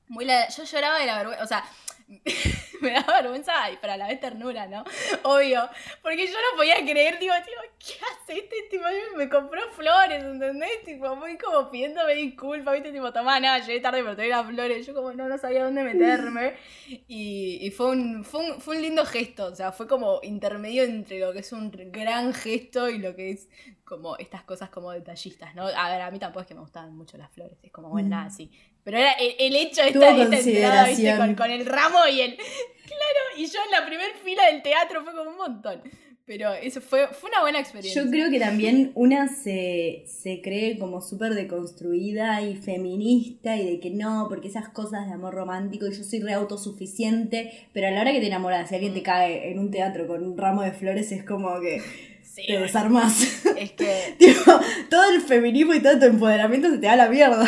Muy 0.09 0.25
la- 0.27 0.49
yo 0.49 0.65
lloraba 0.65 0.99
de 0.99 1.07
la 1.07 1.17
vergüenza, 1.17 1.45
o 1.45 1.47
sea, 1.49 1.65
me 2.83 2.91
daba 2.93 3.23
vergüenza 3.23 3.71
y 3.71 3.77
para 3.77 3.97
la 3.97 4.09
vez 4.09 4.21
ternura, 4.21 4.67
¿no? 4.67 4.85
Obvio. 5.23 5.69
Porque 6.03 6.27
yo 6.27 6.33
no 6.33 6.57
podía 6.57 6.77
creer, 6.85 7.19
digo, 7.19 7.35
tío, 7.45 7.55
¿qué 7.79 7.95
hace 8.05 8.39
este 8.41 8.57
tipo? 8.71 8.85
Me 9.17 9.29
compró 9.29 9.61
flores, 9.73 10.23
¿entendés? 10.23 10.85
Tipo, 10.85 11.15
muy 11.17 11.37
como 11.39 11.71
pidiéndome 11.71 12.15
disculpas, 12.15 12.75
¿viste? 12.75 12.93
Tipo, 12.93 13.13
tomá, 13.13 13.41
nada, 13.41 13.59
llegué 13.61 13.81
tarde, 13.81 14.03
pero 14.03 14.17
te 14.17 14.23
di 14.23 14.29
las 14.29 14.47
flores. 14.47 14.87
Yo 14.87 14.95
como 14.95 15.13
no, 15.13 15.29
no 15.29 15.39
sabía 15.39 15.65
dónde 15.65 15.83
meterme. 15.83 16.55
Y, 17.09 17.59
y 17.63 17.71
fue, 17.73 17.91
un, 17.91 18.25
fue, 18.25 18.41
un, 18.49 18.61
fue 18.61 18.77
un 18.77 18.83
lindo 18.83 19.05
gesto, 19.05 19.47
o 19.47 19.55
sea, 19.57 19.73
fue 19.73 19.89
como 19.89 20.21
intermedio 20.23 20.85
entre 20.85 21.19
lo 21.19 21.33
que 21.33 21.41
es 21.41 21.53
un 21.53 21.71
gran 21.91 22.33
gesto 22.33 22.89
y 22.89 22.99
lo 22.99 23.17
que 23.17 23.31
es 23.33 23.49
como 23.85 24.17
estas 24.19 24.43
cosas 24.45 24.71
como 24.71 24.93
detallistas, 24.93 25.53
¿no? 25.57 25.67
A 25.67 25.91
ver, 25.91 26.01
a 26.01 26.11
mí 26.13 26.21
tampoco 26.21 26.43
es 26.43 26.47
que 26.47 26.55
me 26.55 26.61
gustaban 26.61 26.97
mucho 26.97 27.17
las 27.19 27.31
flores, 27.33 27.59
es 27.65 27.73
como, 27.73 27.89
bueno, 27.89 28.07
Mm. 28.07 28.11
nada, 28.11 28.31
sí. 28.31 28.51
Pero 28.85 28.99
era 28.99 29.13
el, 29.15 29.35
el 29.41 29.57
hecho 29.57 29.83
de 29.83 29.91
Tuvo 29.93 30.05
esta, 30.05 30.37
esta 30.37 30.51
entrada, 30.51 30.85
¿viste? 30.85 31.03
consideración. 31.03 31.19
Con, 31.19 31.35
con 31.35 31.51
el 31.51 31.67
ramo 31.67 32.07
y 32.07 32.21
el... 32.21 32.39
Claro, 32.85 33.21
y 33.37 33.47
yo 33.47 33.59
en 33.65 33.71
la 33.71 33.87
primera 33.87 34.15
fila 34.25 34.47
del 34.47 34.63
teatro 34.63 35.03
fue 35.03 35.15
como 35.15 35.31
un 35.31 35.37
montón. 35.37 35.83
Pero 36.25 36.53
eso 36.55 36.81
fue, 36.81 37.07
fue 37.09 37.31
una 37.31 37.41
buena 37.43 37.61
experiencia. 37.61 38.03
Yo 38.03 38.11
creo 38.11 38.29
que 38.31 38.41
también 38.41 38.91
una 38.97 39.29
se, 39.29 40.03
se 40.09 40.41
cree 40.43 40.77
como 40.77 41.01
súper 41.01 41.35
deconstruida 41.35 42.43
y 42.43 42.57
feminista 42.57 43.57
y 43.57 43.65
de 43.65 43.79
que 43.79 43.91
no, 43.91 44.27
porque 44.29 44.49
esas 44.49 44.69
cosas 44.71 45.07
de 45.07 45.13
amor 45.15 45.35
romántico 45.35 45.87
y 45.87 45.95
yo 45.97 46.03
soy 46.03 46.19
re 46.21 46.33
autosuficiente, 46.33 47.69
pero 47.73 47.87
a 47.87 47.91
la 47.93 48.01
hora 48.01 48.13
que 48.13 48.19
te 48.19 48.27
enamoras, 48.27 48.69
si 48.69 48.75
alguien 48.75 48.93
te 48.93 49.05
cae 49.05 49.53
en 49.53 49.61
un 49.61 49.71
teatro 49.71 50.09
con 50.09 50.25
un 50.25 50.37
ramo 50.37 50.63
de 50.63 50.73
flores 50.73 51.13
es 51.13 51.23
como 51.25 51.61
que 51.61 51.81
Sí, 52.25 52.45
te 52.45 52.59
desarmas. 52.59 53.47
es 53.57 53.71
que... 53.73 54.15
Tipo, 54.19 54.61
todo 54.91 55.09
el 55.15 55.21
feminismo 55.23 55.75
y 55.75 55.81
todo 55.81 55.97
tu 55.99 56.07
empoderamiento 56.07 56.71
se 56.71 56.79
te 56.79 56.89
va 56.89 56.95
a 56.95 56.97
la 56.97 57.09
mierda. 57.09 57.47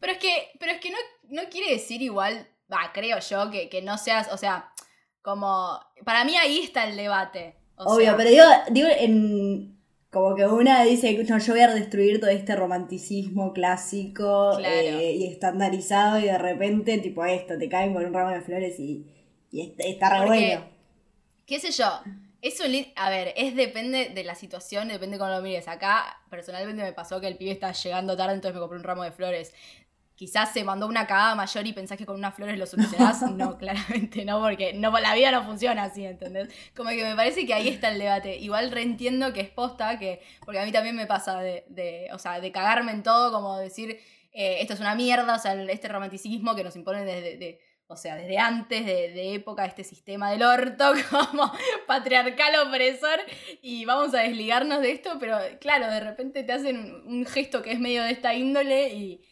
Pero 0.00 0.12
es 0.12 0.18
que, 0.18 0.32
pero 0.58 0.72
es 0.72 0.80
que 0.80 0.90
no, 0.90 0.98
no 1.28 1.42
quiere 1.50 1.70
decir 1.72 2.02
igual, 2.02 2.48
va, 2.72 2.90
creo 2.92 3.18
yo, 3.20 3.50
que, 3.50 3.68
que 3.68 3.82
no 3.82 3.98
seas, 3.98 4.32
o 4.32 4.36
sea, 4.36 4.70
como... 5.22 5.78
Para 6.04 6.24
mí 6.24 6.36
ahí 6.36 6.60
está 6.60 6.88
el 6.88 6.96
debate. 6.96 7.56
o 7.76 7.94
Obvio, 7.94 8.06
sea, 8.06 8.16
pero 8.16 8.30
digo, 8.30 8.44
digo 8.70 8.88
en... 8.90 9.78
Como 10.10 10.34
que 10.34 10.44
una 10.44 10.82
dice, 10.82 11.12
no, 11.22 11.38
yo 11.38 11.52
voy 11.52 11.62
a 11.62 11.72
destruir 11.72 12.18
todo 12.18 12.30
este 12.30 12.56
romanticismo 12.56 13.52
clásico 13.52 14.56
Claro. 14.56 14.74
eh, 14.74 15.12
y 15.12 15.26
estandarizado 15.28 16.18
y 16.18 16.24
de 16.24 16.36
repente, 16.36 16.98
tipo 16.98 17.24
esto, 17.24 17.56
te 17.56 17.68
caen 17.68 17.94
con 17.94 18.04
un 18.04 18.12
ramo 18.12 18.30
de 18.30 18.40
flores 18.40 18.80
y, 18.80 19.06
y 19.52 19.60
está, 19.60 19.84
está 19.84 20.20
re 20.20 20.26
bueno. 20.26 20.64
qué 21.46 21.60
sé 21.60 21.70
yo, 21.70 21.86
es 22.42 22.58
un 22.60 22.74
A 22.96 23.10
ver, 23.10 23.32
es 23.36 23.54
depende 23.54 24.08
de 24.08 24.24
la 24.24 24.34
situación, 24.34 24.88
depende 24.88 25.18
cómo 25.18 25.30
lo 25.30 25.42
mires. 25.42 25.68
Acá, 25.68 26.20
personalmente 26.28 26.82
me 26.82 26.92
pasó 26.92 27.20
que 27.20 27.28
el 27.28 27.36
pibe 27.36 27.52
estaba 27.52 27.72
llegando 27.72 28.16
tarde, 28.16 28.34
entonces 28.34 28.54
me 28.54 28.60
compré 28.60 28.78
un 28.78 28.84
ramo 28.84 29.04
de 29.04 29.12
flores. 29.12 29.54
Quizás 30.20 30.52
se 30.52 30.64
mandó 30.64 30.86
una 30.86 31.06
cagada 31.06 31.34
mayor 31.34 31.66
y 31.66 31.72
pensás 31.72 31.96
que 31.96 32.04
con 32.04 32.16
unas 32.16 32.34
flores 32.34 32.58
lo 32.58 32.66
solucionás. 32.66 33.22
No, 33.38 33.56
claramente 33.56 34.22
no, 34.26 34.38
porque 34.38 34.74
no, 34.74 34.90
la 35.00 35.14
vida 35.14 35.30
no 35.30 35.42
funciona 35.46 35.84
así, 35.84 36.04
¿entendés? 36.04 36.50
Como 36.76 36.90
que 36.90 37.02
me 37.02 37.16
parece 37.16 37.46
que 37.46 37.54
ahí 37.54 37.68
está 37.68 37.88
el 37.88 37.98
debate. 37.98 38.36
Igual 38.36 38.70
reentiendo 38.70 39.32
que 39.32 39.40
es 39.40 39.48
posta, 39.48 39.98
que, 39.98 40.20
porque 40.44 40.60
a 40.60 40.66
mí 40.66 40.72
también 40.72 40.94
me 40.94 41.06
pasa 41.06 41.40
de, 41.40 41.64
de, 41.68 42.08
o 42.12 42.18
sea, 42.18 42.38
de 42.38 42.52
cagarme 42.52 42.92
en 42.92 43.02
todo, 43.02 43.32
como 43.32 43.56
decir, 43.56 43.98
eh, 44.32 44.58
esto 44.60 44.74
es 44.74 44.80
una 44.80 44.94
mierda, 44.94 45.36
o 45.36 45.38
sea, 45.38 45.54
este 45.54 45.88
romanticismo 45.88 46.54
que 46.54 46.64
nos 46.64 46.76
imponen 46.76 47.06
desde, 47.06 47.38
de- 47.38 47.60
o 47.86 47.96
sea, 47.96 48.14
desde 48.16 48.36
antes 48.36 48.84
de, 48.84 49.12
de 49.12 49.34
época, 49.36 49.64
este 49.64 49.84
sistema 49.84 50.30
del 50.32 50.42
orto 50.42 50.92
como 51.30 51.50
patriarcal 51.86 52.68
opresor, 52.68 53.20
y 53.62 53.86
vamos 53.86 54.12
a 54.12 54.18
desligarnos 54.18 54.82
de 54.82 54.92
esto, 54.92 55.16
pero 55.18 55.38
claro, 55.62 55.86
de 55.90 56.00
repente 56.00 56.44
te 56.44 56.52
hacen 56.52 56.76
un, 56.76 57.02
un 57.20 57.26
gesto 57.26 57.62
que 57.62 57.72
es 57.72 57.80
medio 57.80 58.02
de 58.02 58.10
esta 58.10 58.34
índole 58.34 58.92
y, 58.92 59.22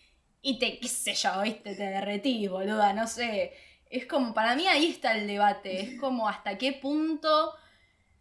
y 0.51 0.59
te, 0.59 0.79
qué 0.79 0.89
sé 0.89 1.15
yo, 1.15 1.41
¿viste? 1.43 1.75
te 1.75 1.83
derretís, 1.85 2.51
boluda, 2.51 2.93
no 2.93 3.07
sé. 3.07 3.53
Es 3.91 4.07
como, 4.07 4.35
para 4.35 4.55
mí 4.57 4.67
ahí 4.67 4.87
está 4.91 5.17
el 5.17 5.27
debate, 5.27 5.81
es 5.81 6.01
como 6.01 6.29
hasta 6.29 6.59
qué 6.59 6.73
punto, 6.75 7.55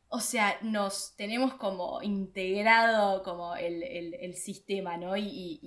o 0.09 0.19
sea, 0.21 0.57
nos 0.61 1.15
tenemos 1.17 1.55
como 1.55 2.01
integrado 2.01 3.23
como 3.23 3.55
el, 3.57 3.83
el- 3.83 4.35
sistema, 4.35 4.95
¿no? 4.97 5.17
Y, 5.17 5.59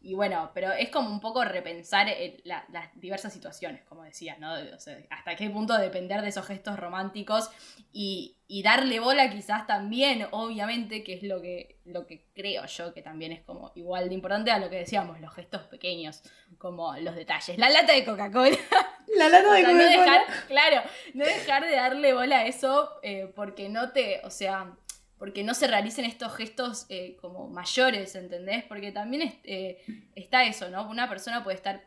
y- 0.00 0.14
bueno, 0.14 0.50
pero 0.54 0.72
es 0.72 0.90
como 0.90 1.10
un 1.10 1.20
poco 1.20 1.44
repensar 1.44 2.08
las 2.44 2.90
diversas 2.96 3.32
situaciones, 3.32 3.84
como 3.84 4.02
decía, 4.04 4.36
¿no? 4.38 4.52
O 4.76 4.80
sea, 4.80 4.98
hasta 5.10 5.36
qué 5.36 5.48
punto 5.50 5.76
depender 5.78 6.22
de 6.22 6.28
esos 6.28 6.46
gestos 6.46 6.78
románticos 6.78 7.50
y, 7.92 8.36
y 8.56 8.62
darle 8.62 9.00
bola 9.00 9.30
quizás 9.30 9.66
también, 9.66 10.28
obviamente, 10.30 11.02
que 11.02 11.14
es 11.14 11.22
lo 11.24 11.42
que, 11.42 11.80
lo 11.84 12.06
que 12.06 12.24
creo 12.34 12.64
yo, 12.66 12.94
que 12.94 13.02
también 13.02 13.32
es 13.32 13.40
como 13.42 13.72
igual 13.74 14.08
de 14.08 14.14
importante 14.14 14.52
a 14.52 14.58
lo 14.60 14.70
que 14.70 14.76
decíamos, 14.76 15.20
los 15.20 15.34
gestos 15.34 15.62
pequeños, 15.62 16.22
como 16.56 16.96
los 16.98 17.16
detalles. 17.16 17.58
La 17.58 17.68
lata 17.68 17.92
de 17.92 18.04
Coca-Cola. 18.04 18.56
La 19.16 19.28
lata 19.28 19.52
de 19.54 19.62
O 19.62 19.66
sea, 19.66 19.72
no 19.72 19.78
Coca-Cola. 19.78 19.90
dejar, 19.90 20.22
claro, 20.46 20.82
no 21.14 21.24
dejar 21.24 21.66
de 21.66 21.74
darle 21.74 22.12
bola 22.12 22.38
a 22.38 22.46
eso 22.46 22.90
eh, 23.02 23.32
porque 23.34 23.68
no 23.68 23.90
te, 23.90 24.20
o 24.24 24.30
sea, 24.30 24.76
porque 25.18 25.42
no 25.42 25.54
se 25.54 25.66
realicen 25.66 26.04
estos 26.04 26.32
gestos 26.36 26.86
eh, 26.90 27.16
como 27.20 27.48
mayores, 27.48 28.14
¿entendés? 28.14 28.62
Porque 28.64 28.92
también 28.92 29.22
es- 29.22 29.34
eh, 29.42 29.82
está 30.14 30.44
eso, 30.44 30.68
¿no? 30.70 30.88
Una 30.88 31.08
persona 31.08 31.42
puede 31.42 31.56
estar 31.56 31.82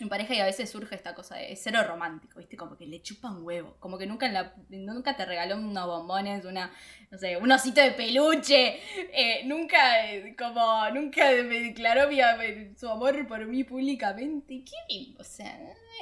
en 0.00 0.08
pareja 0.08 0.34
y 0.34 0.40
a 0.40 0.44
veces 0.44 0.70
surge 0.70 0.94
esta 0.94 1.14
cosa 1.14 1.36
de 1.36 1.54
cero 1.54 1.80
romántico, 1.86 2.38
¿viste? 2.38 2.56
Como 2.56 2.76
que 2.76 2.86
le 2.86 3.00
chupan 3.00 3.44
huevo, 3.44 3.76
como 3.78 3.96
que 3.96 4.06
nunca, 4.06 4.26
en 4.26 4.34
la, 4.34 4.54
nunca 4.70 5.16
te 5.16 5.24
regaló 5.24 5.56
unos 5.56 5.86
bombones, 5.86 6.44
una, 6.44 6.72
no 7.10 7.18
sé, 7.18 7.36
un 7.36 7.52
osito 7.52 7.80
de 7.80 7.92
peluche, 7.92 8.80
eh, 9.12 9.42
nunca, 9.44 10.10
eh, 10.10 10.34
como, 10.36 10.90
nunca 10.90 11.30
me 11.30 11.60
declaró 11.60 12.08
mi, 12.08 12.18
su 12.76 12.88
amor 12.88 13.26
por 13.28 13.46
mí 13.46 13.62
públicamente, 13.62 14.64
¿qué? 14.64 15.14
O 15.18 15.24
sea, 15.24 15.56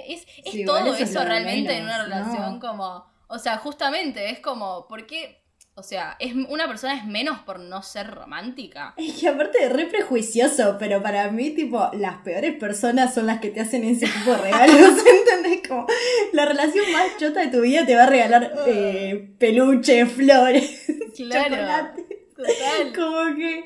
es, 0.07 0.27
es 0.45 0.53
Sí, 0.53 0.65
todo 0.65 0.95
eso 0.95 1.05
es 1.05 1.15
realmente 1.15 1.77
en 1.77 1.85
una 1.85 2.03
relación 2.03 2.55
no. 2.55 2.61
como, 2.61 3.05
o 3.29 3.39
sea, 3.39 3.59
justamente 3.59 4.31
es 4.31 4.41
como, 4.41 4.89
¿por 4.89 5.07
qué? 5.07 5.42
O 5.75 5.83
sea, 5.83 6.17
es, 6.19 6.35
una 6.35 6.69
persona 6.69 6.95
es 6.95 7.07
menos 7.07 7.39
por 7.41 7.59
no 7.59 7.83
ser 7.83 8.11
romántica. 8.11 8.95
Es 8.99 9.21
que 9.21 9.29
aparte 9.29 9.65
es 9.65 9.73
re 9.73 9.87
prejuicioso, 9.87 10.77
pero 10.79 11.03
para 11.03 11.31
mí, 11.31 11.51
tipo, 11.51 11.89
las 11.95 12.19
peores 12.19 12.55
personas 12.57 13.15
son 13.15 13.27
las 13.27 13.41
que 13.41 13.49
te 13.51 13.61
hacen 13.61 13.85
ese 13.85 14.07
tipo 14.07 14.33
de 14.33 14.37
regalos, 14.39 15.03
¿entendés? 15.07 15.67
Como 15.67 15.87
la 16.33 16.45
relación 16.45 16.93
más 16.93 17.17
chota 17.19 17.41
de 17.41 17.49
tu 17.49 17.63
vida 17.63 17.87
te 17.87 17.95
va 17.97 18.05
a 18.05 18.07
regalar 18.07 18.53
eh, 18.67 19.31
peluche, 19.39 20.05
flores, 20.07 20.85
Claro. 21.17 21.45
chocolate. 21.57 22.07
Total. 22.37 22.93
Como 22.95 23.37
que, 23.37 23.65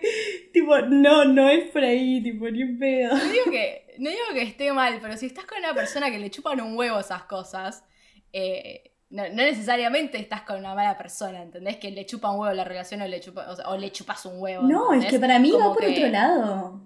tipo, 0.53 0.79
no, 0.81 1.25
no 1.25 1.49
es 1.49 1.71
por 1.71 1.83
ahí, 1.83 2.23
tipo, 2.23 2.49
ni 2.51 2.63
un 2.63 2.79
pedo. 2.79 3.17
No 3.17 3.25
digo, 3.33 3.45
que, 3.51 3.95
no 3.99 4.11
digo 4.11 4.23
que 4.35 4.43
esté 4.43 4.73
mal, 4.73 4.99
pero 5.01 5.17
si 5.17 5.27
estás 5.27 5.45
con 5.47 5.59
una 5.59 5.73
persona 5.75 6.11
que 6.11 6.19
le 6.19 6.31
chupan 6.31 6.61
un 6.61 6.77
huevo 6.77 7.01
esas 7.01 7.23
cosas, 7.25 7.85
eh, 8.33 8.93
no, 9.11 9.23
no 9.29 9.35
necesariamente 9.37 10.19
estás 10.19 10.43
con 10.43 10.59
una 10.59 10.75
mala 10.75 10.97
persona, 10.99 11.43
¿entendés? 11.43 11.77
Que 11.77 11.91
le 11.91 12.07
chupa 12.07 12.31
un 12.31 12.41
huevo 12.41 12.55
la 12.55 12.65
relación 12.65 13.03
o 13.03 13.07
le, 13.07 13.21
chupa, 13.21 13.51
o, 13.51 13.57
sea, 13.57 13.69
o 13.69 13.77
le 13.77 13.93
chupas 13.93 14.27
un 14.27 14.41
huevo. 14.41 14.65
No, 14.65 14.93
es 14.93 15.07
que 15.07 15.19
para 15.19 15.39
mí 15.39 15.53
va 15.53 15.73
por 15.73 15.85
otro 15.85 16.09
lado. 16.09 16.81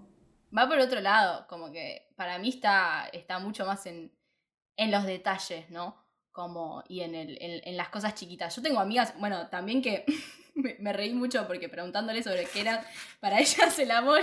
Va 0.56 0.68
por 0.68 0.78
otro 0.78 1.00
lado, 1.00 1.46
como 1.48 1.70
que 1.70 2.12
para 2.16 2.38
mí 2.38 2.48
está, 2.48 3.08
está 3.12 3.38
mucho 3.38 3.64
más 3.64 3.86
en, 3.86 4.12
en 4.76 4.90
los 4.90 5.04
detalles, 5.04 5.70
¿no? 5.70 6.04
Como, 6.32 6.82
y 6.88 7.00
en, 7.00 7.14
el, 7.14 7.38
en, 7.40 7.60
en 7.64 7.76
las 7.76 7.88
cosas 7.88 8.14
chiquitas. 8.14 8.54
Yo 8.54 8.62
tengo 8.62 8.80
amigas, 8.80 9.14
bueno, 9.18 9.48
también 9.48 9.80
que 9.80 10.04
me, 10.62 10.76
me 10.78 10.92
reí 10.92 11.12
mucho 11.12 11.46
porque 11.46 11.68
preguntándole 11.68 12.22
sobre 12.22 12.44
qué 12.44 12.60
era 12.60 12.84
para 13.20 13.40
ellas 13.40 13.78
el 13.78 13.90
amor, 13.90 14.20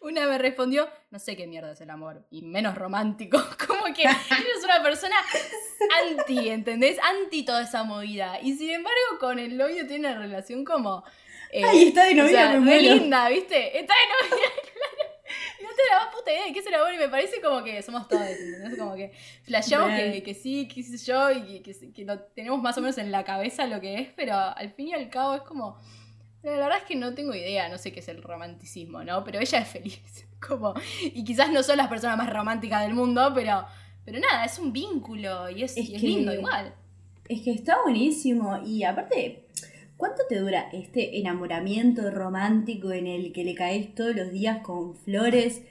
una 0.00 0.26
me 0.26 0.38
respondió, 0.38 0.88
no 1.10 1.18
sé 1.18 1.36
qué 1.36 1.46
mierda 1.46 1.72
es 1.72 1.80
el 1.80 1.90
amor, 1.90 2.22
y 2.30 2.42
menos 2.42 2.74
romántico. 2.76 3.38
Como 3.66 3.84
que 3.94 4.02
ella 4.02 4.16
es 4.58 4.64
una 4.64 4.82
persona 4.82 5.16
anti, 6.02 6.48
¿entendés? 6.48 6.98
Anti 7.02 7.44
toda 7.44 7.62
esa 7.62 7.82
movida. 7.84 8.38
Y 8.40 8.54
sin 8.56 8.70
embargo, 8.70 9.18
con 9.20 9.38
el 9.38 9.56
novio 9.56 9.86
tiene 9.86 10.08
una 10.10 10.18
relación 10.18 10.64
como. 10.64 11.04
eh, 11.50 11.62
Ay, 11.64 11.88
está 11.88 12.04
de 12.04 12.12
o 12.12 12.16
novia, 12.16 12.30
sea, 12.30 12.48
me 12.48 12.54
re 12.54 12.60
muero. 12.60 12.94
linda, 12.94 13.28
¿viste? 13.28 13.78
Está 13.78 13.94
de 13.94 14.30
novia, 14.30 14.46
la 15.90 16.04
más 16.04 16.14
puta 16.14 16.30
idea 16.32 16.46
de 16.46 16.52
qué 16.52 16.58
es 16.60 16.66
el 16.66 16.74
amor 16.74 16.92
y 16.94 16.98
me 16.98 17.08
parece 17.08 17.40
como 17.40 17.62
que 17.64 17.82
somos 17.82 18.08
todos, 18.08 18.22
¿entendés? 18.22 18.78
Como 18.78 18.94
que 18.94 19.12
flasheamos 19.44 19.90
que, 19.98 20.22
que 20.22 20.34
sí, 20.34 20.68
qué 20.68 20.82
sé 20.82 20.96
yo, 20.98 21.30
y 21.30 21.60
que, 21.60 21.72
que, 21.74 21.92
que 21.92 22.04
lo 22.04 22.18
tenemos 22.20 22.60
más 22.62 22.76
o 22.78 22.80
menos 22.80 22.98
en 22.98 23.10
la 23.10 23.24
cabeza 23.24 23.66
lo 23.66 23.80
que 23.80 23.94
es, 24.00 24.08
pero 24.16 24.34
al 24.34 24.70
fin 24.72 24.88
y 24.88 24.94
al 24.94 25.08
cabo 25.10 25.34
es 25.34 25.42
como... 25.42 25.78
La 26.42 26.50
verdad 26.52 26.78
es 26.78 26.82
que 26.84 26.96
no 26.96 27.14
tengo 27.14 27.32
idea, 27.36 27.68
no 27.68 27.78
sé 27.78 27.92
qué 27.92 28.00
es 28.00 28.08
el 28.08 28.20
romanticismo, 28.20 29.04
¿no? 29.04 29.22
Pero 29.22 29.38
ella 29.38 29.58
es 29.60 29.68
feliz. 29.68 30.26
Como, 30.44 30.74
y 31.00 31.22
quizás 31.22 31.52
no 31.52 31.62
son 31.62 31.76
las 31.76 31.86
personas 31.86 32.16
más 32.18 32.28
románticas 32.32 32.82
del 32.82 32.94
mundo, 32.94 33.30
pero, 33.32 33.64
pero 34.04 34.18
nada, 34.18 34.44
es 34.44 34.58
un 34.58 34.72
vínculo 34.72 35.48
y 35.48 35.62
es, 35.62 35.76
Es 35.76 35.88
y 35.88 35.94
es 35.94 36.00
que- 36.00 36.06
lindo 36.08 36.34
igual. 36.34 36.74
Es 37.28 37.42
que 37.42 37.52
está 37.52 37.80
buenísimo. 37.84 38.60
Y 38.66 38.82
aparte, 38.82 39.44
¿cuánto 39.96 40.24
te 40.28 40.40
dura 40.40 40.68
este 40.72 41.20
enamoramiento 41.20 42.10
romántico 42.10 42.90
en 42.90 43.06
el 43.06 43.32
que 43.32 43.44
le 43.44 43.54
caes 43.54 43.94
todos 43.94 44.16
los 44.16 44.32
días 44.32 44.62
con 44.64 44.96
flores? 44.96 45.62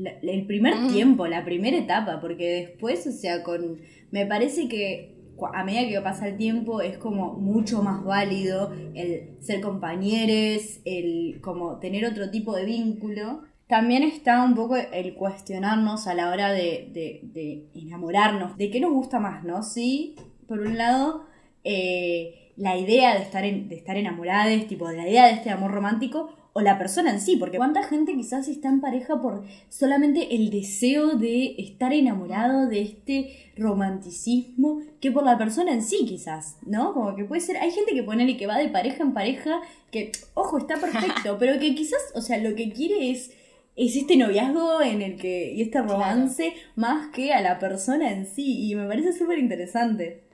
La- 0.00 0.12
el 0.22 0.46
primer 0.46 0.74
Mm. 0.76 0.92
tiempo, 0.92 1.26
la 1.26 1.44
primera 1.44 1.76
etapa, 1.76 2.20
porque 2.20 2.48
después, 2.50 3.06
o 3.06 3.12
sea, 3.12 3.42
con. 3.42 3.78
Me 4.10 4.26
parece 4.26 4.68
que 4.68 5.12
a 5.54 5.64
medida 5.64 5.88
que 5.88 6.00
pasa 6.00 6.28
el 6.28 6.36
tiempo 6.36 6.80
es 6.80 6.98
como 6.98 7.32
mucho 7.34 7.82
más 7.82 8.04
válido 8.04 8.72
el 8.94 9.30
ser 9.40 9.60
compañeros, 9.60 10.80
el 10.84 11.40
como 11.40 11.78
tener 11.78 12.04
otro 12.06 12.30
tipo 12.30 12.54
de 12.54 12.64
vínculo. 12.64 13.42
También 13.66 14.02
está 14.02 14.44
un 14.44 14.54
poco 14.54 14.76
el 14.76 15.14
cuestionarnos 15.14 16.06
a 16.06 16.14
la 16.14 16.30
hora 16.30 16.52
de, 16.52 16.90
de- 16.92 17.20
de 17.32 17.66
enamorarnos, 17.74 18.56
de 18.58 18.70
qué 18.70 18.80
nos 18.80 18.92
gusta 18.92 19.18
más, 19.18 19.44
¿no? 19.44 19.62
Sí, 19.62 20.14
por 20.46 20.60
un 20.60 20.76
lado, 20.76 21.24
eh, 21.64 22.52
la 22.56 22.76
idea 22.76 23.14
de 23.14 23.22
estar, 23.22 23.44
en- 23.44 23.68
de 23.68 23.76
estar 23.76 23.96
enamorados, 23.96 24.66
tipo, 24.66 24.88
de 24.88 24.96
la 24.98 25.08
idea 25.08 25.26
de 25.26 25.32
este 25.34 25.50
amor 25.50 25.70
romántico, 25.72 26.28
o 26.54 26.60
la 26.60 26.78
persona 26.78 27.10
en 27.10 27.20
sí, 27.20 27.36
porque 27.36 27.56
cuánta 27.56 27.82
gente 27.82 28.14
quizás 28.14 28.48
está 28.48 28.68
en 28.68 28.80
pareja 28.80 29.20
por 29.20 29.44
solamente 29.68 30.34
el 30.34 30.50
deseo 30.50 31.16
de 31.16 31.54
estar 31.58 31.92
enamorado 31.92 32.68
de 32.68 32.82
este 32.82 33.52
romanticismo, 33.56 34.82
que 35.00 35.10
por 35.10 35.24
la 35.24 35.38
persona 35.38 35.72
en 35.72 35.82
sí 35.82 36.04
quizás, 36.06 36.58
¿no? 36.66 36.92
Como 36.92 37.16
que 37.16 37.24
puede 37.24 37.40
ser, 37.40 37.56
hay 37.56 37.70
gente 37.70 37.94
que 37.94 38.02
pone 38.02 38.36
que 38.36 38.46
va 38.46 38.58
de 38.58 38.68
pareja 38.68 39.02
en 39.02 39.14
pareja, 39.14 39.60
que, 39.90 40.12
ojo, 40.34 40.58
está 40.58 40.76
perfecto, 40.76 41.36
pero 41.40 41.58
que 41.58 41.74
quizás, 41.74 42.00
o 42.14 42.20
sea, 42.20 42.38
lo 42.38 42.54
que 42.54 42.72
quiere 42.72 43.10
es 43.10 43.32
es 43.74 43.96
este 43.96 44.16
noviazgo 44.16 44.82
en 44.82 45.00
el 45.00 45.16
que 45.16 45.52
y 45.52 45.62
este 45.62 45.80
romance 45.80 46.54
más 46.76 47.10
que 47.10 47.32
a 47.32 47.40
la 47.40 47.58
persona 47.58 48.10
en 48.10 48.26
sí 48.26 48.70
y 48.70 48.74
me 48.74 48.86
parece 48.86 49.12
súper 49.12 49.38
interesante. 49.38 50.24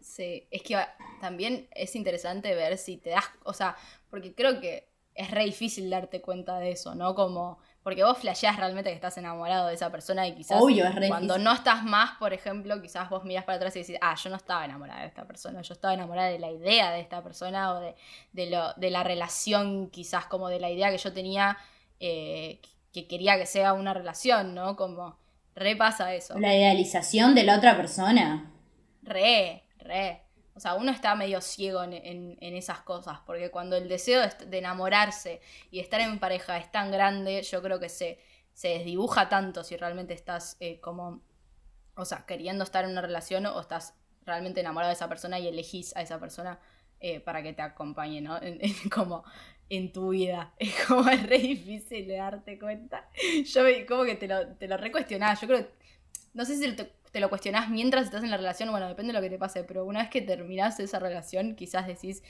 Sí, 0.00 0.46
es 0.50 0.62
que 0.62 0.76
también 1.20 1.68
es 1.74 1.94
interesante 1.96 2.54
ver 2.54 2.76
si 2.76 2.96
te 2.98 3.10
das, 3.10 3.24
o 3.44 3.54
sea, 3.54 3.76
porque 4.10 4.34
creo 4.34 4.60
que 4.60 4.91
es 5.14 5.30
re 5.30 5.44
difícil 5.44 5.90
darte 5.90 6.20
cuenta 6.20 6.58
de 6.58 6.70
eso, 6.72 6.94
¿no? 6.94 7.14
Como, 7.14 7.58
porque 7.82 8.04
vos 8.04 8.18
flasheás 8.18 8.56
realmente 8.56 8.90
que 8.90 8.94
estás 8.94 9.18
enamorado 9.18 9.68
de 9.68 9.74
esa 9.74 9.90
persona 9.90 10.26
y 10.26 10.34
quizás 10.34 10.60
Obvio, 10.60 10.86
es 10.86 10.94
re 10.94 11.08
cuando 11.08 11.34
difícil. 11.34 11.44
no 11.44 11.52
estás 11.52 11.84
más, 11.84 12.12
por 12.18 12.32
ejemplo, 12.32 12.80
quizás 12.80 13.10
vos 13.10 13.24
miras 13.24 13.44
para 13.44 13.56
atrás 13.56 13.76
y 13.76 13.80
decís, 13.80 13.96
ah, 14.00 14.14
yo 14.14 14.30
no 14.30 14.36
estaba 14.36 14.64
enamorada 14.64 15.02
de 15.02 15.08
esta 15.08 15.26
persona, 15.26 15.62
yo 15.62 15.74
estaba 15.74 15.92
enamorada 15.94 16.28
de 16.28 16.38
la 16.38 16.50
idea 16.50 16.92
de 16.92 17.00
esta 17.00 17.22
persona 17.22 17.72
o 17.74 17.80
de, 17.80 17.94
de, 18.32 18.50
lo, 18.50 18.72
de 18.74 18.90
la 18.90 19.02
relación, 19.02 19.90
quizás 19.90 20.26
como 20.26 20.48
de 20.48 20.60
la 20.60 20.70
idea 20.70 20.90
que 20.90 20.98
yo 20.98 21.12
tenía, 21.12 21.58
eh, 22.00 22.60
que 22.92 23.06
quería 23.06 23.36
que 23.36 23.46
sea 23.46 23.72
una 23.74 23.94
relación, 23.94 24.54
¿no? 24.54 24.76
Como, 24.76 25.18
repasa 25.54 26.14
eso. 26.14 26.38
La 26.38 26.54
idealización 26.54 27.34
de 27.34 27.44
la 27.44 27.56
otra 27.56 27.76
persona. 27.76 28.50
Re, 29.02 29.64
re. 29.78 30.22
O 30.54 30.60
sea, 30.60 30.74
uno 30.74 30.90
está 30.92 31.14
medio 31.14 31.40
ciego 31.40 31.82
en, 31.82 31.92
en- 31.94 32.56
esas 32.56 32.80
cosas, 32.80 33.20
porque 33.26 33.50
cuando 33.50 33.76
el 33.76 33.88
deseo 33.88 34.20
de, 34.46 34.58
enamorarse 34.58 35.40
y 35.70 35.80
estar 35.80 36.00
en 36.00 36.18
pareja 36.18 36.58
es 36.58 36.70
tan 36.70 36.90
grande, 36.90 37.42
yo 37.42 37.62
creo 37.62 37.80
que 37.80 37.88
se, 37.88 38.18
se 38.52 38.68
desdibuja 38.68 39.28
tanto 39.28 39.64
si 39.64 39.76
realmente 39.76 40.12
estás 40.14 40.56
eh, 40.60 40.78
como, 40.80 41.22
o 41.96 42.04
sea, 42.04 42.24
queriendo 42.26 42.64
estar 42.64 42.84
en 42.84 42.90
una 42.92 43.02
relación 43.02 43.46
o 43.46 43.60
estás 43.60 43.94
realmente 44.24 44.60
enamorado 44.60 44.90
de 44.90 44.94
esa 44.94 45.08
persona 45.08 45.38
y 45.38 45.48
elegís 45.48 45.94
a 45.96 46.02
esa 46.02 46.18
persona 46.20 46.58
eh, 47.00 47.20
para 47.20 47.42
que 47.42 47.52
te 47.52 47.62
acompañe, 47.62 48.20
¿no? 48.20 48.38
Como 48.94 49.24
en 49.68 49.92
tu 49.92 50.10
vida. 50.10 50.52
Es 50.58 50.74
como 50.86 51.08
es 51.08 51.22
re 51.28 51.38
difícil 51.38 52.08
darte 52.08 52.58
cuenta. 52.58 53.08
Yo 53.46 53.62
como 53.88 54.04
que 54.04 54.14
te 54.16 54.28
lo, 54.28 54.46
te 54.56 54.68
lo 54.68 54.76
recuestionás. 54.76 55.40
Yo 55.40 55.48
creo 55.48 55.66
no 56.34 56.44
sé 56.44 56.56
si 56.56 56.72
te, 56.76 56.92
te 57.12 57.20
lo 57.20 57.28
cuestionás 57.28 57.68
mientras 57.70 58.04
estás 58.04 58.24
en 58.24 58.30
la 58.30 58.36
relación, 58.38 58.70
bueno, 58.70 58.88
depende 58.88 59.12
de 59.12 59.18
lo 59.18 59.22
que 59.22 59.30
te 59.30 59.38
pase, 59.38 59.62
pero 59.64 59.84
una 59.84 60.00
vez 60.00 60.08
que 60.10 60.22
terminás 60.22 60.80
esa 60.80 60.98
relación, 60.98 61.54
quizás 61.54 61.86
decís, 61.86 62.22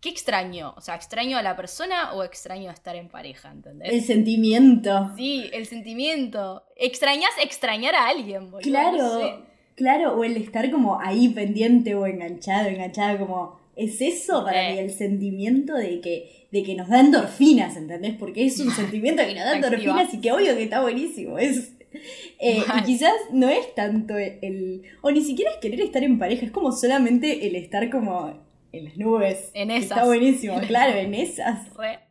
¿qué 0.00 0.08
extraño? 0.08 0.72
O 0.76 0.80
sea, 0.80 0.94
¿extraño 0.96 1.36
a 1.36 1.42
la 1.42 1.56
persona 1.56 2.14
o 2.14 2.24
extraño 2.24 2.70
estar 2.70 2.96
en 2.96 3.08
pareja? 3.08 3.50
¿Entendés? 3.52 3.92
El 3.92 4.00
sentimiento. 4.02 5.12
Sí, 5.16 5.50
el 5.52 5.66
sentimiento. 5.66 6.64
¿Extrañas 6.76 7.30
extrañar 7.42 7.94
a 7.94 8.08
alguien, 8.08 8.50
boludo? 8.50 8.68
Claro, 8.70 8.96
No 8.96 9.20
sé. 9.20 9.34
claro, 9.76 10.14
o 10.16 10.24
el 10.24 10.36
estar 10.38 10.70
como 10.70 10.98
ahí 11.00 11.28
pendiente 11.28 11.94
o 11.94 12.06
enganchado, 12.06 12.68
enganchada, 12.68 13.18
como. 13.18 13.60
Es 13.76 14.00
eso 14.00 14.44
para 14.44 14.68
Eh. 14.68 14.72
mí, 14.72 14.78
el 14.80 14.90
sentimiento 14.90 15.74
de 15.74 16.00
que, 16.00 16.46
de 16.50 16.62
que 16.62 16.74
nos 16.74 16.88
da 16.88 17.00
endorfinas, 17.00 17.76
¿entendés? 17.76 18.14
Porque 18.18 18.44
es 18.46 18.58
un 18.60 18.70
sentimiento 18.72 19.22
que 19.24 19.34
nos 19.34 19.44
da 19.44 19.54
endorfinas 19.56 20.12
y 20.14 20.20
que 20.20 20.32
obvio 20.32 20.54
que 20.56 20.64
está 20.64 20.80
buenísimo. 20.82 21.38
Es, 21.38 21.72
eh, 22.38 22.62
y 22.78 22.82
quizás 22.84 23.14
no 23.32 23.48
es 23.48 23.74
tanto 23.74 24.16
el. 24.16 24.82
O 25.02 25.10
ni 25.10 25.22
siquiera 25.22 25.50
es 25.52 25.58
querer 25.58 25.80
estar 25.80 26.02
en 26.02 26.18
pareja, 26.18 26.46
es 26.46 26.52
como 26.52 26.72
solamente 26.72 27.46
el 27.46 27.56
estar 27.56 27.90
como 27.90 28.42
en 28.72 28.84
las 28.84 28.96
nubes. 28.96 29.50
En 29.54 29.70
esas. 29.70 29.90
Está 29.98 30.04
buenísimo, 30.04 30.60
claro, 30.60 30.96
en 30.98 31.14
esas. 31.14 31.74
Re. 31.76 32.10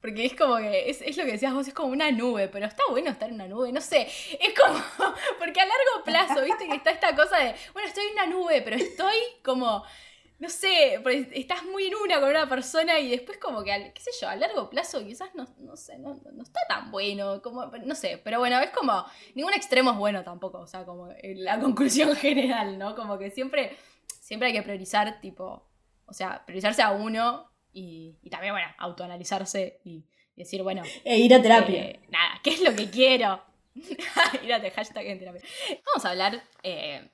Porque 0.00 0.26
es 0.26 0.34
como 0.34 0.58
que, 0.58 0.88
es, 0.88 1.02
es 1.02 1.16
lo 1.16 1.24
que 1.24 1.32
decías 1.32 1.52
vos, 1.52 1.66
es 1.66 1.74
como 1.74 1.92
una 1.92 2.12
nube, 2.12 2.48
pero 2.48 2.66
está 2.66 2.84
bueno 2.88 3.10
estar 3.10 3.28
en 3.28 3.34
una 3.34 3.48
nube, 3.48 3.72
no 3.72 3.80
sé, 3.80 4.02
es 4.02 4.54
como, 4.58 4.80
porque 5.40 5.60
a 5.60 5.66
largo 5.66 6.04
plazo, 6.04 6.44
viste 6.44 6.68
que 6.68 6.76
está 6.76 6.92
esta 6.92 7.16
cosa 7.16 7.36
de, 7.38 7.52
bueno, 7.72 7.88
estoy 7.88 8.04
en 8.06 8.12
una 8.12 8.26
nube, 8.26 8.62
pero 8.62 8.76
estoy 8.76 9.16
como, 9.42 9.82
no 10.38 10.48
sé, 10.48 11.00
porque 11.02 11.28
estás 11.34 11.64
muy 11.64 11.86
en 11.88 11.94
una 11.96 12.20
con 12.20 12.30
una 12.30 12.48
persona 12.48 12.98
y 13.00 13.10
después 13.10 13.38
como 13.38 13.64
que, 13.64 13.72
al- 13.72 13.92
qué 13.92 14.00
sé 14.00 14.10
yo, 14.20 14.28
a 14.28 14.36
largo 14.36 14.70
plazo 14.70 15.04
quizás 15.04 15.34
no, 15.34 15.46
no 15.58 15.76
sé, 15.76 15.98
no, 15.98 16.20
no 16.32 16.42
está 16.42 16.60
tan 16.68 16.90
bueno, 16.92 17.42
como, 17.42 17.66
no 17.66 17.94
sé, 17.94 18.20
pero 18.22 18.38
bueno, 18.38 18.58
es 18.60 18.70
como, 18.70 19.04
ningún 19.34 19.52
extremo 19.54 19.90
es 19.92 19.96
bueno 19.96 20.22
tampoco, 20.22 20.58
o 20.60 20.66
sea, 20.66 20.84
como 20.84 21.08
la 21.22 21.58
conclusión 21.60 22.14
general, 22.16 22.78
¿no? 22.78 22.94
Como 22.94 23.18
que 23.18 23.30
siempre, 23.30 23.76
siempre 24.20 24.48
hay 24.48 24.54
que 24.54 24.62
priorizar, 24.62 25.20
tipo, 25.20 25.66
o 26.06 26.12
sea, 26.12 26.44
priorizarse 26.46 26.82
a 26.82 26.92
uno 26.92 27.50
y, 27.72 28.16
y 28.22 28.30
también, 28.30 28.54
bueno, 28.54 28.68
autoanalizarse 28.78 29.80
y, 29.84 30.04
y 30.36 30.42
decir, 30.42 30.62
bueno, 30.62 30.82
E 31.04 31.18
ir 31.18 31.34
a 31.34 31.42
terapia. 31.42 31.82
eh, 31.82 32.00
nada, 32.10 32.40
¿qué 32.44 32.50
es 32.50 32.60
lo 32.62 32.74
que 32.76 32.88
quiero? 32.90 33.42
Mírate, 34.42 34.70
hashtag 34.70 35.06
en 35.06 35.18
terapia. 35.18 35.42
Vamos 35.86 36.04
a 36.04 36.10
hablar 36.10 36.42
eh, 36.62 37.10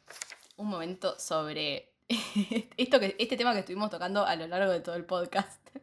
un 0.57 0.69
momento 0.69 1.19
sobre 1.19 1.94
esto 2.77 3.01
que, 3.01 3.17
este 3.19 3.37
tema 3.37 3.53
que 3.53 3.61
estuvimos 3.61 3.91
tocando 3.91 4.25
a 4.27 4.37
lo 4.37 4.47
largo 4.47 4.73
de 4.73 4.81
todo 4.81 4.95
el 4.95 5.05
podcast. 5.05 5.61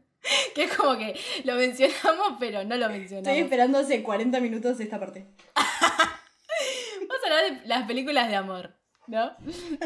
Que 0.54 0.66
es 0.66 0.78
como 0.78 0.96
que 1.00 1.20
lo 1.46 1.56
mencionamos, 1.56 2.38
pero 2.40 2.64
no 2.64 2.78
lo 2.78 2.90
mencionamos. 2.90 3.28
Estoy 3.28 3.40
esperando 3.40 3.80
hace 3.80 4.04
40 4.04 4.40
minutos 4.40 4.80
esta 4.80 5.00
parte. 5.00 5.26
Vamos 5.56 7.24
a 7.24 7.28
hablar 7.28 7.60
de 7.60 7.68
las 7.68 7.88
películas 7.88 8.30
de 8.30 8.36
amor, 8.36 8.76
¿no? 9.12 9.32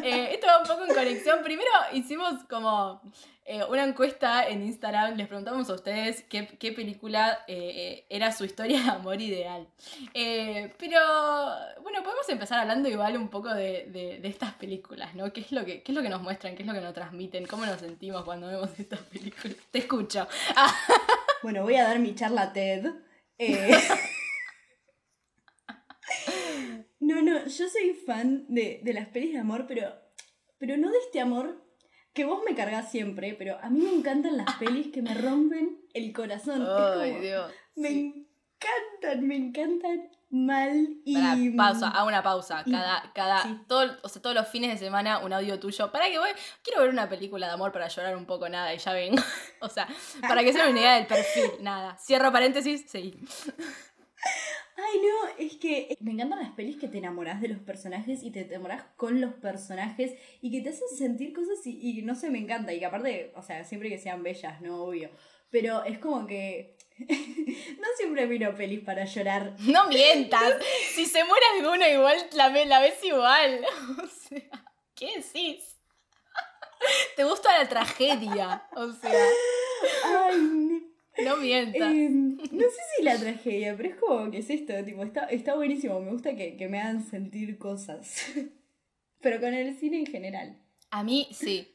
Eh, 0.04 0.30
esto 0.34 0.48
va 0.48 0.60
un 0.62 0.68
poco 0.68 0.86
en 0.86 0.94
conexión. 0.94 1.44
Primero 1.44 1.70
hicimos 1.94 2.44
como 2.50 3.02
eh, 3.46 3.64
una 3.70 3.84
encuesta 3.84 4.48
en 4.48 4.64
Instagram, 4.64 5.16
les 5.18 5.28
preguntamos 5.28 5.70
a 5.70 5.74
ustedes 5.74 6.24
qué, 6.30 6.48
qué 6.60 6.72
película 6.72 7.44
eh, 7.48 8.06
era 8.10 8.32
su 8.32 8.46
historia 8.46 8.82
de 8.82 8.90
amor 8.90 9.20
ideal. 9.22 9.68
Pero 10.14 11.00
bueno, 11.82 12.04
podemos 12.04 12.30
empezar 12.30 12.60
hablando 12.60 12.88
igual 12.90 13.18
un 13.18 13.30
poco 13.30 13.54
de, 13.54 13.86
de- 13.88 14.20
de 14.22 14.28
estas 14.28 14.54
películas, 14.54 15.14
¿no? 15.16 15.34
¿Qué 15.34 15.42
es, 15.42 15.52
lo 15.52 15.66
que, 15.66 15.82
¿Qué 15.84 15.92
es 15.92 15.96
lo 15.96 16.02
que 16.04 16.10
nos 16.10 16.22
muestran? 16.22 16.56
¿Qué 16.56 16.64
es 16.64 16.68
lo 16.68 16.74
que 16.74 16.82
nos 16.82 16.94
transmiten? 16.94 17.46
¿Cómo 17.48 17.66
nos 17.66 17.80
sentimos 17.82 18.24
cuando 18.24 18.48
vemos 18.48 18.70
estas 18.80 19.00
películas? 19.02 19.58
Te 19.72 19.80
escucho. 19.80 20.28
Ah, 20.56 20.74
Bueno, 21.44 21.64
voy 21.64 21.76
a 21.76 21.84
dar 21.84 22.00
mi 22.00 22.16
charla 22.16 22.54
TED. 22.54 22.92
Eh, 27.28 27.32
No, 27.32 27.40
no, 27.40 27.46
yo 27.48 27.70
soy 27.70 27.94
fan 28.06 28.46
de, 28.48 28.82
de 28.84 28.94
las 28.94 29.08
pelis 29.08 29.34
de 29.34 29.40
amor, 29.40 29.66
pero, 29.68 29.94
pero 30.58 30.78
no 30.78 30.90
de 30.92 30.98
este 31.00 31.20
amor 31.20 31.64
que 32.14 32.24
vos 32.26 32.42
me 32.48 32.56
cargas 32.56 32.92
siempre, 32.92 33.34
pero 33.38 33.58
a 33.62 33.70
mí 33.70 33.80
me 33.82 33.94
encantan 33.94 34.38
las 34.38 34.56
pelis 34.56 34.88
que 34.94 35.02
me 35.02 35.14
rompen 35.14 35.82
el 35.94 36.14
corazón. 36.14 36.62
Es 36.62 36.68
como- 36.68 37.20
Dios. 37.22 37.52
Me 37.76 37.90
Sí. 37.90 38.28
encantan, 38.56 39.28
me 39.28 39.36
encantan 39.36 40.10
mal 40.30 40.88
y... 41.06 41.14
Pará, 41.14 41.36
pausa, 41.74 41.90
hago 41.90 42.08
una 42.08 42.24
pausa. 42.24 42.64
y- 42.66 42.72
Cada, 42.72 43.12
cada, 43.14 43.44
sí. 43.44 43.60
todo, 43.68 43.98
o 44.02 44.08
sea, 44.10 44.22
todos 44.22 44.34
los 44.36 44.48
fines 44.48 44.72
de 44.72 44.78
semana 44.78 45.20
un 45.20 45.34
audio 45.34 45.60
tuyo. 45.60 45.92
Para 45.92 46.10
que 46.10 46.18
voy, 46.18 46.30
quiero 46.64 46.82
ver 46.82 46.90
una 46.90 47.10
película 47.10 47.48
de 47.48 47.54
amor 47.54 47.72
para 47.74 47.88
llorar 47.90 48.16
un 48.16 48.26
poco, 48.26 48.48
nada, 48.50 48.74
y 48.74 48.78
ya 48.78 48.94
vengo. 48.94 49.18
o 49.62 49.68
sea, 49.70 49.88
para 50.22 50.42
que 50.44 50.54
se 50.54 50.60
den 50.60 50.70
una 50.72 50.80
idea 50.80 50.96
del 50.96 51.08
perfil, 51.08 51.52
nada. 51.62 51.98
Cierro 51.98 52.32
paréntesis, 52.32 52.86
seguí. 52.90 53.20
Ay, 54.78 55.00
no, 55.00 55.46
es 55.46 55.56
que 55.56 55.98
me 56.02 56.12
encantan 56.12 56.40
las 56.40 56.52
pelis 56.52 56.78
que 56.78 56.90
te 56.90 56.98
enamorás 56.98 57.40
de 57.40 57.48
los 57.48 57.60
personajes 57.60 58.24
y 58.24 58.32
te 58.32 58.42
enamorás 58.42 58.84
con 58.98 59.22
los 59.22 59.34
personajes 59.34 60.14
y 60.42 60.52
que 60.52 60.62
te 60.62 60.70
hacen 60.70 60.90
sentir 60.98 61.34
cosas 61.34 61.66
y, 61.66 61.80
y 61.82 62.02
no 62.02 62.14
sé, 62.16 62.30
me 62.30 62.40
encanta. 62.40 62.74
Y 62.74 62.80
que 62.80 62.86
aparte, 62.86 63.32
o 63.36 63.42
sea, 63.42 63.64
siempre 63.64 63.90
que 63.90 63.98
sean 63.98 64.22
bellas, 64.24 64.62
no 64.62 64.84
obvio. 64.84 65.10
Pero 65.50 65.84
es 65.86 66.00
como 66.00 66.28
que 66.28 66.76
no 67.00 67.88
siempre 67.98 68.28
miro 68.28 68.56
pelis 68.56 68.82
para 68.82 69.06
llorar. 69.06 69.56
No 69.60 69.88
mientas. 69.88 70.56
si 70.94 71.06
se 71.06 71.24
muere 71.24 71.46
alguno, 71.58 71.88
igual 71.88 72.18
la 72.34 72.80
ves 72.80 73.04
igual. 73.04 73.66
o 74.04 74.08
sea, 74.08 74.66
¿qué 74.94 75.16
decís? 75.18 75.78
Te 77.16 77.24
gusta 77.24 77.58
la 77.58 77.68
tragedia. 77.70 78.68
O 78.76 78.92
sea, 78.92 79.28
Ay, 80.04 80.38
no 81.36 81.42
mientas. 81.42 81.94
eh, 81.94 82.10
no 82.10 82.38
sé 82.70 82.82
si 82.98 83.04
la 83.04 83.18
tragedia, 83.18 83.76
pero 83.76 83.90
es 83.90 83.96
como 83.96 84.32
que 84.32 84.40
es 84.40 84.50
esto, 84.50 84.74
tipo, 84.84 85.04
está, 85.04 85.26
está 85.26 85.56
buenísimo. 85.56 86.00
Me 86.00 86.12
gusta 86.12 86.36
que, 86.36 86.58
que 86.58 86.68
me 86.68 86.80
hagan 86.80 87.04
sentir 87.06 87.58
cosas. 87.58 88.26
Pero 89.22 89.40
con 89.40 89.54
el 89.54 89.76
cine 89.76 90.00
en 90.00 90.06
general. 90.06 90.58
A 90.92 91.04
mí 91.04 91.28
sí. 91.32 91.72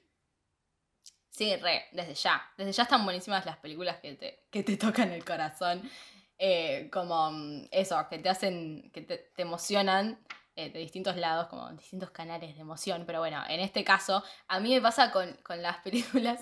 Sí, 1.30 1.56
re, 1.56 1.86
desde 1.92 2.14
ya. 2.14 2.42
Desde 2.56 2.72
ya 2.72 2.82
están 2.84 3.04
buenísimas 3.04 3.44
las 3.46 3.56
películas 3.56 3.96
que 3.96 4.14
te, 4.14 4.44
que 4.50 4.62
te 4.62 4.76
tocan 4.76 5.10
el 5.10 5.24
corazón. 5.24 5.82
Eh, 6.38 6.88
como 6.92 7.30
mm, 7.32 7.68
eso, 7.70 7.96
que 8.08 8.18
te 8.18 8.28
hacen, 8.28 8.90
que 8.92 9.02
te, 9.02 9.18
te 9.34 9.42
emocionan 9.42 10.18
eh, 10.66 10.70
de 10.70 10.78
distintos 10.80 11.16
lados, 11.16 11.48
como 11.48 11.68
distintos 11.72 12.10
canales 12.10 12.54
de 12.54 12.60
emoción. 12.60 13.04
Pero 13.06 13.20
bueno, 13.20 13.42
en 13.48 13.60
este 13.60 13.84
caso, 13.84 14.22
a 14.48 14.60
mí 14.60 14.70
me 14.74 14.80
pasa 14.80 15.10
con, 15.12 15.32
con 15.42 15.62
las 15.62 15.78
películas. 15.84 16.40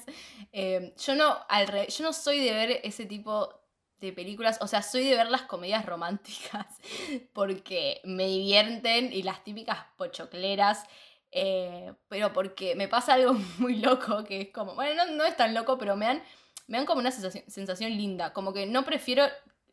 eh, 0.53 0.95
yo, 0.99 1.15
no, 1.15 1.37
al 1.49 1.67
re- 1.69 1.89
yo 1.89 2.05
no 2.05 2.13
soy 2.13 2.41
de 2.41 2.53
ver 2.53 2.81
ese 2.85 3.07
tipo 3.07 3.55
de 4.01 4.13
películas, 4.13 4.59
o 4.61 4.69
sea, 4.69 4.83
soy 4.83 5.05
de 5.05 5.17
ver 5.17 5.29
las 5.31 5.43
comedias 5.43 5.85
románticas 5.85 6.67
porque 7.33 8.01
me 8.05 8.27
divierten 8.27 9.13
y 9.13 9.23
las 9.25 9.43
típicas 9.43 9.79
pochocleras 9.97 10.85
eh, 11.31 11.93
pero 12.09 12.33
porque 12.33 12.75
me 12.75 12.89
pasa 12.89 13.15
algo 13.15 13.35
muy 13.59 13.77
loco, 13.77 14.25
que 14.25 14.41
es 14.43 14.49
como, 14.51 14.75
bueno, 14.75 15.05
no, 15.05 15.13
no 15.13 15.25
es 15.25 15.37
tan 15.37 15.53
loco, 15.55 15.77
pero 15.79 15.97
me 15.97 16.07
dan, 16.07 16.23
me 16.69 16.79
dan 16.79 16.87
como 16.87 17.01
una 17.01 17.11
sensación, 17.11 17.45
sensación 17.49 17.91
linda. 17.93 18.33
Como 18.33 18.53
que 18.53 18.67
no 18.67 18.85
prefiero, 18.85 19.25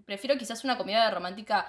prefiero 0.06 0.38
quizás 0.38 0.64
una 0.64 0.78
comedia 0.78 1.10
romántica 1.12 1.66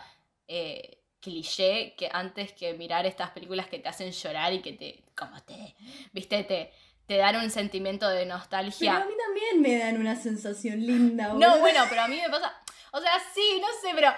eh, 0.49 0.96
cliché 1.21 1.95
que 1.97 2.09
antes 2.13 2.53
que 2.53 2.75
mirar 2.75 3.07
estas 3.07 3.31
películas 3.31 3.67
que 3.67 3.79
te 3.79 3.89
hacen 3.89 4.11
llorar 4.13 4.53
y 4.53 4.61
que 4.63 4.73
te, 4.73 5.03
como 5.17 5.41
te, 5.43 5.75
viste, 6.13 6.45
te, 6.45 6.73
te 7.07 7.17
dan 7.17 7.37
un 7.37 7.51
sentimiento 7.51 8.09
de 8.09 8.23
Pero 8.25 8.33
a 8.35 8.39
nostalgia. 8.39 9.05
mí 9.07 9.13
también 9.27 9.61
me 9.63 9.79
dan 9.79 9.99
una 10.01 10.17
sensación 10.17 10.81
linda. 10.85 11.33
No, 11.35 11.59
bueno, 11.59 11.85
pero 11.89 12.03
a 12.03 12.09
mí 12.09 12.17
me 12.21 12.29
pasa, 12.31 12.53
o 12.93 13.01
sea, 13.01 13.13
sí, 13.35 13.61
no 13.61 13.67
sé, 13.83 13.95
pero 13.95 14.13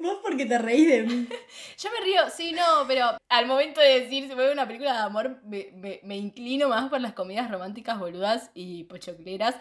Vos 0.00 0.18
porque 0.22 0.46
te 0.46 0.58
reís 0.58 0.88
de 0.88 1.02
mí. 1.02 1.28
Yo 1.78 1.90
me 1.90 2.04
río, 2.04 2.30
sí, 2.30 2.52
no, 2.52 2.86
pero 2.86 3.16
al 3.28 3.46
momento 3.46 3.80
de 3.80 4.00
decir 4.00 4.28
si 4.28 4.34
veo 4.34 4.52
una 4.52 4.66
película 4.66 4.92
de 4.92 4.98
amor, 5.00 5.40
me, 5.44 5.70
me- 5.74 6.00
me 6.04 6.16
inclino 6.16 6.68
más 6.68 6.88
por 6.88 7.00
las 7.00 7.14
comedias 7.14 7.50
románticas 7.50 7.98
boludas 7.98 8.50
y 8.54 8.84
pochocleras. 8.84 9.56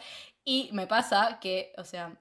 Y 0.46 0.70
me 0.74 0.86
pasa 0.88 1.40
que, 1.42 1.74
o 1.78 1.84
sea, 1.84 2.16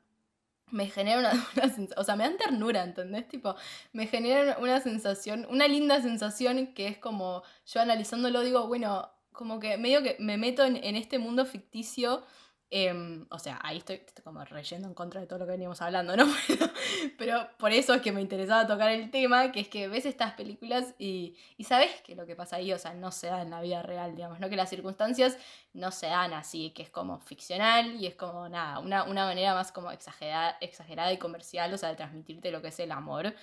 me 0.71 0.89
genera 0.89 1.21
una, 1.21 1.31
una 1.57 1.65
sens- 1.75 1.95
o 1.97 2.05
sea, 2.05 2.17
me 2.17 2.25
dan 2.25 2.37
ternura, 2.37 2.83
¿entendés? 2.85 3.29
Tipo, 3.29 3.55
me 3.93 4.07
genera 4.07 4.59
una 4.59 4.81
sensación, 4.81 5.47
una 5.51 5.69
linda 5.69 6.01
sensación 6.03 6.69
que 6.75 6.89
es 6.89 6.99
como, 6.99 7.43
yo 7.67 7.81
analizándolo 7.81 8.41
digo, 8.43 8.67
bueno, 8.67 9.11
como 9.33 9.61
que 9.61 9.77
medio 9.79 10.03
que 10.03 10.17
me 10.19 10.39
meto 10.39 10.65
en, 10.65 10.77
en 10.77 10.97
este 10.97 11.19
mundo 11.19 11.45
ficticio. 11.47 12.23
Em, 12.71 13.27
o 13.31 13.39
sea, 13.39 13.59
ahí 13.63 13.79
estoy, 13.79 14.03
como 14.25 14.45
reyendo 14.45 14.89
en 14.89 14.95
contra 14.95 15.21
de 15.21 15.27
todo 15.27 15.39
lo 15.41 15.45
que 15.47 15.53
veníamos 15.53 15.81
hablando, 15.83 16.17
¿no? 16.17 16.27
Pero 17.19 17.49
por 17.59 17.73
eso 17.73 17.95
es 17.95 18.03
que 18.03 18.13
me 18.13 18.21
interesaba 18.21 18.67
tocar 18.67 18.91
el 18.91 19.11
tema, 19.11 19.53
que 19.53 19.61
es 19.61 19.69
que 19.69 19.89
ves 19.89 20.07
estas 20.07 20.33
películas 20.35 20.95
y, 20.99 21.37
y 21.57 21.65
sabes 21.65 21.91
que 22.03 22.15
lo 22.15 22.27
que 22.27 22.37
pasa 22.37 22.57
ahí, 22.57 22.73
o 22.73 22.79
sea, 22.79 22.95
no 22.95 23.13
se 23.13 23.29
da 23.29 23.43
en 23.43 23.51
la 23.51 23.61
vida 23.61 23.83
real, 23.83 24.15
digamos, 24.15 24.41
no 24.41 24.49
que 24.49 24.57
las 24.57 24.71
circunstancias 24.71 25.39
no 25.73 25.91
se 25.91 26.07
dan 26.07 26.33
así, 26.33 26.71
que 26.71 26.83
es 26.83 26.91
como 26.91 27.21
ficcional 27.21 27.97
y 27.97 28.07
es 28.07 28.15
como 28.15 28.49
nada, 28.49 28.79
una, 28.81 29.05
una 29.05 29.25
manera 29.27 29.55
más 29.55 29.73
como 29.73 29.91
exagerada, 29.91 30.57
exagerada 30.61 31.13
y 31.13 31.19
comercial, 31.19 31.73
o 31.73 31.79
sea, 31.79 31.91
de 31.91 31.97
transmitirte 31.97 32.51
lo 32.51 32.63
que 32.63 32.69
es 32.69 32.81
el 32.81 32.93
amor. 32.93 33.35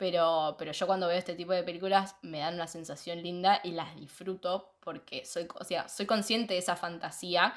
Pero, 0.00 0.56
pero 0.58 0.72
yo 0.72 0.86
cuando 0.86 1.08
veo 1.08 1.18
este 1.18 1.34
tipo 1.34 1.52
de 1.52 1.62
películas 1.62 2.16
me 2.22 2.38
dan 2.38 2.54
una 2.54 2.66
sensación 2.66 3.22
linda 3.22 3.60
y 3.62 3.72
las 3.72 3.94
disfruto 3.96 4.72
porque 4.80 5.26
soy, 5.26 5.46
o 5.54 5.62
sea, 5.62 5.90
soy 5.90 6.06
consciente 6.06 6.54
de 6.54 6.60
esa 6.60 6.74
fantasía, 6.74 7.52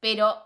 pero 0.00 0.42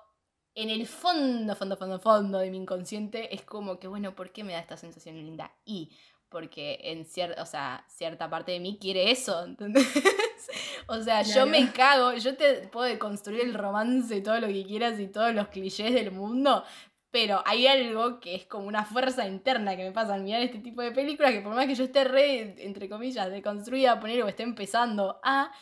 en 0.55 0.71
el 0.71 0.87
fondo, 0.87 1.57
fondo, 1.57 1.77
fondo, 1.77 1.99
fondo 1.99 2.39
de 2.39 2.51
mi 2.51 2.59
inconsciente 2.59 3.35
es 3.35 3.43
como 3.43 3.79
que, 3.79 3.89
bueno, 3.89 4.15
¿por 4.15 4.31
qué 4.31 4.45
me 4.45 4.53
da 4.53 4.61
esta 4.61 4.77
sensación 4.77 5.17
linda? 5.17 5.53
Y 5.65 5.91
porque 6.29 6.81
en 6.83 7.05
cierta, 7.05 7.41
o 7.43 7.47
sea, 7.47 7.85
cierta 7.89 8.29
parte 8.29 8.53
de 8.53 8.61
mí 8.61 8.79
quiere 8.81 9.11
eso, 9.11 9.45
¿entendés? 9.45 9.87
o 10.89 11.01
sea, 11.01 11.23
yo 11.23 11.47
me 11.47 11.71
cago, 11.73 12.13
yo 12.15 12.37
te 12.37 12.69
puedo 12.69 12.99
construir 12.99 13.43
el 13.43 13.55
romance 13.55 14.17
y 14.17 14.23
todo 14.23 14.41
lo 14.41 14.49
que 14.49 14.65
quieras 14.65 14.99
y 14.99 15.07
todos 15.07 15.33
los 15.35 15.49
clichés 15.49 15.95
del 15.95 16.11
mundo, 16.11 16.65
pero 17.11 17.41
hay 17.47 17.69
algo 17.69 18.19
que 18.19 18.35
es 18.35 18.47
como 18.47 18.67
una 18.67 18.85
fuerza 18.85 19.29
interna 19.29 19.77
que 19.77 19.85
me 19.85 19.93
pasa 19.93 20.15
al 20.15 20.25
mirar 20.25 20.43
este 20.43 20.59
tipo 20.59 20.83
de 20.83 20.91
películas 20.91 21.33
que 21.33 21.41
por 21.41 21.55
más 21.55 21.67
que 21.67 21.77
yo 21.77 21.85
esté 21.85 22.03
re, 22.03 22.57
entre 22.65 22.89
comillas, 22.89 23.31
deconstruida 23.31 23.93
a 23.93 24.01
poner 24.01 24.23
o 24.23 24.29
esté 24.29 24.43
empezando 24.43 25.21
a... 25.23 25.53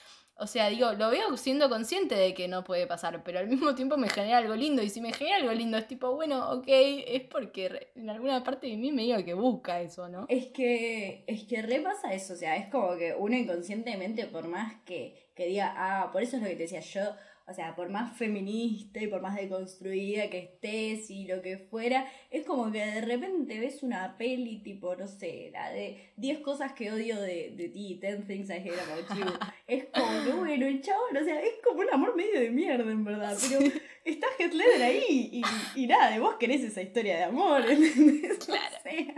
O 0.43 0.49
sea, 0.49 0.69
digo, 0.69 0.93
lo 0.95 1.09
veo 1.11 1.37
siendo 1.37 1.69
consciente 1.69 2.17
de 2.17 2.35
que 2.35 2.49
no 2.49 2.65
puede 2.65 2.89
pasar, 2.89 3.23
pero 3.23 3.39
al 3.39 3.47
mismo 3.47 3.77
tiempo 3.77 3.97
me 3.97 4.09
genera 4.09 4.39
algo 4.39 4.57
lindo. 4.57 4.83
Y 4.83 4.89
si 4.89 5.01
me 5.01 5.13
genera 5.13 5.37
algo 5.37 5.53
lindo, 5.53 5.79
es 5.79 5.87
tipo, 5.87 6.17
bueno, 6.17 6.51
ok, 6.51 6.65
es 6.67 7.23
porque 7.23 7.93
en 7.95 8.11
alguna 8.11 8.43
parte 8.43 8.67
de 8.67 8.77
mí 8.77 8.91
me 8.91 9.03
digo 9.03 9.25
que 9.25 9.35
busca 9.35 9.81
eso, 9.81 10.09
¿no? 10.09 10.27
Es 10.29 10.47
que, 10.49 11.23
es 11.29 11.45
que 11.45 11.63
repasa 11.63 12.13
eso, 12.13 12.33
o 12.33 12.37
sea, 12.37 12.57
es 12.57 12.67
como 12.67 12.97
que 12.97 13.15
uno 13.17 13.37
inconscientemente, 13.37 14.27
por 14.27 14.49
más 14.49 14.75
que, 14.85 15.31
que 15.37 15.47
diga, 15.47 15.75
ah, 15.77 16.11
por 16.11 16.23
eso 16.23 16.39
es 16.39 16.43
lo 16.43 16.49
que 16.49 16.57
te 16.57 16.63
decía 16.63 16.81
yo, 16.81 17.15
o 17.47 17.55
sea, 17.55 17.75
por 17.75 17.89
más 17.89 18.17
feminista 18.17 19.01
y 19.01 19.07
por 19.07 19.21
más 19.21 19.37
deconstruida 19.37 20.31
que 20.31 20.39
estés 20.39 21.11
y 21.11 21.27
lo 21.27 21.43
que 21.43 21.59
fuera, 21.59 22.11
es 22.31 22.45
como 22.45 22.71
que 22.71 22.85
de 22.85 23.01
repente 23.01 23.59
ves 23.59 23.83
una 23.83 24.17
peli 24.17 24.59
tipo, 24.63 24.95
no 24.97 25.07
sé, 25.07 25.51
la 25.53 25.71
de 25.71 26.13
10 26.17 26.41
cosas 26.41 26.73
que 26.73 26.93
odio 26.93 27.21
de, 27.21 27.53
de 27.57 27.69
ti, 27.69 27.99
10 28.01 28.27
things 28.27 28.51
I 28.51 28.55
hate 28.55 28.73
about 28.73 29.19
you. 29.19 29.27
Es 29.67 29.87
como 29.87 30.25
que, 30.25 30.33
bueno, 30.33 30.67
el 30.67 30.83
chabón, 30.83 31.17
o 31.17 31.25
sea, 31.25 31.41
es 31.41 31.55
como 31.65 31.81
un 31.81 31.89
amor 31.91 32.15
medio 32.15 32.39
de 32.39 32.51
mierda, 32.51 32.91
en 32.91 33.05
verdad, 33.05 33.39
pero 33.49 33.73
está 34.05 34.27
Heath 34.39 34.53
Ledger 34.53 34.83
ahí 34.83 35.31
y, 35.33 35.43
y 35.81 35.87
nada, 35.87 36.19
vos 36.19 36.35
querés 36.35 36.63
esa 36.63 36.83
historia 36.83 37.17
de 37.17 37.23
amor, 37.25 37.63
¿entendés? 37.71 38.39
Claro. 38.45 38.77
O 38.77 38.83
sea, 38.83 39.15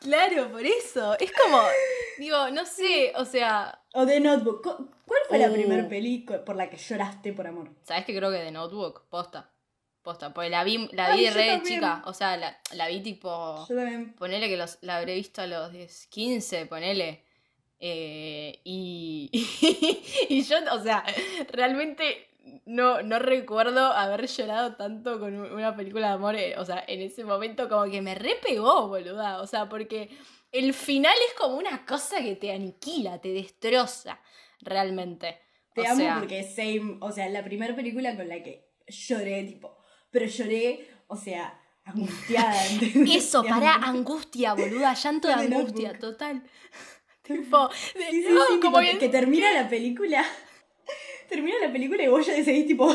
Claro, 0.00 0.50
por 0.50 0.64
eso. 0.64 1.18
Es 1.18 1.32
como, 1.32 1.60
digo, 2.18 2.50
no 2.50 2.64
sé, 2.64 3.12
o 3.16 3.24
sea, 3.24 3.78
o 3.94 4.04
The 4.04 4.20
Notebook. 4.20 4.90
¿Cu- 5.14 5.28
¿Cuál 5.28 5.28
fue 5.28 5.38
la 5.38 5.48
Uh. 5.50 5.52
primera 5.54 5.88
peli 5.88 6.24
co- 6.24 6.44
por 6.44 6.56
la 6.56 6.68
que 6.70 6.76
lloraste 6.76 7.32
por 7.32 7.46
amor? 7.46 7.70
¿sabes 7.84 8.04
que 8.04 8.16
creo 8.16 8.30
que 8.30 8.38
de 8.38 8.50
Notebook? 8.50 9.04
Posta. 9.08 9.50
Posta. 10.02 10.34
Porque 10.34 10.50
la 10.50 10.64
vi, 10.64 10.88
la 10.92 11.06
Ay, 11.12 11.20
vi 11.20 11.26
yo 11.26 11.34
re 11.34 11.42
de 11.44 11.50
también. 11.52 11.74
chica. 11.76 12.02
O 12.06 12.12
sea, 12.12 12.36
la, 12.36 12.58
la 12.72 12.88
vi 12.88 13.00
tipo. 13.00 13.64
Yo 13.68 13.74
también. 13.74 14.12
Ponele 14.14 14.48
que 14.48 14.56
los, 14.56 14.78
la 14.82 14.98
habré 14.98 15.14
visto 15.14 15.40
a 15.42 15.46
los 15.46 15.72
10, 15.72 16.06
15, 16.08 16.66
ponele. 16.66 17.24
Eh, 17.80 18.60
y, 18.64 19.30
y 20.28 20.42
yo, 20.42 20.56
o 20.72 20.82
sea, 20.82 21.04
realmente 21.50 22.28
no, 22.66 23.02
no 23.02 23.18
recuerdo 23.18 23.92
haber 23.92 24.26
llorado 24.26 24.74
tanto 24.76 25.18
con 25.18 25.34
una 25.34 25.74
película 25.76 26.08
de 26.08 26.12
amor. 26.14 26.34
eh, 26.36 26.54
o 26.58 26.64
sea, 26.64 26.84
en 26.86 27.00
ese 27.00 27.24
momento 27.24 27.68
como 27.68 27.84
que 27.90 28.02
me 28.02 28.14
repegó, 28.14 28.88
boluda. 28.88 29.40
O 29.40 29.46
sea, 29.46 29.68
porque 29.68 30.10
el 30.52 30.72
final 30.74 31.14
es 31.28 31.34
como 31.34 31.56
una 31.56 31.84
cosa 31.86 32.18
que 32.22 32.36
te 32.36 32.52
aniquila, 32.52 33.20
te 33.20 33.30
destroza, 33.32 34.20
realmente. 34.64 35.38
Te 35.74 35.82
o 35.82 35.86
amo 35.86 35.96
sea, 35.96 36.18
porque 36.18 36.42
same, 36.44 36.98
o 37.00 37.10
sea, 37.12 37.28
la 37.28 37.42
primera 37.44 37.74
película 37.74 38.16
con 38.16 38.28
la 38.28 38.42
que 38.42 38.70
lloré, 38.86 39.42
tipo, 39.44 39.76
pero 40.10 40.26
lloré, 40.26 40.88
o 41.08 41.16
sea, 41.16 41.60
angustiada. 41.84 42.54
Eso, 43.14 43.44
para 43.44 43.74
angustia, 43.74 44.54
boluda, 44.54 44.94
llanto 44.94 45.28
de 45.28 45.34
angustia, 45.34 45.98
total. 45.98 46.42
tipo, 47.22 47.68
de- 47.68 48.10
Sí, 48.10 48.22
sí, 48.22 48.28
no, 48.30 48.46
sí, 48.46 48.60
como 48.60 48.78
tipo, 48.78 48.92
que- 48.92 48.98
que 48.98 49.08
termina 49.08 49.52
la 49.52 49.68
película. 49.68 50.24
Termina 51.28 51.56
la 51.58 51.72
película 51.72 52.02
y 52.02 52.08
vos 52.08 52.24
ya 52.26 52.34
decidís 52.34 52.66
tipo. 52.66 52.94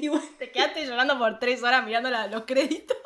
y 0.00 0.08
vos, 0.08 0.20
Te 0.38 0.50
quedaste 0.50 0.84
llorando 0.84 1.16
por 1.18 1.38
tres 1.38 1.62
horas 1.62 1.84
mirando 1.84 2.10
la- 2.10 2.26
los 2.26 2.42
créditos. 2.44 2.96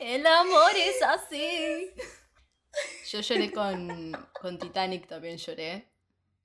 El 0.00 0.26
amor 0.26 0.70
es 0.76 1.02
así. 1.02 1.90
Yo 3.10 3.20
lloré 3.20 3.50
con, 3.52 4.12
con 4.40 4.58
Titanic, 4.58 5.06
también 5.06 5.36
lloré. 5.38 5.86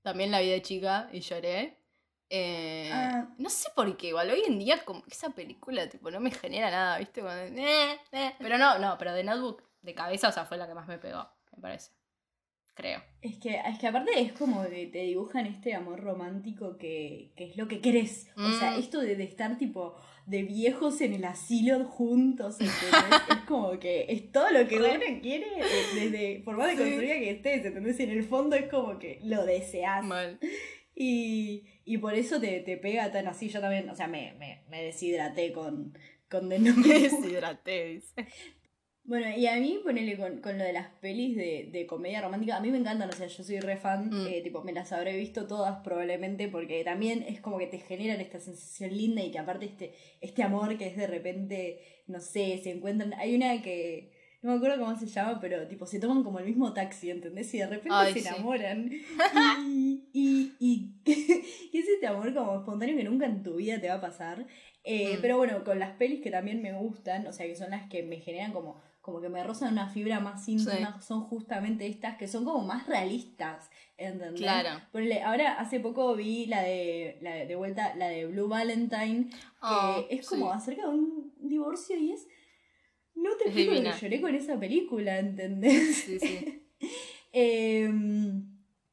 También 0.02 0.32
la 0.32 0.40
vi 0.42 0.50
de 0.50 0.62
chica 0.62 1.10
y 1.12 1.20
lloré. 1.20 1.78
Eh, 2.30 2.90
Ah. 2.92 3.28
No 3.38 3.50
sé 3.50 3.70
por 3.76 3.96
qué, 3.98 4.08
igual 4.08 4.30
hoy 4.32 4.44
en 4.48 4.58
día 4.60 4.84
como 4.86 5.04
esa 5.10 5.30
película 5.32 5.88
tipo 5.90 6.10
no 6.10 6.20
me 6.20 6.32
genera 6.32 6.72
nada, 6.72 6.98
¿viste? 7.00 7.22
Cuando- 7.22 7.62
eh, 7.62 8.00
eh. 8.12 8.34
Pero 8.40 8.58
no, 8.58 8.80
no, 8.80 8.98
pero 8.98 9.14
de 9.14 9.24
Notebook 9.24 9.62
de 9.82 9.94
cabeza, 9.94 10.30
o 10.30 10.32
sea, 10.32 10.46
fue 10.46 10.58
la 10.58 10.68
que 10.68 10.74
más 10.74 10.88
me 10.88 10.98
pegó, 10.98 11.28
me 11.56 11.62
parece. 11.62 11.92
Creo. 12.76 13.04
Es 13.22 13.38
que, 13.38 13.60
es 13.64 13.78
que 13.78 13.88
aparte 13.88 14.20
es 14.20 14.34
como 14.34 14.64
que 14.68 14.88
te 14.88 15.00
dibujan 15.04 15.46
este 15.46 15.76
amor 15.76 16.00
romántico 16.02 16.76
que, 16.78 17.32
que 17.36 17.52
es 17.52 17.56
lo 17.58 17.68
que 17.68 17.82
querés. 17.82 18.32
O 18.36 18.52
sea, 18.54 18.72
Mm. 18.72 18.80
esto 18.80 19.00
de, 19.00 19.16
de 19.16 19.24
estar 19.26 19.58
tipo 19.60 19.96
de 20.26 20.44
viejos 20.44 21.02
en 21.02 21.14
el 21.14 21.26
asilo 21.26 21.84
juntos, 21.86 22.56
¿entendés? 22.60 22.82
es 23.30 23.38
como 23.48 23.78
que 23.80 24.06
es 24.10 24.32
todo 24.32 24.50
lo 24.52 24.68
que 24.68 24.78
uno 24.78 24.88
quiere 25.22 25.46
eh, 25.58 25.64
desde 25.96 26.42
por 26.46 26.56
más 26.58 26.68
de 26.68 26.74
Sí. 26.78 26.80
construida 26.84 27.14
que 27.16 27.30
estés, 27.32 27.66
¿entendés? 27.66 28.00
Y 28.00 28.04
en 28.04 28.10
el 28.12 28.24
fondo 28.24 28.56
es 28.56 28.68
como 28.70 29.00
que 29.00 29.20
lo 29.24 29.46
deseas. 29.46 30.04
Mal. 30.06 30.40
Y, 30.96 31.64
y 31.86 31.98
por 31.98 32.14
eso 32.14 32.40
te, 32.40 32.60
te 32.62 32.78
pega 32.78 33.12
tan 33.12 33.28
así. 33.28 33.50
Yo 33.50 33.60
también, 33.60 33.90
o 33.90 33.96
sea, 33.96 34.08
me, 34.08 34.34
me, 34.40 34.62
me 34.70 34.84
deshidraté 34.84 35.52
con, 35.52 35.98
con 36.30 36.48
The 36.50 36.60
Me 36.60 36.70
Notebook. 36.72 37.22
deshidraté, 37.22 37.86
dice. 37.96 38.28
Bueno, 39.06 39.28
y 39.36 39.46
a 39.48 39.56
mí, 39.60 39.80
ponele 39.84 40.18
con, 40.18 40.38
con 40.40 40.58
lo 40.58 40.64
de 40.64 40.72
las 40.72 40.88
pelis 41.02 41.36
de, 41.36 41.70
de 41.74 41.86
comedia 41.86 42.22
romántica, 42.22 42.56
a 42.56 42.62
mí 42.62 42.72
me 42.72 42.78
encantan, 42.78 43.10
o 43.10 43.12
sea, 43.12 43.28
yo 43.28 43.44
soy 43.44 43.60
re 43.60 43.76
fan, 43.76 44.10
Mm. 44.10 44.28
eh, 44.28 44.42
tipo, 44.42 44.64
me 44.64 44.72
las 44.72 44.94
habré 44.94 45.18
visto 45.18 45.46
todas 45.46 45.82
probablemente, 45.84 46.48
porque 46.48 46.84
también 46.86 47.24
es 47.28 47.42
como 47.42 47.58
que 47.58 47.68
te 47.68 47.80
generan 47.80 48.22
esta 48.22 48.40
sensación 48.40 48.96
linda 48.96 49.22
y 49.22 49.30
que 49.32 49.40
aparte 49.40 49.66
este, 49.66 49.94
este 50.22 50.42
amor 50.42 50.78
que 50.78 50.88
es 50.88 50.96
de 50.96 51.08
repente, 51.08 51.80
no 52.08 52.22
sé, 52.22 52.60
se 52.64 52.72
encuentran, 52.72 53.14
hay 53.16 53.36
una 53.36 53.62
que, 53.62 54.12
no 54.42 54.52
me 54.52 54.58
acuerdo 54.58 54.80
cómo 54.86 54.98
se 54.98 55.06
llama, 55.08 55.38
pero 55.42 55.68
tipo, 55.68 55.86
se 55.86 56.00
toman 56.00 56.24
como 56.24 56.40
el 56.40 56.46
mismo 56.46 56.74
taxi, 56.74 57.10
¿entendés? 57.12 57.54
Y 57.54 57.58
de 57.60 57.68
repente 57.68 57.90
Ay, 57.92 58.14
se 58.14 58.22
sí. 58.22 58.28
enamoran. 58.30 58.90
Y, 59.66 60.08
y, 60.14 60.52
y, 60.60 60.92
y 61.74 61.78
es 61.78 61.88
este 61.90 62.08
amor 62.08 62.34
como 62.34 62.56
espontáneo 62.60 62.96
que 62.96 63.04
nunca 63.04 63.26
en 63.26 63.44
tu 63.44 63.56
vida 63.56 63.80
te 63.82 63.88
va 63.90 63.96
a 63.96 64.02
pasar. 64.02 64.46
Eh, 64.86 65.16
Mm. 65.18 65.22
Pero 65.22 65.38
bueno, 65.38 65.64
con 65.64 65.80
las 65.80 65.92
pelis 65.98 66.22
que 66.22 66.30
también 66.32 66.62
me 66.62 66.74
gustan, 66.74 67.26
o 67.28 67.32
sea, 67.34 67.46
que 67.48 67.56
son 67.56 67.70
las 67.72 67.88
que 67.90 68.04
me 68.04 68.18
generan 68.20 68.52
como, 68.52 68.82
como 69.04 69.20
que 69.20 69.28
me 69.28 69.44
rozan 69.44 69.74
una 69.74 69.90
fibra 69.90 70.22
más 70.22 70.48
íntima, 70.48 71.02
son 71.02 71.26
justamente 71.26 71.86
estas 71.88 72.18
que 72.18 72.30
son 72.30 72.46
como 72.46 72.66
más 72.66 72.88
realistas, 72.88 73.70
¿entendés? 73.98 74.40
Claro. 74.40 74.82
Ponele, 74.94 75.22
ahora 75.22 75.60
hace 75.60 75.82
poco 75.82 76.16
vi 76.16 76.46
la 76.46 76.62
de, 76.62 77.18
la 77.22 77.34
de, 77.36 77.46
de 77.46 77.56
vuelta, 77.58 77.94
la 77.96 78.08
de 78.08 78.28
Blue 78.28 78.48
Valentine, 78.48 79.26
que 79.30 79.38
Oh, 79.62 80.06
es 80.10 80.26
como 80.30 80.52
sí. 80.54 80.58
acerca 80.58 80.84
de 80.84 80.88
un 80.88 81.34
divorcio 81.38 81.98
y 82.00 82.14
es... 82.14 82.26
No 83.14 83.32
te 83.36 83.50
Es 83.50 83.58
explico 83.58 83.74
que 83.74 83.92
lloré 84.02 84.22
con 84.22 84.36
esa 84.36 84.58
película, 84.58 85.20
¿entendés? 85.20 85.98
Sí, 85.98 86.20
sí. 86.20 86.66
Em, 87.34 88.48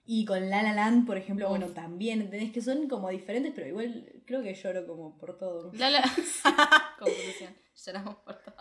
y 0.04 0.24
con 0.24 0.50
La 0.50 0.62
La 0.64 0.72
Land, 0.72 1.06
por 1.06 1.18
ejemplo, 1.18 1.44
Uf. 1.46 1.50
bueno, 1.50 1.68
también, 1.68 2.20
¿entendés? 2.22 2.50
Que 2.52 2.62
son 2.62 2.88
como 2.88 3.10
diferentes, 3.10 3.52
pero 3.54 3.68
igual 3.68 4.22
creo 4.26 4.42
que 4.42 4.54
lloro 4.54 4.86
como 4.88 5.16
por 5.18 5.38
todo. 5.38 5.70
La 5.74 5.88
La... 5.90 6.02
Conclusión. 6.98 7.54
Lloramos 7.86 8.16
por 8.16 8.42
todo. 8.42 8.56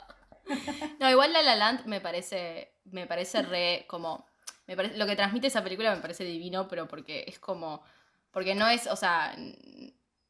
No, 1.00 1.10
igual 1.10 1.34
La 1.34 1.42
La 1.42 1.56
Land 1.56 1.86
me 1.86 2.02
parece, 2.02 2.74
me 2.86 3.08
parece 3.08 3.42
re 3.42 3.86
como... 3.88 4.26
Me 4.68 4.76
parece, 4.76 4.98
lo 4.98 5.08
que 5.08 5.16
transmite 5.16 5.48
esa 5.48 5.64
película 5.64 5.96
me 5.96 6.02
parece 6.02 6.24
divino, 6.24 6.68
pero 6.68 6.88
porque 6.88 7.24
es 7.28 7.40
como... 7.40 7.84
Porque 8.32 8.54
no 8.54 8.68
es, 8.68 8.86
o 8.88 8.96
sea, 8.96 9.36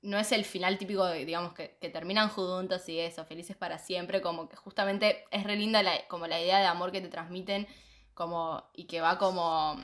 no 0.02 0.18
es 0.18 0.32
el 0.32 0.46
final 0.46 0.78
típico 0.78 1.06
de, 1.06 1.26
digamos, 1.26 1.54
que, 1.54 1.78
que 1.82 1.90
terminan 1.90 2.30
juntos 2.30 2.88
y 2.88 3.00
eso, 3.00 3.26
felices 3.26 3.58
para 3.58 3.78
siempre, 3.78 4.22
como 4.22 4.48
que 4.48 4.56
justamente 4.56 5.26
es 5.32 5.44
re 5.44 5.58
linda 5.58 5.84
la, 5.84 6.08
como 6.08 6.28
la 6.28 6.40
idea 6.40 6.60
de 6.60 6.66
amor 6.66 6.92
que 6.92 7.02
te 7.02 7.10
transmiten, 7.10 7.68
como, 8.14 8.70
y 8.74 8.86
que 8.86 9.02
va 9.02 9.18
como 9.18 9.78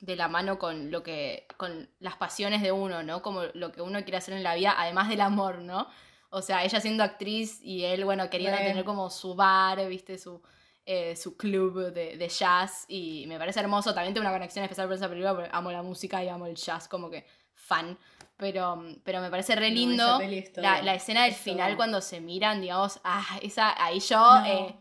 de 0.00 0.16
la 0.16 0.28
mano 0.28 0.58
con 0.58 0.90
lo 0.90 1.02
que, 1.02 1.46
con 1.56 1.88
las 1.98 2.16
pasiones 2.16 2.60
de 2.60 2.72
uno, 2.72 3.02
¿no? 3.02 3.22
Como 3.22 3.44
lo 3.54 3.72
que 3.72 3.80
uno 3.80 4.02
quiere 4.02 4.18
hacer 4.18 4.34
en 4.34 4.42
la 4.42 4.54
vida, 4.54 4.74
además 4.76 5.08
del 5.08 5.22
amor, 5.22 5.58
¿no? 5.58 5.88
O 6.34 6.42
sea, 6.42 6.64
ella 6.64 6.80
siendo 6.80 7.04
actriz 7.04 7.60
y 7.62 7.84
él, 7.84 8.04
bueno, 8.04 8.28
queriendo 8.28 8.58
tener 8.58 8.84
como 8.84 9.08
su 9.08 9.34
bar, 9.36 9.86
viste, 9.88 10.18
su, 10.18 10.42
eh, 10.84 11.14
su 11.14 11.36
club 11.36 11.92
de, 11.92 12.16
de 12.16 12.28
jazz. 12.28 12.84
Y 12.88 13.24
me 13.28 13.38
parece 13.38 13.60
hermoso. 13.60 13.94
También 13.94 14.14
tengo 14.14 14.26
una 14.26 14.34
conexión 14.34 14.64
especial 14.64 14.88
por 14.88 14.96
esa 14.96 15.08
película 15.08 15.32
porque 15.34 15.50
amo 15.52 15.70
la 15.70 15.82
música 15.82 16.24
y 16.24 16.28
amo 16.28 16.46
el 16.46 16.56
jazz, 16.56 16.88
como 16.88 17.08
que 17.08 17.24
fan. 17.54 17.96
Pero, 18.36 18.82
pero 19.04 19.20
me 19.20 19.30
parece 19.30 19.54
re 19.54 19.70
lindo 19.70 20.20
es 20.20 20.56
la, 20.56 20.82
la 20.82 20.94
escena 20.94 21.22
del 21.22 21.34
es 21.34 21.38
final 21.38 21.68
todo. 21.68 21.76
cuando 21.76 22.00
se 22.00 22.20
miran, 22.20 22.60
digamos, 22.60 22.98
ah, 23.04 23.24
esa, 23.40 23.80
ahí 23.82 24.00
yo, 24.00 24.18
No. 24.18 24.44
eh, 24.46 24.76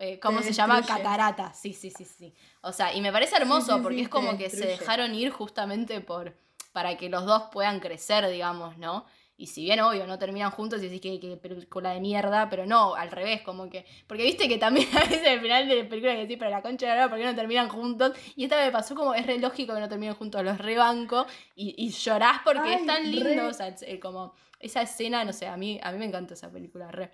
eh, 0.00 0.18
¿cómo 0.18 0.42
se 0.42 0.52
llama? 0.52 0.84
Catarata. 0.84 1.52
Sí, 1.54 1.72
sí, 1.72 1.90
sí, 1.90 2.04
sí. 2.04 2.34
O 2.62 2.72
sea, 2.72 2.92
y 2.92 3.00
me 3.00 3.12
parece 3.12 3.36
hermoso 3.36 3.66
Sí, 3.66 3.72
sí, 3.76 3.82
porque 3.82 3.96
sí, 3.98 4.02
es 4.02 4.08
como 4.08 4.36
que 4.36 4.50
se 4.50 4.66
dejaron 4.66 5.14
ir 5.14 5.30
justamente 5.30 6.00
por 6.00 6.34
para 6.72 6.96
que 6.96 7.08
los 7.08 7.24
dos 7.26 7.44
puedan 7.52 7.80
crecer, 7.80 8.28
digamos, 8.28 8.76
¿no? 8.78 9.04
Y 9.40 9.46
si 9.46 9.64
bien, 9.64 9.80
obvio, 9.80 10.06
no 10.06 10.18
terminan 10.18 10.50
juntos 10.50 10.80
y 10.82 10.88
decís 10.88 11.00
que, 11.00 11.18
que 11.20 11.36
película 11.36 11.90
de 11.92 12.00
mierda, 12.00 12.48
pero 12.50 12.66
no, 12.66 12.94
al 12.94 13.10
revés, 13.10 13.42
como 13.42 13.70
que. 13.70 13.86
Porque 14.06 14.22
viste 14.24 14.48
que 14.48 14.58
también 14.58 14.88
a 14.96 15.00
veces 15.00 15.26
al 15.26 15.40
final 15.40 15.68
de 15.68 15.82
la 15.82 15.88
película 15.88 16.12
que 16.14 16.20
decís, 16.22 16.36
pero 16.38 16.50
la 16.50 16.62
concha 16.62 16.86
de 16.86 16.90
la 16.92 16.96
lora, 16.96 17.08
¿por 17.10 17.18
qué 17.18 17.24
no 17.24 17.34
terminan 17.34 17.68
juntos? 17.68 18.12
Y 18.36 18.44
esta 18.44 18.64
me 18.64 18.70
pasó 18.70 18.94
como, 18.94 19.14
es 19.14 19.26
re 19.26 19.38
lógico 19.38 19.74
que 19.74 19.80
no 19.80 19.88
terminen 19.88 20.14
juntos, 20.14 20.42
los 20.44 20.58
rebanco 20.58 21.26
y, 21.54 21.74
y 21.78 21.90
llorás 21.90 22.40
porque 22.44 22.60
Ay, 22.60 22.74
es 22.74 22.86
tan 22.86 23.10
lindo, 23.10 23.42
re. 23.42 23.48
o 23.48 23.52
sea, 23.54 23.68
es- 23.68 23.82
eh, 23.82 23.98
como 24.00 24.34
esa 24.58 24.82
escena, 24.82 25.24
no 25.24 25.32
sé, 25.32 25.46
a 25.46 25.56
mí, 25.56 25.80
a 25.82 25.90
mí 25.92 25.98
me 25.98 26.04
encanta 26.06 26.34
esa 26.34 26.50
película, 26.50 26.90
re. 26.90 27.10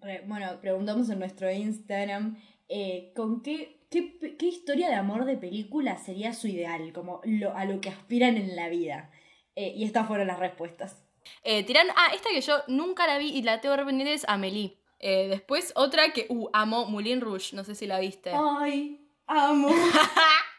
Re- 0.00 0.22
Bueno, 0.26 0.60
preguntamos 0.60 1.08
en 1.10 1.18
nuestro 1.18 1.50
Instagram 1.50 2.36
eh, 2.68 3.12
con 3.14 3.42
qué, 3.42 3.86
qué, 3.90 4.36
qué 4.38 4.46
historia 4.46 4.88
de 4.88 4.94
amor 4.94 5.24
de 5.24 5.36
película 5.36 5.96
sería 5.98 6.32
su 6.32 6.48
ideal, 6.48 6.92
como 6.92 7.20
lo, 7.24 7.54
a 7.56 7.64
lo 7.64 7.80
que 7.80 7.88
aspiran 7.90 8.36
en 8.36 8.56
la 8.56 8.68
vida. 8.68 9.10
Eh, 9.56 9.72
y 9.76 9.84
estas 9.84 10.06
fueron 10.06 10.26
las 10.26 10.38
respuestas. 10.38 11.02
Eh, 11.42 11.62
tiran, 11.64 11.86
ah, 11.96 12.12
esta 12.14 12.30
que 12.30 12.40
yo 12.40 12.62
nunca 12.68 13.06
la 13.06 13.18
vi 13.18 13.28
y 13.28 13.42
la 13.42 13.60
tengo 13.60 13.76
rependiente 13.76 14.14
es 14.14 14.24
Amelie. 14.28 14.78
Eh, 14.98 15.28
después 15.28 15.72
otra 15.76 16.12
que, 16.12 16.26
uh, 16.30 16.48
amo 16.52 16.86
Moulin 16.86 17.20
Rouge, 17.20 17.54
no 17.54 17.64
sé 17.64 17.74
si 17.74 17.86
la 17.86 18.00
viste. 18.00 18.32
Ay, 18.60 19.06
amo. 19.26 19.68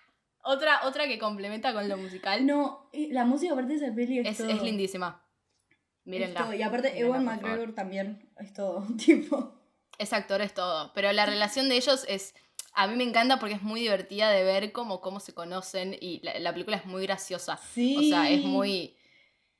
Otra, 0.47 0.81
otra 0.85 1.07
que 1.07 1.17
complementa 1.17 1.73
con 1.73 1.89
lo 1.89 1.97
musical. 1.97 2.45
No, 2.45 2.87
eh, 2.93 3.07
la 3.09 3.25
música 3.25 3.53
aparte 3.53 3.73
de 3.73 3.83
esa 3.83 3.95
peli 3.95 4.19
es, 4.19 4.27
es, 4.27 4.37
todo. 4.37 4.49
es 4.49 4.61
lindísima. 4.61 5.23
Es 5.71 5.77
Mírenla. 6.05 6.43
todo. 6.43 6.53
Y 6.53 6.61
aparte, 6.61 6.89
Mírenla, 6.89 7.07
Ewan. 7.07 7.25
McGregor 7.25 7.73
también 7.73 8.29
es 8.37 8.53
todo. 8.53 8.85
Tipo. 9.03 9.55
Ese 9.97 10.15
actor 10.15 10.41
es 10.41 10.53
todo. 10.53 10.93
Pero 10.93 11.11
la 11.13 11.25
relación 11.25 11.67
de 11.67 11.77
ellos 11.77 12.05
es. 12.07 12.35
A 12.75 12.85
mí 12.85 12.95
me 12.95 13.03
encanta 13.03 13.39
porque 13.39 13.55
es 13.55 13.63
muy 13.63 13.79
divertida 13.79 14.29
de 14.29 14.43
ver 14.43 14.71
cómo, 14.71 15.01
cómo 15.01 15.19
se 15.19 15.33
conocen 15.33 15.97
y 15.99 16.19
la, 16.21 16.37
la 16.37 16.51
película 16.53 16.77
es 16.77 16.85
muy 16.85 17.01
graciosa. 17.01 17.57
Sí. 17.57 17.97
O 17.97 18.01
sea, 18.01 18.29
es 18.29 18.43
muy. 18.43 18.94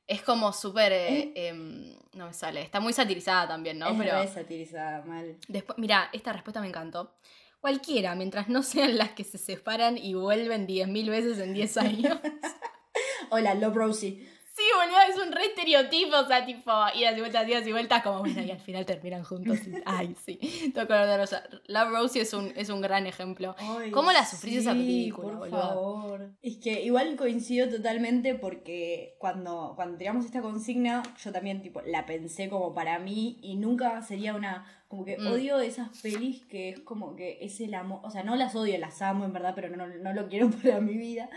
Es 0.07 0.21
como 0.21 0.53
súper. 0.53 0.91
eh, 0.91 1.31
em, 1.35 1.95
no 2.13 2.27
me 2.27 2.33
sale. 2.33 2.61
Está 2.61 2.79
muy 2.79 2.93
satirizada 2.93 3.47
también, 3.47 3.79
¿no? 3.79 3.87
es 3.89 3.97
Pero. 3.97 4.27
satirizada, 4.27 5.03
mal. 5.05 5.37
Después, 5.47 5.77
mira, 5.77 6.09
esta 6.13 6.31
respuesta 6.33 6.61
me 6.61 6.67
encantó. 6.67 7.15
Cualquiera, 7.59 8.13
mientras 8.15 8.47
no 8.47 8.61
sean 8.63 8.97
las 8.97 9.11
que 9.11 9.23
se 9.23 9.37
separan 9.37 9.97
y 9.97 10.13
vuelven 10.13 10.67
10.000 10.67 11.09
veces 11.09 11.39
en 11.39 11.53
10 11.53 11.77
años. 11.77 12.19
Hola, 13.31 13.55
Love 13.55 13.75
Rosie. 13.75 14.29
Boludo, 14.77 15.01
es 15.09 15.27
un 15.27 15.31
re 15.31 15.45
estereotipo, 15.45 16.17
o 16.17 16.25
sea, 16.27 16.45
tipo, 16.45 16.71
idas 16.95 17.17
y 17.17 17.19
vueltas, 17.19 17.47
idas 17.47 17.67
y 17.67 17.71
vueltas, 17.71 18.03
como 18.03 18.19
bueno, 18.19 18.41
y 18.41 18.51
al 18.51 18.59
final 18.59 18.85
terminan 18.85 19.23
juntos. 19.23 19.59
y- 19.67 19.73
ay, 19.85 20.15
sí. 20.25 20.71
Todo 20.73 20.87
color 20.87 21.07
de 21.07 21.17
rosa. 21.17 21.43
Love 21.67 21.89
Rosie 21.91 22.21
es 22.21 22.33
un, 22.33 22.51
es 22.55 22.69
un 22.69 22.81
gran 22.81 23.07
ejemplo. 23.07 23.55
Ay, 23.57 23.91
¿Cómo 23.91 24.11
la 24.11 24.25
sufrís 24.25 24.57
esa 24.59 24.73
sí, 24.73 24.79
película, 24.79 25.27
por 25.29 25.37
boludo? 25.37 25.57
favor. 25.61 26.29
Es 26.41 26.57
que 26.57 26.81
igual 26.83 27.15
coincido 27.15 27.69
totalmente 27.69 28.35
porque 28.35 29.15
cuando, 29.19 29.73
cuando 29.75 29.97
teníamos 29.97 30.25
esta 30.25 30.41
consigna, 30.41 31.03
yo 31.23 31.31
también 31.31 31.61
tipo 31.61 31.81
la 31.81 32.05
pensé 32.05 32.49
como 32.49 32.73
para 32.73 32.99
mí 32.99 33.37
y 33.41 33.55
nunca 33.55 34.01
sería 34.01 34.33
una. 34.35 34.65
Como 34.87 35.03
que 35.03 35.17
Mm. 35.17 35.27
odio 35.27 35.59
esas 35.59 35.89
pelis 36.01 36.45
que 36.45 36.69
es 36.69 36.79
como 36.81 37.15
que 37.15 37.39
es 37.41 37.59
el 37.59 37.73
amor. 37.73 38.01
O 38.03 38.11
sea, 38.11 38.23
no 38.23 38.35
las 38.35 38.55
odio, 38.55 38.77
las 38.77 39.01
amo 39.01 39.25
en 39.25 39.33
verdad, 39.33 39.53
pero 39.55 39.75
no, 39.75 39.87
no 39.87 40.13
lo 40.13 40.27
quiero 40.27 40.47
para 40.63 40.79
mi 40.79 40.95
vida. 40.95 41.29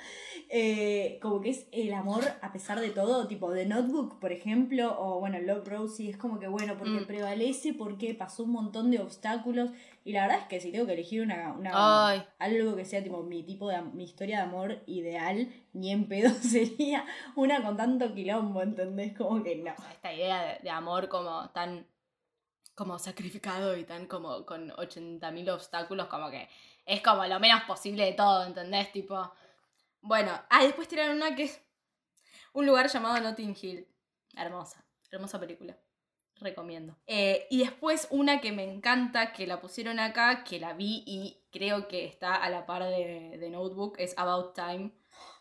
Eh, 0.51 1.19
como 1.21 1.41
que 1.41 1.51
es 1.51 1.67
el 1.73 1.93
amor 1.95 2.23
a 2.43 2.53
pesar 2.53 2.79
de 2.81 2.91
todo, 2.91 3.27
tipo 3.27 3.53
The 3.53 3.67
Notebook, 3.67 4.19
por 4.21 4.33
ejemplo, 4.33 4.97
o 5.01 5.19
bueno, 5.21 5.39
Love 5.41 5.67
Rosie, 5.69 6.11
es 6.11 6.17
como 6.17 6.39
que 6.39 6.47
bueno, 6.47 6.77
porque 6.79 7.01
Mm. 7.01 7.07
prevalece, 7.07 7.75
porque 7.75 8.15
pasó 8.15 8.45
un 8.45 8.53
montón 8.53 8.91
de 8.91 9.01
obstáculos. 9.01 9.71
Y 10.05 10.13
la 10.13 10.23
verdad 10.23 10.39
es 10.43 10.47
que 10.49 10.61
si 10.61 10.71
tengo 10.73 10.87
que 10.87 10.93
elegir 10.95 11.23
una, 11.23 11.53
una 11.53 12.11
algo 12.39 12.77
que 12.77 12.85
sea 12.85 13.03
tipo 13.03 13.23
mi 13.23 13.43
tipo 13.43 13.69
de 13.69 13.83
mi 13.83 14.05
historia 14.05 14.39
de 14.39 14.43
amor 14.45 14.83
ideal, 14.87 15.49
ni 15.73 15.91
en 15.91 16.07
pedo 16.09 16.31
sería 16.41 17.05
una 17.37 17.63
con 17.63 17.77
tanto 17.77 18.15
quilombo, 18.15 18.63
¿entendés? 18.63 19.17
Como 19.17 19.43
que 19.43 19.57
no. 19.57 19.73
Esta 19.93 20.13
idea 20.15 20.43
de, 20.45 20.59
de 20.63 20.71
amor 20.71 21.09
como 21.09 21.51
tan 21.51 21.87
como 22.79 22.97
sacrificado 23.01 23.77
y 23.77 23.83
tan 23.83 24.07
como 24.07 24.47
con 24.47 24.71
80.000 24.71 25.51
obstáculos, 25.53 26.07
como 26.07 26.31
que 26.31 26.49
es 26.87 27.03
como 27.03 27.27
lo 27.27 27.41
menos 27.41 27.65
posible 27.65 28.05
de 28.05 28.13
todo, 28.13 28.47
¿entendés? 28.47 28.93
Tipo, 28.93 29.33
bueno, 30.01 30.31
ah, 30.49 30.63
después 30.63 30.87
tiraron 30.87 31.17
una 31.17 31.35
que 31.35 31.43
es 31.43 31.61
un 32.53 32.67
lugar 32.67 32.89
llamado 32.89 33.19
Notting 33.19 33.57
Hill. 33.61 33.89
Hermosa, 34.37 34.85
hermosa 35.11 35.41
película. 35.41 35.77
Recomiendo. 36.37 36.97
Eh, 37.09 37.49
y 37.51 37.59
después 37.59 38.07
una 38.13 38.41
que 38.41 38.53
me 38.53 38.63
encanta, 38.63 39.33
que 39.33 39.49
la 39.49 39.61
pusieron 39.61 39.99
acá, 39.99 40.45
que 40.45 40.61
la 40.61 40.73
vi 40.73 41.03
y 41.05 41.43
creo 41.51 41.89
que 41.89 42.05
está 42.05 42.37
a 42.37 42.49
la 42.49 42.65
par 42.65 42.85
de, 42.85 43.39
de 43.41 43.51
Notebook, 43.51 43.97
es 43.99 44.17
About 44.17 44.55
Time. 44.55 44.93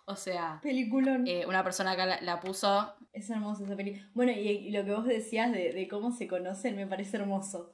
O 0.09 0.15
sea, 0.15 0.59
Peliculón. 0.63 1.27
eh, 1.27 1.45
una 1.45 1.63
persona 1.63 1.91
acá 1.91 2.05
la, 2.05 2.21
la 2.21 2.39
puso 2.39 2.93
Es 3.11 3.29
hermosa 3.29 3.65
esa 3.65 3.75
película. 3.75 4.09
Bueno, 4.13 4.31
y, 4.31 4.47
y 4.49 4.71
lo 4.71 4.85
que 4.85 4.91
vos 4.93 5.05
decías 5.05 5.51
de, 5.51 5.73
de 5.73 5.87
cómo 5.89 6.11
se 6.11 6.27
conocen 6.27 6.75
me 6.77 6.87
parece 6.87 7.17
hermoso. 7.17 7.73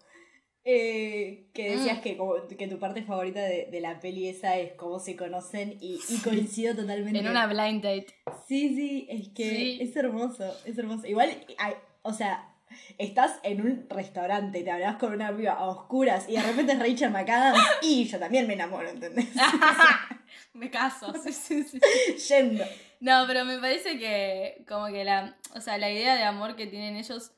Eh, 0.66 1.50
que 1.54 1.72
decías 1.76 1.98
Mm. 1.98 2.02
que, 2.02 2.18
como- 2.18 2.48
que 2.48 2.68
tu 2.68 2.80
parte 2.80 3.04
favorita 3.04 3.42
de, 3.42 3.68
de 3.70 3.82
la 3.82 4.00
peli 4.00 4.30
esa 4.30 4.58
es 4.58 4.74
cómo 4.74 4.98
se 5.00 5.16
conocen 5.16 5.78
y, 5.82 6.00
y 6.10 6.18
coincido 6.24 6.74
totalmente. 6.76 7.20
en 7.20 7.28
una 7.28 7.46
blind 7.48 7.84
date. 7.84 8.08
Sí, 8.48 8.74
sí, 8.74 9.06
es 9.10 9.30
que 9.30 9.50
Sí. 9.50 9.78
es 9.82 9.96
hermoso, 9.96 10.46
es 10.66 10.78
hermoso. 10.78 11.06
Igual, 11.06 11.30
hay- 11.58 11.74
o 12.02 12.14
sea, 12.14 12.50
estás 12.98 13.40
en 13.44 13.62
un 13.62 13.86
restaurante, 13.90 14.64
te 14.64 14.72
hablas 14.72 14.96
con 14.96 15.14
una 15.14 15.36
piba 15.36 15.52
a 15.54 15.66
oscuras 15.68 16.28
y 16.30 16.34
de 16.38 16.42
repente 16.44 16.72
es 16.74 16.80
Rachel 16.80 17.12
McAdams 17.12 17.60
y 17.84 18.06
yo 18.06 18.18
también 18.18 18.48
me 18.48 18.54
enamoro, 18.54 18.90
¿entendés? 18.90 19.28
me 20.54 20.70
caso, 20.70 21.14
sí, 21.24 21.34
sí, 21.34 21.64
sí. 21.64 21.80
Yendo. 22.30 22.64
No, 23.00 23.26
pero 23.28 23.44
me 23.44 23.58
parece 23.58 23.98
que 23.98 24.64
como 24.68 24.88
que 24.88 25.04
la, 25.04 25.38
o 25.56 25.60
sea, 25.60 25.78
la 25.78 25.92
idea 25.92 26.16
de 26.16 26.24
amor 26.24 26.56
que 26.56 26.68
tienen 26.68 26.96
ellos, 26.96 27.32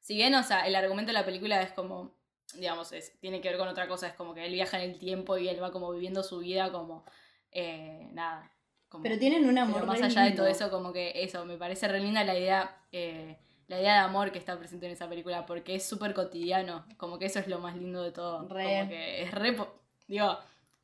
si 0.00 0.14
bien, 0.14 0.34
o 0.34 0.42
sea, 0.42 0.66
el 0.66 0.74
argumento 0.74 1.10
de 1.10 1.14
la 1.14 1.24
película 1.24 1.62
es 1.62 1.72
como, 1.72 2.14
digamos, 2.54 2.92
es, 2.92 3.18
tiene 3.20 3.40
que 3.40 3.48
ver 3.48 3.58
con 3.58 3.68
otra 3.68 3.88
cosa, 3.88 4.08
es 4.08 4.14
como 4.14 4.34
que 4.34 4.44
él 4.44 4.52
viaja 4.52 4.82
en 4.82 4.90
el 4.90 4.98
tiempo 4.98 5.38
y 5.38 5.48
él 5.48 5.62
va 5.62 5.70
como 5.70 5.92
viviendo 5.92 6.22
su 6.22 6.38
vida 6.38 6.70
como, 6.72 7.04
eh, 7.52 8.08
nada. 8.12 8.50
Como, 8.88 9.02
Pero 9.02 9.18
tienen 9.18 9.46
un 9.46 9.58
amor 9.58 9.82
pero 9.82 9.86
más 9.86 10.02
allá 10.02 10.22
de 10.22 10.32
todo 10.32 10.46
eso, 10.46 10.70
como 10.70 10.92
que 10.92 11.12
eso, 11.14 11.44
me 11.44 11.58
parece 11.58 11.88
re 11.88 12.00
linda 12.00 12.24
la 12.24 12.38
idea, 12.38 12.76
eh, 12.90 13.38
la 13.66 13.78
idea 13.78 13.92
de 13.94 13.98
amor 14.00 14.32
que 14.32 14.38
está 14.38 14.58
presente 14.58 14.86
en 14.86 14.92
esa 14.92 15.08
película, 15.08 15.46
porque 15.46 15.74
es 15.74 15.86
súper 15.86 16.14
cotidiano, 16.14 16.86
como 16.96 17.18
que 17.18 17.26
eso 17.26 17.38
es 17.38 17.48
lo 17.48 17.60
más 17.60 17.76
lindo 17.76 18.02
de 18.02 18.12
todo. 18.12 18.48
Re. 18.48 18.64
Como 18.64 18.88
que 18.88 19.22
es 19.22 19.30
re, 19.30 19.56
digo, 20.06 20.38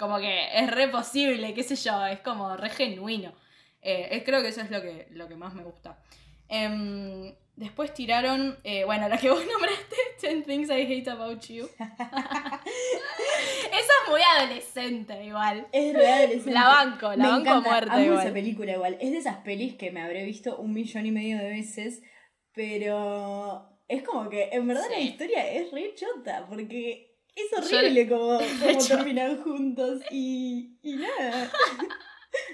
como 0.05 0.19
que 0.19 0.59
es 0.59 0.71
re 0.71 0.89
posible, 0.89 1.55
qué 1.55 1.63
sé 1.63 1.77
yo, 1.77 2.05
es 2.05 2.21
como 2.21 2.57
re 2.59 2.69
genuino. 2.69 3.33
Eh, 3.81 4.23
creo 4.25 4.43
que 4.43 4.49
eso 4.49 4.61
es 4.61 4.71
lo 4.71 4.83
que, 4.83 5.09
lo 5.13 5.29
que 5.29 5.35
más 5.35 5.55
me 5.55 5.63
gusta. 5.63 5.99
Em, 6.49 7.35
después 7.57 7.95
tiraron, 7.95 8.59
eh, 8.65 8.85
bueno, 8.85 9.09
la 9.09 9.17
que 9.17 9.31
vos 9.31 9.43
nombraste, 9.47 9.97
10 10.21 10.45
Things 10.47 10.69
I 10.69 10.83
Hate 10.83 11.09
About 11.11 11.41
You. 11.47 11.67
Esa 11.79 12.61
es 14.03 14.11
muy 14.11 14.21
adolescente 14.37 15.25
igual. 15.25 15.69
Es 15.73 15.95
real, 15.95 16.33
es 16.33 16.45
La 16.47 16.65
banco, 16.65 17.09
la 17.11 17.17
Me 17.17 17.29
banco 17.31 17.49
encanta, 17.49 17.71
muerte 17.71 17.91
amo 17.93 18.05
igual. 18.05 18.25
esa 18.27 18.35
película 18.35 18.73
igual. 18.73 18.99
Es 19.01 19.11
de 19.11 19.19
esas 19.19 19.39
pelis 19.39 19.75
que 19.77 19.91
me 19.91 20.03
habré 20.03 20.23
visto 20.25 20.59
un 20.59 20.75
millón 20.75 21.07
y 21.07 21.13
medio 21.13 21.39
de 21.39 21.49
veces, 21.49 22.03
pero 22.53 23.71
es 23.89 24.03
como 24.03 24.29
que 24.29 24.51
en 24.53 24.69
verdad 24.69 24.85
la 24.91 25.01
historia 25.01 25.51
es 25.51 25.73
re 25.73 25.95
chota, 25.95 26.45
porque 26.47 27.14
es 27.37 27.71
Yo- 27.71 27.77
horrible 27.79 28.09
como, 28.09 28.39
como 28.61 28.73
chota. 28.81 28.97
terminan 28.97 29.43
juntos 29.45 30.01
y, 30.11 30.77
y 30.83 30.95
nada. 30.97 31.51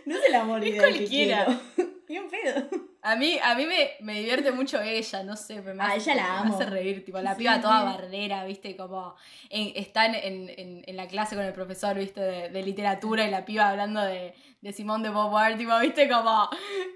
No 0.05 0.15
es 0.15 0.25
el 0.27 0.35
amor 0.35 0.63
Es 0.63 0.75
ideal 0.75 0.93
que 0.93 0.99
cualquiera. 0.99 1.61
Bien 2.07 2.29
pedo. 2.29 2.69
A 3.01 3.17
mí, 3.17 3.39
a 3.43 3.55
mí 3.55 3.65
me, 3.65 3.93
me 4.01 4.19
divierte 4.19 4.53
mucho 4.53 4.79
ella, 4.79 5.23
no 5.23 5.37
sé, 5.37 5.63
me, 5.63 5.71
Ah, 5.83 5.93
hace, 5.93 6.13
ella 6.13 6.15
la 6.17 6.23
me 6.23 6.39
amo. 6.49 6.55
hace 6.55 6.67
reír, 6.69 7.03
tipo, 7.03 7.19
la 7.19 7.33
Sí, 7.33 7.39
piba 7.39 7.63
toda 7.63 7.81
sí. 7.81 7.87
bardera, 7.87 8.45
viste, 8.45 8.77
como 8.77 9.15
en, 9.49 9.73
están 9.77 10.15
en, 10.15 10.51
en, 10.51 10.83
en 10.87 10.97
la 10.99 11.09
clase 11.09 11.35
con 11.35 11.47
el 11.47 11.55
profesor, 11.55 11.97
viste, 11.97 12.21
de, 12.21 12.51
de 12.51 12.63
literatura 12.63 13.27
y 13.27 13.31
la 13.31 13.47
piba 13.47 13.71
hablando 13.71 14.03
de, 14.03 14.35
de 14.61 14.73
Simón 14.75 15.03
de 15.03 15.09
Beauvoir, 15.09 15.57
tipo, 15.57 15.79
viste, 15.79 16.11
como 16.11 16.51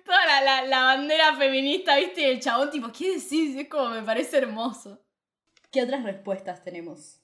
toda 0.05 0.27
la, 0.27 0.43
la, 0.43 0.63
la 0.67 0.83
bandera 0.83 1.35
feminista, 1.37 1.97
viste, 1.97 2.21
y 2.21 2.25
el 2.25 2.41
chabón, 2.41 2.71
tipo, 2.71 2.93
¿qué 2.93 3.15
decís? 3.15 3.57
Es 3.57 3.69
como, 3.71 3.89
me 3.91 4.03
parece 4.03 4.37
hermoso. 4.37 5.01
¿Qué 5.73 5.83
otras 5.85 6.03
respuestas 6.05 6.63
tenemos? 6.63 7.23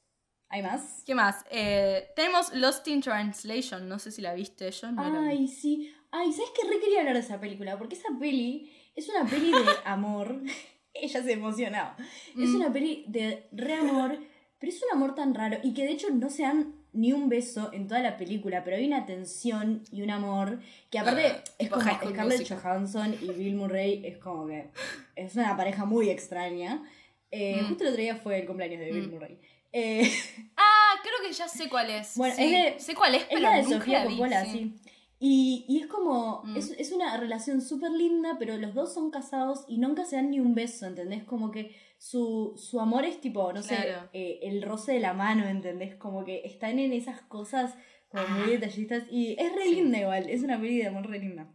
¿Hay 0.50 0.62
más? 0.62 1.02
¿Qué 1.06 1.14
más? 1.14 1.44
Eh, 1.50 2.08
tenemos 2.16 2.52
Lost 2.54 2.86
in 2.88 3.00
Translation, 3.00 3.88
no 3.88 3.98
sé 3.98 4.10
si 4.10 4.20
la 4.20 4.34
viste, 4.34 4.70
yo 4.70 4.90
no 4.92 5.08
la 5.08 5.20
vi. 5.20 5.28
Ay, 5.28 5.48
sí. 5.48 5.94
Ay, 6.10 6.32
¿sabes 6.32 6.50
qué? 6.60 6.68
Re 6.68 6.80
quería 6.80 6.98
hablar 7.00 7.14
de 7.14 7.20
esa 7.20 7.40
película, 7.40 7.78
porque 7.78 7.94
esa 7.94 8.08
peli 8.18 8.72
es 8.96 9.08
una 9.08 9.24
peli 9.28 9.52
de 9.52 9.58
amor. 9.84 10.40
Ella 10.92 11.22
se 11.22 11.32
emocionaba. 11.32 11.96
Es 12.36 12.50
Mm. 12.50 12.56
una 12.56 12.72
peli 12.72 13.04
de 13.06 13.46
re 13.52 13.74
amor, 13.74 14.18
pero 14.58 14.72
es 14.72 14.82
un 14.82 14.88
amor 14.96 15.14
tan 15.14 15.34
raro 15.34 15.58
y 15.62 15.72
que 15.72 15.84
de 15.84 15.92
hecho 15.92 16.10
no 16.10 16.28
se 16.30 16.42
dan 16.42 16.74
ni 16.92 17.12
un 17.12 17.28
beso 17.28 17.70
en 17.72 17.86
toda 17.86 18.00
la 18.00 18.16
película, 18.16 18.64
pero 18.64 18.76
hay 18.76 18.84
una 18.88 19.06
tensión 19.06 19.84
y 19.92 20.02
un 20.02 20.10
amor 20.10 20.58
que 20.90 20.98
aparte 20.98 21.26
Ah, 21.28 21.44
es 21.58 21.70
como 21.70 21.82
Scarlett. 21.82 22.48
Johansson 22.48 23.14
y 23.22 23.30
Bill 23.30 23.54
Murray 23.54 24.04
es 24.04 24.18
como 24.18 24.48
que 24.48 24.70
es 25.14 25.36
una 25.36 25.56
pareja 25.56 25.84
muy 25.84 26.10
extraña. 26.10 26.82
Eh, 27.30 27.60
Mm. 27.62 27.68
Justo 27.68 27.84
el 27.84 27.90
otro 27.90 28.02
día 28.02 28.16
fue 28.16 28.40
el 28.40 28.46
cumpleaños 28.46 28.80
de 28.80 28.90
Bill 28.90 29.06
Mm. 29.06 29.12
Murray. 29.12 29.38
Eh, 29.72 30.02
Ah, 30.56 30.98
creo 31.02 31.14
que 31.26 31.32
ya 31.32 31.48
sé 31.48 31.68
cuál 31.68 31.88
es. 31.90 32.16
Bueno, 32.16 32.34
Sí, 32.34 32.54
es 32.54 32.74
de- 32.74 32.80
sé 32.80 32.94
cuál 32.94 33.14
es, 33.14 33.24
pero 33.24 33.36
Es 33.36 33.42
la 33.42 33.56
de 33.56 33.62
nunca 33.62 33.78
Sofía 33.78 33.98
la 34.00 34.06
vi, 34.06 34.14
Coppola, 34.16 34.44
sí. 34.44 34.50
sí. 34.50 34.74
Y, 35.22 35.64
y 35.68 35.80
es 35.80 35.86
como, 35.86 36.42
Mm. 36.44 36.56
es, 36.56 36.70
es 36.72 36.92
una 36.92 37.16
relación 37.18 37.60
súper 37.60 37.90
linda, 37.90 38.36
pero 38.38 38.56
los 38.56 38.74
dos 38.74 38.92
son 38.94 39.10
casados 39.10 39.64
y 39.68 39.78
nunca 39.78 40.04
se 40.06 40.16
dan 40.16 40.30
ni 40.30 40.40
un 40.40 40.54
beso, 40.54 40.86
¿entendés? 40.86 41.24
Como 41.24 41.50
que 41.50 41.76
su, 41.98 42.54
su 42.56 42.80
amor 42.80 43.04
es 43.04 43.20
tipo, 43.20 43.52
no 43.52 43.62
sé, 43.62 43.76
eh, 44.14 44.40
el 44.42 44.62
roce 44.62 44.92
de 44.92 45.00
la 45.00 45.12
mano, 45.12 45.46
¿entendés? 45.46 45.94
Como 45.96 46.24
que 46.24 46.42
están 46.46 46.78
en 46.78 46.92
esas 46.94 47.20
cosas 47.22 47.74
como 48.08 48.26
muy 48.28 48.44
Ah. 48.44 48.58
detallistas 48.58 49.04
y 49.10 49.36
es 49.38 49.52
re 49.54 49.64
Sí. 49.64 49.74
linda 49.76 49.98
igual, 49.98 50.28
es 50.30 50.42
una 50.42 50.58
peli 50.60 50.78
de 50.78 50.86
amor 50.86 51.06
re 51.06 51.18
linda. 51.18 51.52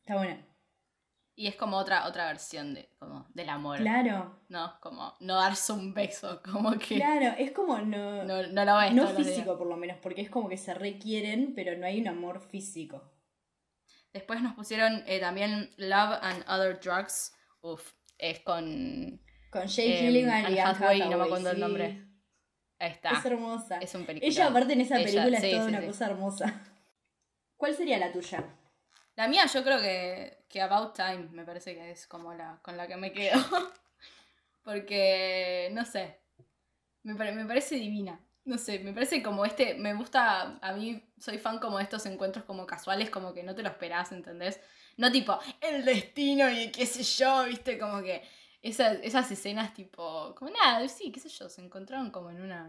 Está 0.00 0.16
buena. 0.16 0.46
Y 1.34 1.46
es 1.46 1.56
como 1.56 1.78
otra, 1.78 2.06
otra 2.06 2.26
versión 2.26 2.74
de, 2.74 2.90
como, 2.98 3.26
del 3.32 3.48
amor. 3.48 3.78
Claro, 3.78 4.38
¿No? 4.48 4.78
Como 4.80 5.14
no 5.20 5.36
darse 5.36 5.72
un 5.72 5.94
beso. 5.94 6.42
Como 6.52 6.72
que 6.78 6.96
claro, 6.96 7.34
es 7.38 7.52
como 7.52 7.78
no, 7.78 8.22
no, 8.24 8.46
no 8.46 8.64
lo 8.64 8.76
ves 8.76 8.92
no 8.92 9.08
físico 9.08 9.56
por 9.56 9.66
lo 9.66 9.76
menos, 9.76 9.96
porque 10.02 10.20
es 10.20 10.28
como 10.28 10.48
que 10.48 10.58
se 10.58 10.74
requieren, 10.74 11.54
pero 11.54 11.76
no 11.76 11.86
hay 11.86 12.00
un 12.00 12.08
amor 12.08 12.40
físico. 12.40 13.10
Después 14.12 14.42
nos 14.42 14.54
pusieron 14.54 15.02
eh, 15.06 15.20
también 15.20 15.70
Love 15.78 16.18
and 16.20 16.44
Other 16.48 16.78
Drugs. 16.78 17.32
Uf, 17.62 17.92
es 18.18 18.40
con 18.40 19.20
Con 19.50 19.66
Jake 19.66 20.00
Em, 20.00 20.06
Gyllenhaal 20.06 20.52
y 20.52 20.58
Anne 20.58 20.70
Hathaway, 20.70 20.98
no 21.00 21.06
me 21.06 21.14
Hathaway, 21.14 21.26
acuerdo 21.28 21.50
el 21.50 21.56
sí. 21.56 21.60
nombre. 21.60 22.06
Ahí 22.78 22.90
está. 22.90 23.10
Es 23.10 23.24
hermosa. 23.24 23.78
Es 23.78 23.94
un 23.94 24.04
película. 24.04 24.28
Ella 24.28 24.46
aparte 24.48 24.72
en 24.74 24.80
esa 24.82 24.96
Ella, 24.98 25.04
película 25.06 25.40
sí, 25.40 25.46
es 25.46 25.52
toda 25.52 25.64
sí, 25.64 25.74
una 25.74 25.86
cosa 25.86 26.06
hermosa. 26.06 26.62
¿Cuál 27.56 27.74
sería 27.74 27.98
la 27.98 28.12
tuya? 28.12 28.44
La 29.16 29.28
mía 29.28 29.46
yo 29.46 29.62
creo 29.62 29.80
que, 29.80 30.44
que 30.48 30.62
About 30.62 30.94
Time 30.94 31.28
me 31.32 31.44
parece 31.44 31.74
que 31.74 31.90
es 31.90 32.06
como 32.06 32.34
la 32.34 32.58
con 32.62 32.76
la 32.76 32.86
que 32.86 32.96
me 32.96 33.12
quedo. 33.12 33.40
Porque, 34.64 35.70
no 35.72 35.84
sé, 35.84 36.20
me, 37.02 37.14
me 37.14 37.46
parece 37.46 37.76
divina. 37.76 38.20
no 38.44 38.58
sé, 38.58 38.78
me 38.80 38.92
parece 38.92 39.22
como 39.22 39.44
este, 39.44 39.74
me 39.74 39.94
gusta, 39.94 40.58
a 40.62 40.72
mí 40.72 41.02
soy 41.18 41.38
fan 41.38 41.58
como 41.60 41.78
de 41.78 41.84
estos 41.84 42.06
encuentros 42.06 42.44
como 42.44 42.66
casuales, 42.66 43.10
como 43.10 43.34
que 43.34 43.42
no 43.44 43.54
te 43.54 43.62
lo 43.62 43.68
esperás, 43.70 44.12
¿entendés? 44.12 44.60
No 44.96 45.10
tipo, 45.12 45.38
el 45.60 45.84
destino 45.84 46.50
y 46.50 46.70
qué 46.72 46.86
sé 46.86 47.02
yo, 47.04 47.44
viste, 47.46 47.78
como 47.78 48.02
que 48.02 48.22
esas, 48.62 48.98
esas 49.02 49.30
escenas 49.30 49.74
tipo, 49.74 50.34
como 50.36 50.50
nada, 50.52 50.86
sí, 50.88 51.12
qué 51.12 51.20
sé 51.20 51.28
yo, 51.28 51.48
se 51.48 51.62
encontraron 51.62 52.10
como 52.10 52.30
en 52.30 52.40
una, 52.42 52.68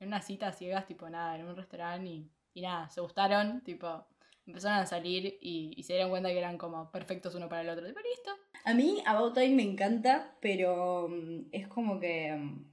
en 0.00 0.08
una 0.08 0.22
cita 0.22 0.52
ciegas, 0.52 0.86
tipo 0.86 1.08
nada, 1.10 1.36
en 1.36 1.46
un 1.46 1.56
restaurante 1.56 2.08
y, 2.10 2.30
y 2.54 2.62
nada, 2.62 2.88
se 2.90 3.00
gustaron, 3.00 3.62
tipo, 3.62 4.06
empezaron 4.46 4.78
a 4.78 4.86
salir 4.86 5.38
y, 5.40 5.72
y 5.76 5.82
se 5.84 5.92
dieron 5.94 6.10
cuenta 6.10 6.28
que 6.30 6.38
eran 6.38 6.58
como 6.58 6.90
perfectos 6.90 7.34
uno 7.34 7.48
para 7.48 7.62
el 7.62 7.68
otro. 7.70 7.86
Tipo, 7.86 8.00
listo. 8.00 8.30
A 8.64 8.74
mí 8.74 9.02
About 9.06 9.34
Time 9.34 9.54
me 9.54 9.62
encanta, 9.62 10.36
pero 10.40 11.08
mm, 11.08 11.48
es 11.52 11.68
como 11.68 11.98
que 12.00 12.32
mm, 12.34 12.64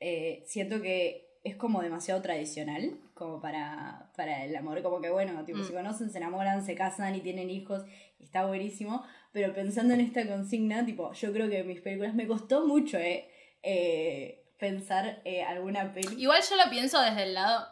eh, 0.00 0.42
siento 0.46 0.80
que 0.80 1.28
es 1.42 1.56
como 1.56 1.80
demasiado 1.80 2.20
tradicional, 2.20 2.98
como 3.14 3.40
para, 3.40 4.10
para 4.16 4.44
el 4.44 4.54
amor, 4.56 4.82
como 4.82 5.00
que 5.00 5.08
bueno, 5.10 5.42
tipo, 5.44 5.58
Mm. 5.60 5.64
se 5.64 5.72
conocen, 5.72 6.10
se 6.10 6.18
enamoran, 6.18 6.64
se 6.64 6.74
casan 6.74 7.14
y 7.14 7.20
tienen 7.20 7.48
hijos, 7.48 7.82
y 8.18 8.24
está 8.24 8.44
buenísimo, 8.44 9.04
pero 9.32 9.54
pensando 9.54 9.94
en 9.94 10.00
esta 10.00 10.26
consigna, 10.26 10.84
tipo, 10.84 11.12
yo 11.14 11.32
creo 11.32 11.48
que 11.48 11.64
mis 11.64 11.80
películas 11.80 12.14
me 12.14 12.26
costó 12.26 12.66
mucho, 12.66 12.98
eh, 12.98 13.30
eh, 13.62 14.44
pensar 14.58 15.22
eh, 15.24 15.42
alguna 15.42 15.94
peli. 15.94 16.20
Igual 16.20 16.42
yo 16.48 16.56
lo 16.56 16.68
pienso 16.70 17.00
desde 17.00 17.22
el 17.22 17.34
lado. 17.34 17.66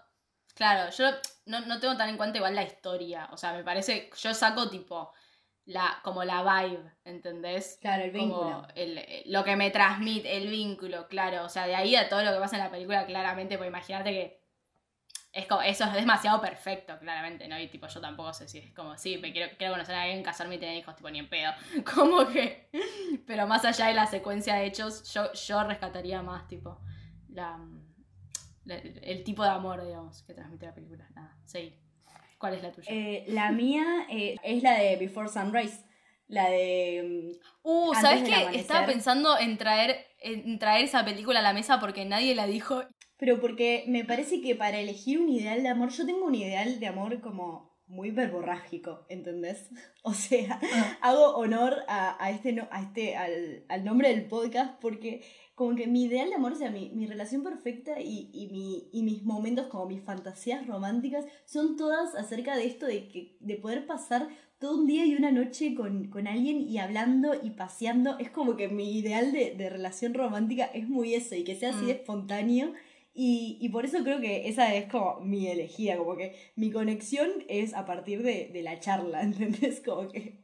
Claro, 0.58 0.90
yo 0.90 1.06
no, 1.46 1.60
no 1.60 1.78
tengo 1.80 1.96
tan 1.96 2.08
en 2.08 2.16
cuenta 2.16 2.38
igual 2.38 2.54
la 2.54 2.64
historia. 2.64 3.28
O 3.32 3.36
sea, 3.36 3.52
me 3.52 3.62
parece. 3.64 4.10
Yo 4.20 4.34
saco 4.34 4.68
tipo. 4.68 5.12
La, 5.66 6.00
como 6.02 6.24
la 6.24 6.42
vibe, 6.42 6.82
¿entendés? 7.04 7.78
Claro, 7.82 8.02
el 8.04 8.10
vínculo. 8.10 8.40
Como 8.40 8.68
el- 8.74 8.98
el- 8.98 9.22
lo 9.32 9.44
que 9.44 9.54
me 9.54 9.70
transmite, 9.70 10.36
el 10.38 10.48
vínculo, 10.48 11.06
claro. 11.08 11.44
O 11.44 11.48
sea, 11.50 11.66
de 11.66 11.74
ahí 11.76 11.94
a 11.94 12.08
todo 12.08 12.22
lo 12.24 12.32
que 12.32 12.38
pasa 12.40 12.56
en 12.56 12.64
la 12.64 12.70
película, 12.70 13.06
claramente, 13.06 13.58
pues 13.58 13.68
imagínate 13.68 14.10
que 14.12 14.42
es 15.32 15.46
como, 15.46 15.62
eso 15.62 15.84
es 15.84 15.92
demasiado 15.94 16.40
perfecto, 16.40 16.98
claramente, 16.98 17.46
¿no? 17.48 17.58
Y 17.58 17.68
tipo, 17.68 17.86
yo 17.86 18.00
tampoco 18.00 18.32
sé 18.32 18.48
si 18.48 18.58
es 18.58 18.72
como, 18.74 18.96
sí, 18.98 19.18
me 19.18 19.32
quiero, 19.32 19.54
quiero 19.58 19.74
conocer 19.74 19.94
a 19.94 20.02
alguien, 20.02 20.22
casarme 20.22 20.56
y 20.56 20.58
tener 20.58 20.76
hijos, 20.76 20.96
tipo, 20.96 21.10
ni 21.10 21.18
en 21.20 21.28
pedo. 21.28 21.52
Como 21.94 22.26
que. 22.28 22.70
Pero 23.26 23.46
más 23.46 23.64
allá 23.64 23.86
de 23.88 23.94
la 23.94 24.06
secuencia 24.06 24.54
de 24.56 24.66
hechos, 24.66 25.12
yo, 25.12 25.32
yo 25.34 25.64
rescataría 25.64 26.22
más, 26.22 26.48
tipo, 26.48 26.80
la, 27.28 27.58
el 28.68 29.24
tipo 29.24 29.42
de 29.42 29.50
amor, 29.50 29.84
digamos, 29.84 30.22
que 30.22 30.34
transmite 30.34 30.66
la 30.66 30.74
película. 30.74 31.08
Nada, 31.14 31.36
sí. 31.44 31.74
¿Cuál 32.38 32.54
es 32.54 32.62
la 32.62 32.72
tuya? 32.72 32.88
Eh, 32.92 33.24
la 33.28 33.50
mía 33.50 34.06
eh, 34.10 34.36
es 34.44 34.62
la 34.62 34.74
de 34.78 34.96
Before 34.96 35.28
Sunrise, 35.28 35.84
la 36.28 36.48
de... 36.50 37.32
mm, 37.34 37.48
Uh, 37.62 37.94
¿sabes 37.94 38.22
qué? 38.22 38.58
Estaba 38.58 38.86
pensando 38.86 39.38
en 39.38 39.58
traer, 39.58 40.06
en 40.20 40.58
traer 40.58 40.84
esa 40.84 41.04
película 41.04 41.40
a 41.40 41.42
la 41.42 41.52
mesa 41.52 41.80
porque 41.80 42.04
nadie 42.04 42.34
la 42.34 42.46
dijo. 42.46 42.82
Pero 43.18 43.40
porque 43.40 43.84
me 43.88 44.04
parece 44.04 44.40
que 44.40 44.54
para 44.54 44.78
elegir 44.78 45.18
un 45.18 45.28
ideal 45.28 45.62
de 45.62 45.68
amor, 45.68 45.90
yo 45.90 46.06
tengo 46.06 46.24
un 46.24 46.34
ideal 46.34 46.78
de 46.80 46.86
amor 46.86 47.20
como 47.20 47.76
muy 47.86 48.10
verborrágico, 48.10 49.04
¿entendés? 49.08 49.70
O 50.02 50.14
sea, 50.14 50.60
hago 51.02 51.36
honor 51.36 51.84
a, 51.88 52.16
a 52.24 52.30
este, 52.30 52.52
no- 52.52 52.68
a 52.70 52.82
este 52.82 53.16
al, 53.16 53.64
al 53.68 53.84
nombre 53.84 54.08
del 54.10 54.26
podcast 54.28 54.80
porque 54.80 55.22
como 55.58 55.74
que 55.74 55.88
mi 55.88 56.04
ideal 56.04 56.28
de 56.30 56.36
amor, 56.36 56.52
o 56.52 56.54
sea, 56.54 56.70
mi, 56.70 56.90
mi 56.90 57.04
relación 57.06 57.42
perfecta 57.42 58.00
y, 58.00 58.30
y, 58.32 58.46
mi, 58.48 58.88
y 58.92 59.02
mis 59.02 59.24
momentos, 59.24 59.66
como 59.66 59.86
mis 59.86 60.00
fantasías 60.02 60.64
románticas, 60.68 61.24
son 61.46 61.76
todas 61.76 62.14
acerca 62.14 62.56
de 62.56 62.64
esto 62.66 62.86
de, 62.86 63.08
que, 63.08 63.36
de 63.40 63.56
poder 63.56 63.84
pasar 63.84 64.28
todo 64.60 64.76
un 64.78 64.86
día 64.86 65.04
y 65.04 65.16
una 65.16 65.32
noche 65.32 65.74
con, 65.74 66.08
con 66.10 66.28
alguien 66.28 66.60
y 66.60 66.78
hablando 66.78 67.32
y 67.42 67.50
paseando. 67.50 68.16
Es 68.20 68.30
como 68.30 68.54
que 68.56 68.68
mi 68.68 68.98
ideal 68.98 69.32
de, 69.32 69.54
de 69.56 69.68
relación 69.68 70.14
romántica 70.14 70.66
es 70.66 70.88
muy 70.88 71.14
eso 71.14 71.34
y 71.34 71.42
que 71.42 71.56
sea 71.56 71.70
así 71.70 71.86
de 71.86 71.94
Mm. 71.94 71.96
espontáneo. 71.96 72.72
Y, 73.14 73.58
y 73.60 73.68
por 73.70 73.84
eso 73.84 74.04
creo 74.04 74.20
que 74.20 74.48
esa 74.48 74.72
es 74.76 74.86
como 74.88 75.18
mi 75.20 75.48
elegida, 75.48 75.96
como 75.98 76.16
que 76.16 76.36
mi 76.54 76.70
conexión 76.70 77.30
es 77.48 77.74
a 77.74 77.84
partir 77.84 78.22
de, 78.22 78.48
de 78.52 78.62
la 78.62 78.78
charla, 78.78 79.22
¿entendés? 79.28 79.80
Como 79.84 80.08
que 80.08 80.38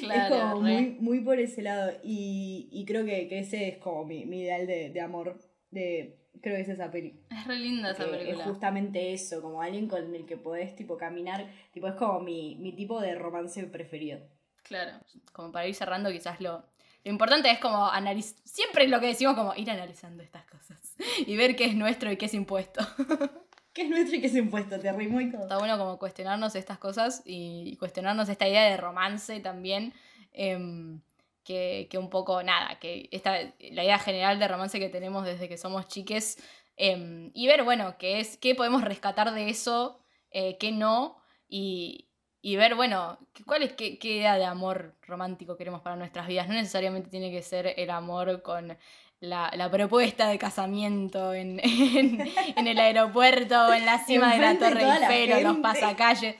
Claro, 0.00 0.34
es 0.34 0.40
como 0.40 0.60
muy, 0.60 0.96
muy 1.00 1.20
por 1.20 1.38
ese 1.38 1.62
lado. 1.62 1.92
Y, 2.02 2.68
y 2.70 2.84
creo 2.84 3.04
que, 3.04 3.28
que 3.28 3.40
ese 3.40 3.68
es 3.68 3.78
como 3.78 4.04
mi, 4.04 4.24
mi 4.24 4.40
ideal 4.42 4.66
de, 4.66 4.90
de 4.90 5.00
amor. 5.00 5.38
De, 5.70 6.18
creo 6.40 6.56
que 6.56 6.62
es 6.62 6.68
esa 6.68 6.90
peli. 6.90 7.20
Es 7.30 7.46
re 7.46 7.56
linda 7.56 7.90
esa 7.90 8.10
película. 8.10 8.44
es 8.44 8.48
justamente 8.48 9.12
eso, 9.12 9.42
como 9.42 9.62
alguien 9.62 9.88
con 9.88 10.14
el 10.14 10.26
que 10.26 10.36
podés 10.36 10.74
tipo 10.76 10.96
caminar. 10.96 11.46
Tipo, 11.72 11.88
es 11.88 11.94
como 11.94 12.20
mi, 12.20 12.56
mi 12.56 12.72
tipo 12.72 13.00
de 13.00 13.14
romance 13.14 13.62
preferido. 13.64 14.20
Claro, 14.62 14.98
como 15.32 15.50
para 15.50 15.66
ir 15.66 15.74
cerrando, 15.74 16.10
quizás 16.10 16.40
lo, 16.40 16.62
lo 17.04 17.10
importante 17.10 17.50
es 17.50 17.58
como 17.58 17.86
analizar, 17.88 18.38
siempre 18.44 18.84
es 18.84 18.90
lo 18.90 19.00
que 19.00 19.06
decimos, 19.06 19.34
como 19.34 19.54
ir 19.54 19.70
analizando 19.70 20.22
estas 20.22 20.44
cosas 20.44 20.94
y 21.26 21.36
ver 21.36 21.56
qué 21.56 21.64
es 21.64 21.74
nuestro 21.74 22.12
y 22.12 22.16
qué 22.16 22.26
es 22.26 22.34
impuesto. 22.34 22.80
¿Qué 23.72 23.82
es 23.82 23.90
nuestro 23.90 24.16
y 24.16 24.20
qué 24.20 24.26
es 24.26 24.34
impuesto? 24.34 24.78
Te 24.78 24.92
rimó 24.92 25.20
y 25.20 25.30
todo. 25.30 25.42
Está 25.42 25.58
bueno 25.58 25.78
como 25.78 25.98
cuestionarnos 25.98 26.54
estas 26.56 26.78
cosas 26.78 27.22
y 27.24 27.76
cuestionarnos 27.76 28.28
esta 28.28 28.48
idea 28.48 28.64
de 28.64 28.76
romance 28.76 29.40
también, 29.40 29.92
em, 30.32 31.00
que, 31.44 31.86
que 31.90 31.98
un 31.98 32.10
poco, 32.10 32.42
nada, 32.42 32.78
que 32.78 33.08
esta, 33.12 33.38
la 33.60 33.84
idea 33.84 33.98
general 33.98 34.38
de 34.38 34.48
romance 34.48 34.78
que 34.78 34.88
tenemos 34.88 35.24
desde 35.24 35.48
que 35.48 35.56
somos 35.56 35.88
chiques, 35.88 36.38
em, 36.76 37.30
y 37.34 37.46
ver, 37.46 37.64
bueno, 37.64 37.96
qué, 37.98 38.20
es, 38.20 38.36
qué 38.36 38.54
podemos 38.54 38.82
rescatar 38.84 39.32
de 39.32 39.48
eso, 39.48 39.98
eh, 40.30 40.56
qué 40.58 40.72
no, 40.72 41.16
y, 41.48 42.08
y 42.40 42.56
ver, 42.56 42.74
bueno, 42.74 43.18
cuál 43.46 43.62
es, 43.62 43.72
qué, 43.72 43.98
qué 43.98 44.16
idea 44.16 44.36
de 44.36 44.44
amor 44.44 44.96
romántico 45.02 45.56
queremos 45.56 45.80
para 45.82 45.96
nuestras 45.96 46.26
vidas. 46.26 46.48
No 46.48 46.54
necesariamente 46.54 47.10
tiene 47.10 47.30
que 47.30 47.42
ser 47.42 47.74
el 47.76 47.90
amor 47.90 48.42
con 48.42 48.76
la, 49.20 49.50
la 49.56 49.70
propuesta 49.70 50.28
de 50.28 50.38
casamiento 50.38 51.34
en, 51.34 51.60
en, 51.62 52.20
en 52.56 52.66
el 52.66 52.78
aeropuerto 52.78 53.68
o 53.68 53.72
en 53.72 53.84
la 53.84 54.04
cima 54.04 54.34
de 54.34 54.40
la 54.40 54.58
Torre 54.58 54.82
la 54.82 55.14
Eiffel 55.14 55.42
los 55.44 55.58
pasacalles. 55.58 56.36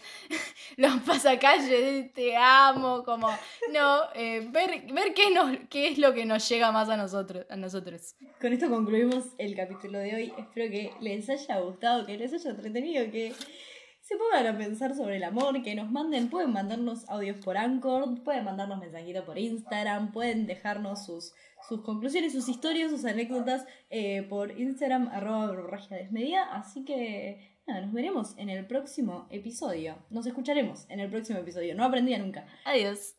Los 0.76 1.00
pasacalles 1.00 2.12
te 2.12 2.36
amo, 2.36 3.02
como, 3.02 3.28
no, 3.72 4.00
eh, 4.14 4.46
ver, 4.50 4.82
ver 4.92 5.12
qué, 5.12 5.30
nos, 5.32 5.56
qué 5.68 5.88
es 5.88 5.98
lo 5.98 6.14
que 6.14 6.24
nos 6.24 6.48
llega 6.48 6.70
más 6.70 6.88
a 6.88 6.96
nosotros. 6.96 7.46
A 7.50 7.56
nosotros. 7.56 8.14
Con 8.40 8.52
esto 8.52 8.70
concluimos 8.70 9.24
el 9.38 9.56
capítulo 9.56 9.98
de 9.98 10.14
hoy. 10.14 10.32
Espero 10.38 10.70
que 10.70 10.92
les 11.00 11.28
haya 11.28 11.58
gustado, 11.58 12.06
que 12.06 12.16
les 12.16 12.32
haya 12.32 12.50
entretenido, 12.50 13.10
que 13.10 13.32
se 14.08 14.16
pongan 14.16 14.46
a 14.46 14.56
pensar 14.56 14.94
sobre 14.94 15.16
el 15.16 15.22
amor, 15.22 15.62
que 15.62 15.74
nos 15.74 15.90
manden, 15.90 16.30
pueden 16.30 16.50
mandarnos 16.50 17.06
audios 17.10 17.36
por 17.44 17.58
Anchor, 17.58 18.22
pueden 18.24 18.42
mandarnos 18.42 18.78
mensajitos 18.78 19.22
por 19.26 19.38
Instagram, 19.38 20.12
pueden 20.12 20.46
dejarnos 20.46 21.04
sus, 21.04 21.34
sus 21.68 21.82
conclusiones, 21.82 22.32
sus 22.32 22.48
historias, 22.48 22.90
sus 22.90 23.04
anécdotas 23.04 23.66
eh, 23.90 24.22
por 24.22 24.58
Instagram, 24.58 25.08
arroba 25.08 25.54
desmedida. 25.90 26.44
Así 26.54 26.86
que 26.86 27.58
nada, 27.66 27.82
nos 27.82 27.92
veremos 27.92 28.32
en 28.38 28.48
el 28.48 28.66
próximo 28.66 29.26
episodio. 29.28 29.98
Nos 30.08 30.26
escucharemos 30.26 30.86
en 30.88 31.00
el 31.00 31.10
próximo 31.10 31.40
episodio. 31.40 31.74
No 31.74 31.84
aprendía 31.84 32.18
nunca. 32.18 32.46
Adiós. 32.64 33.14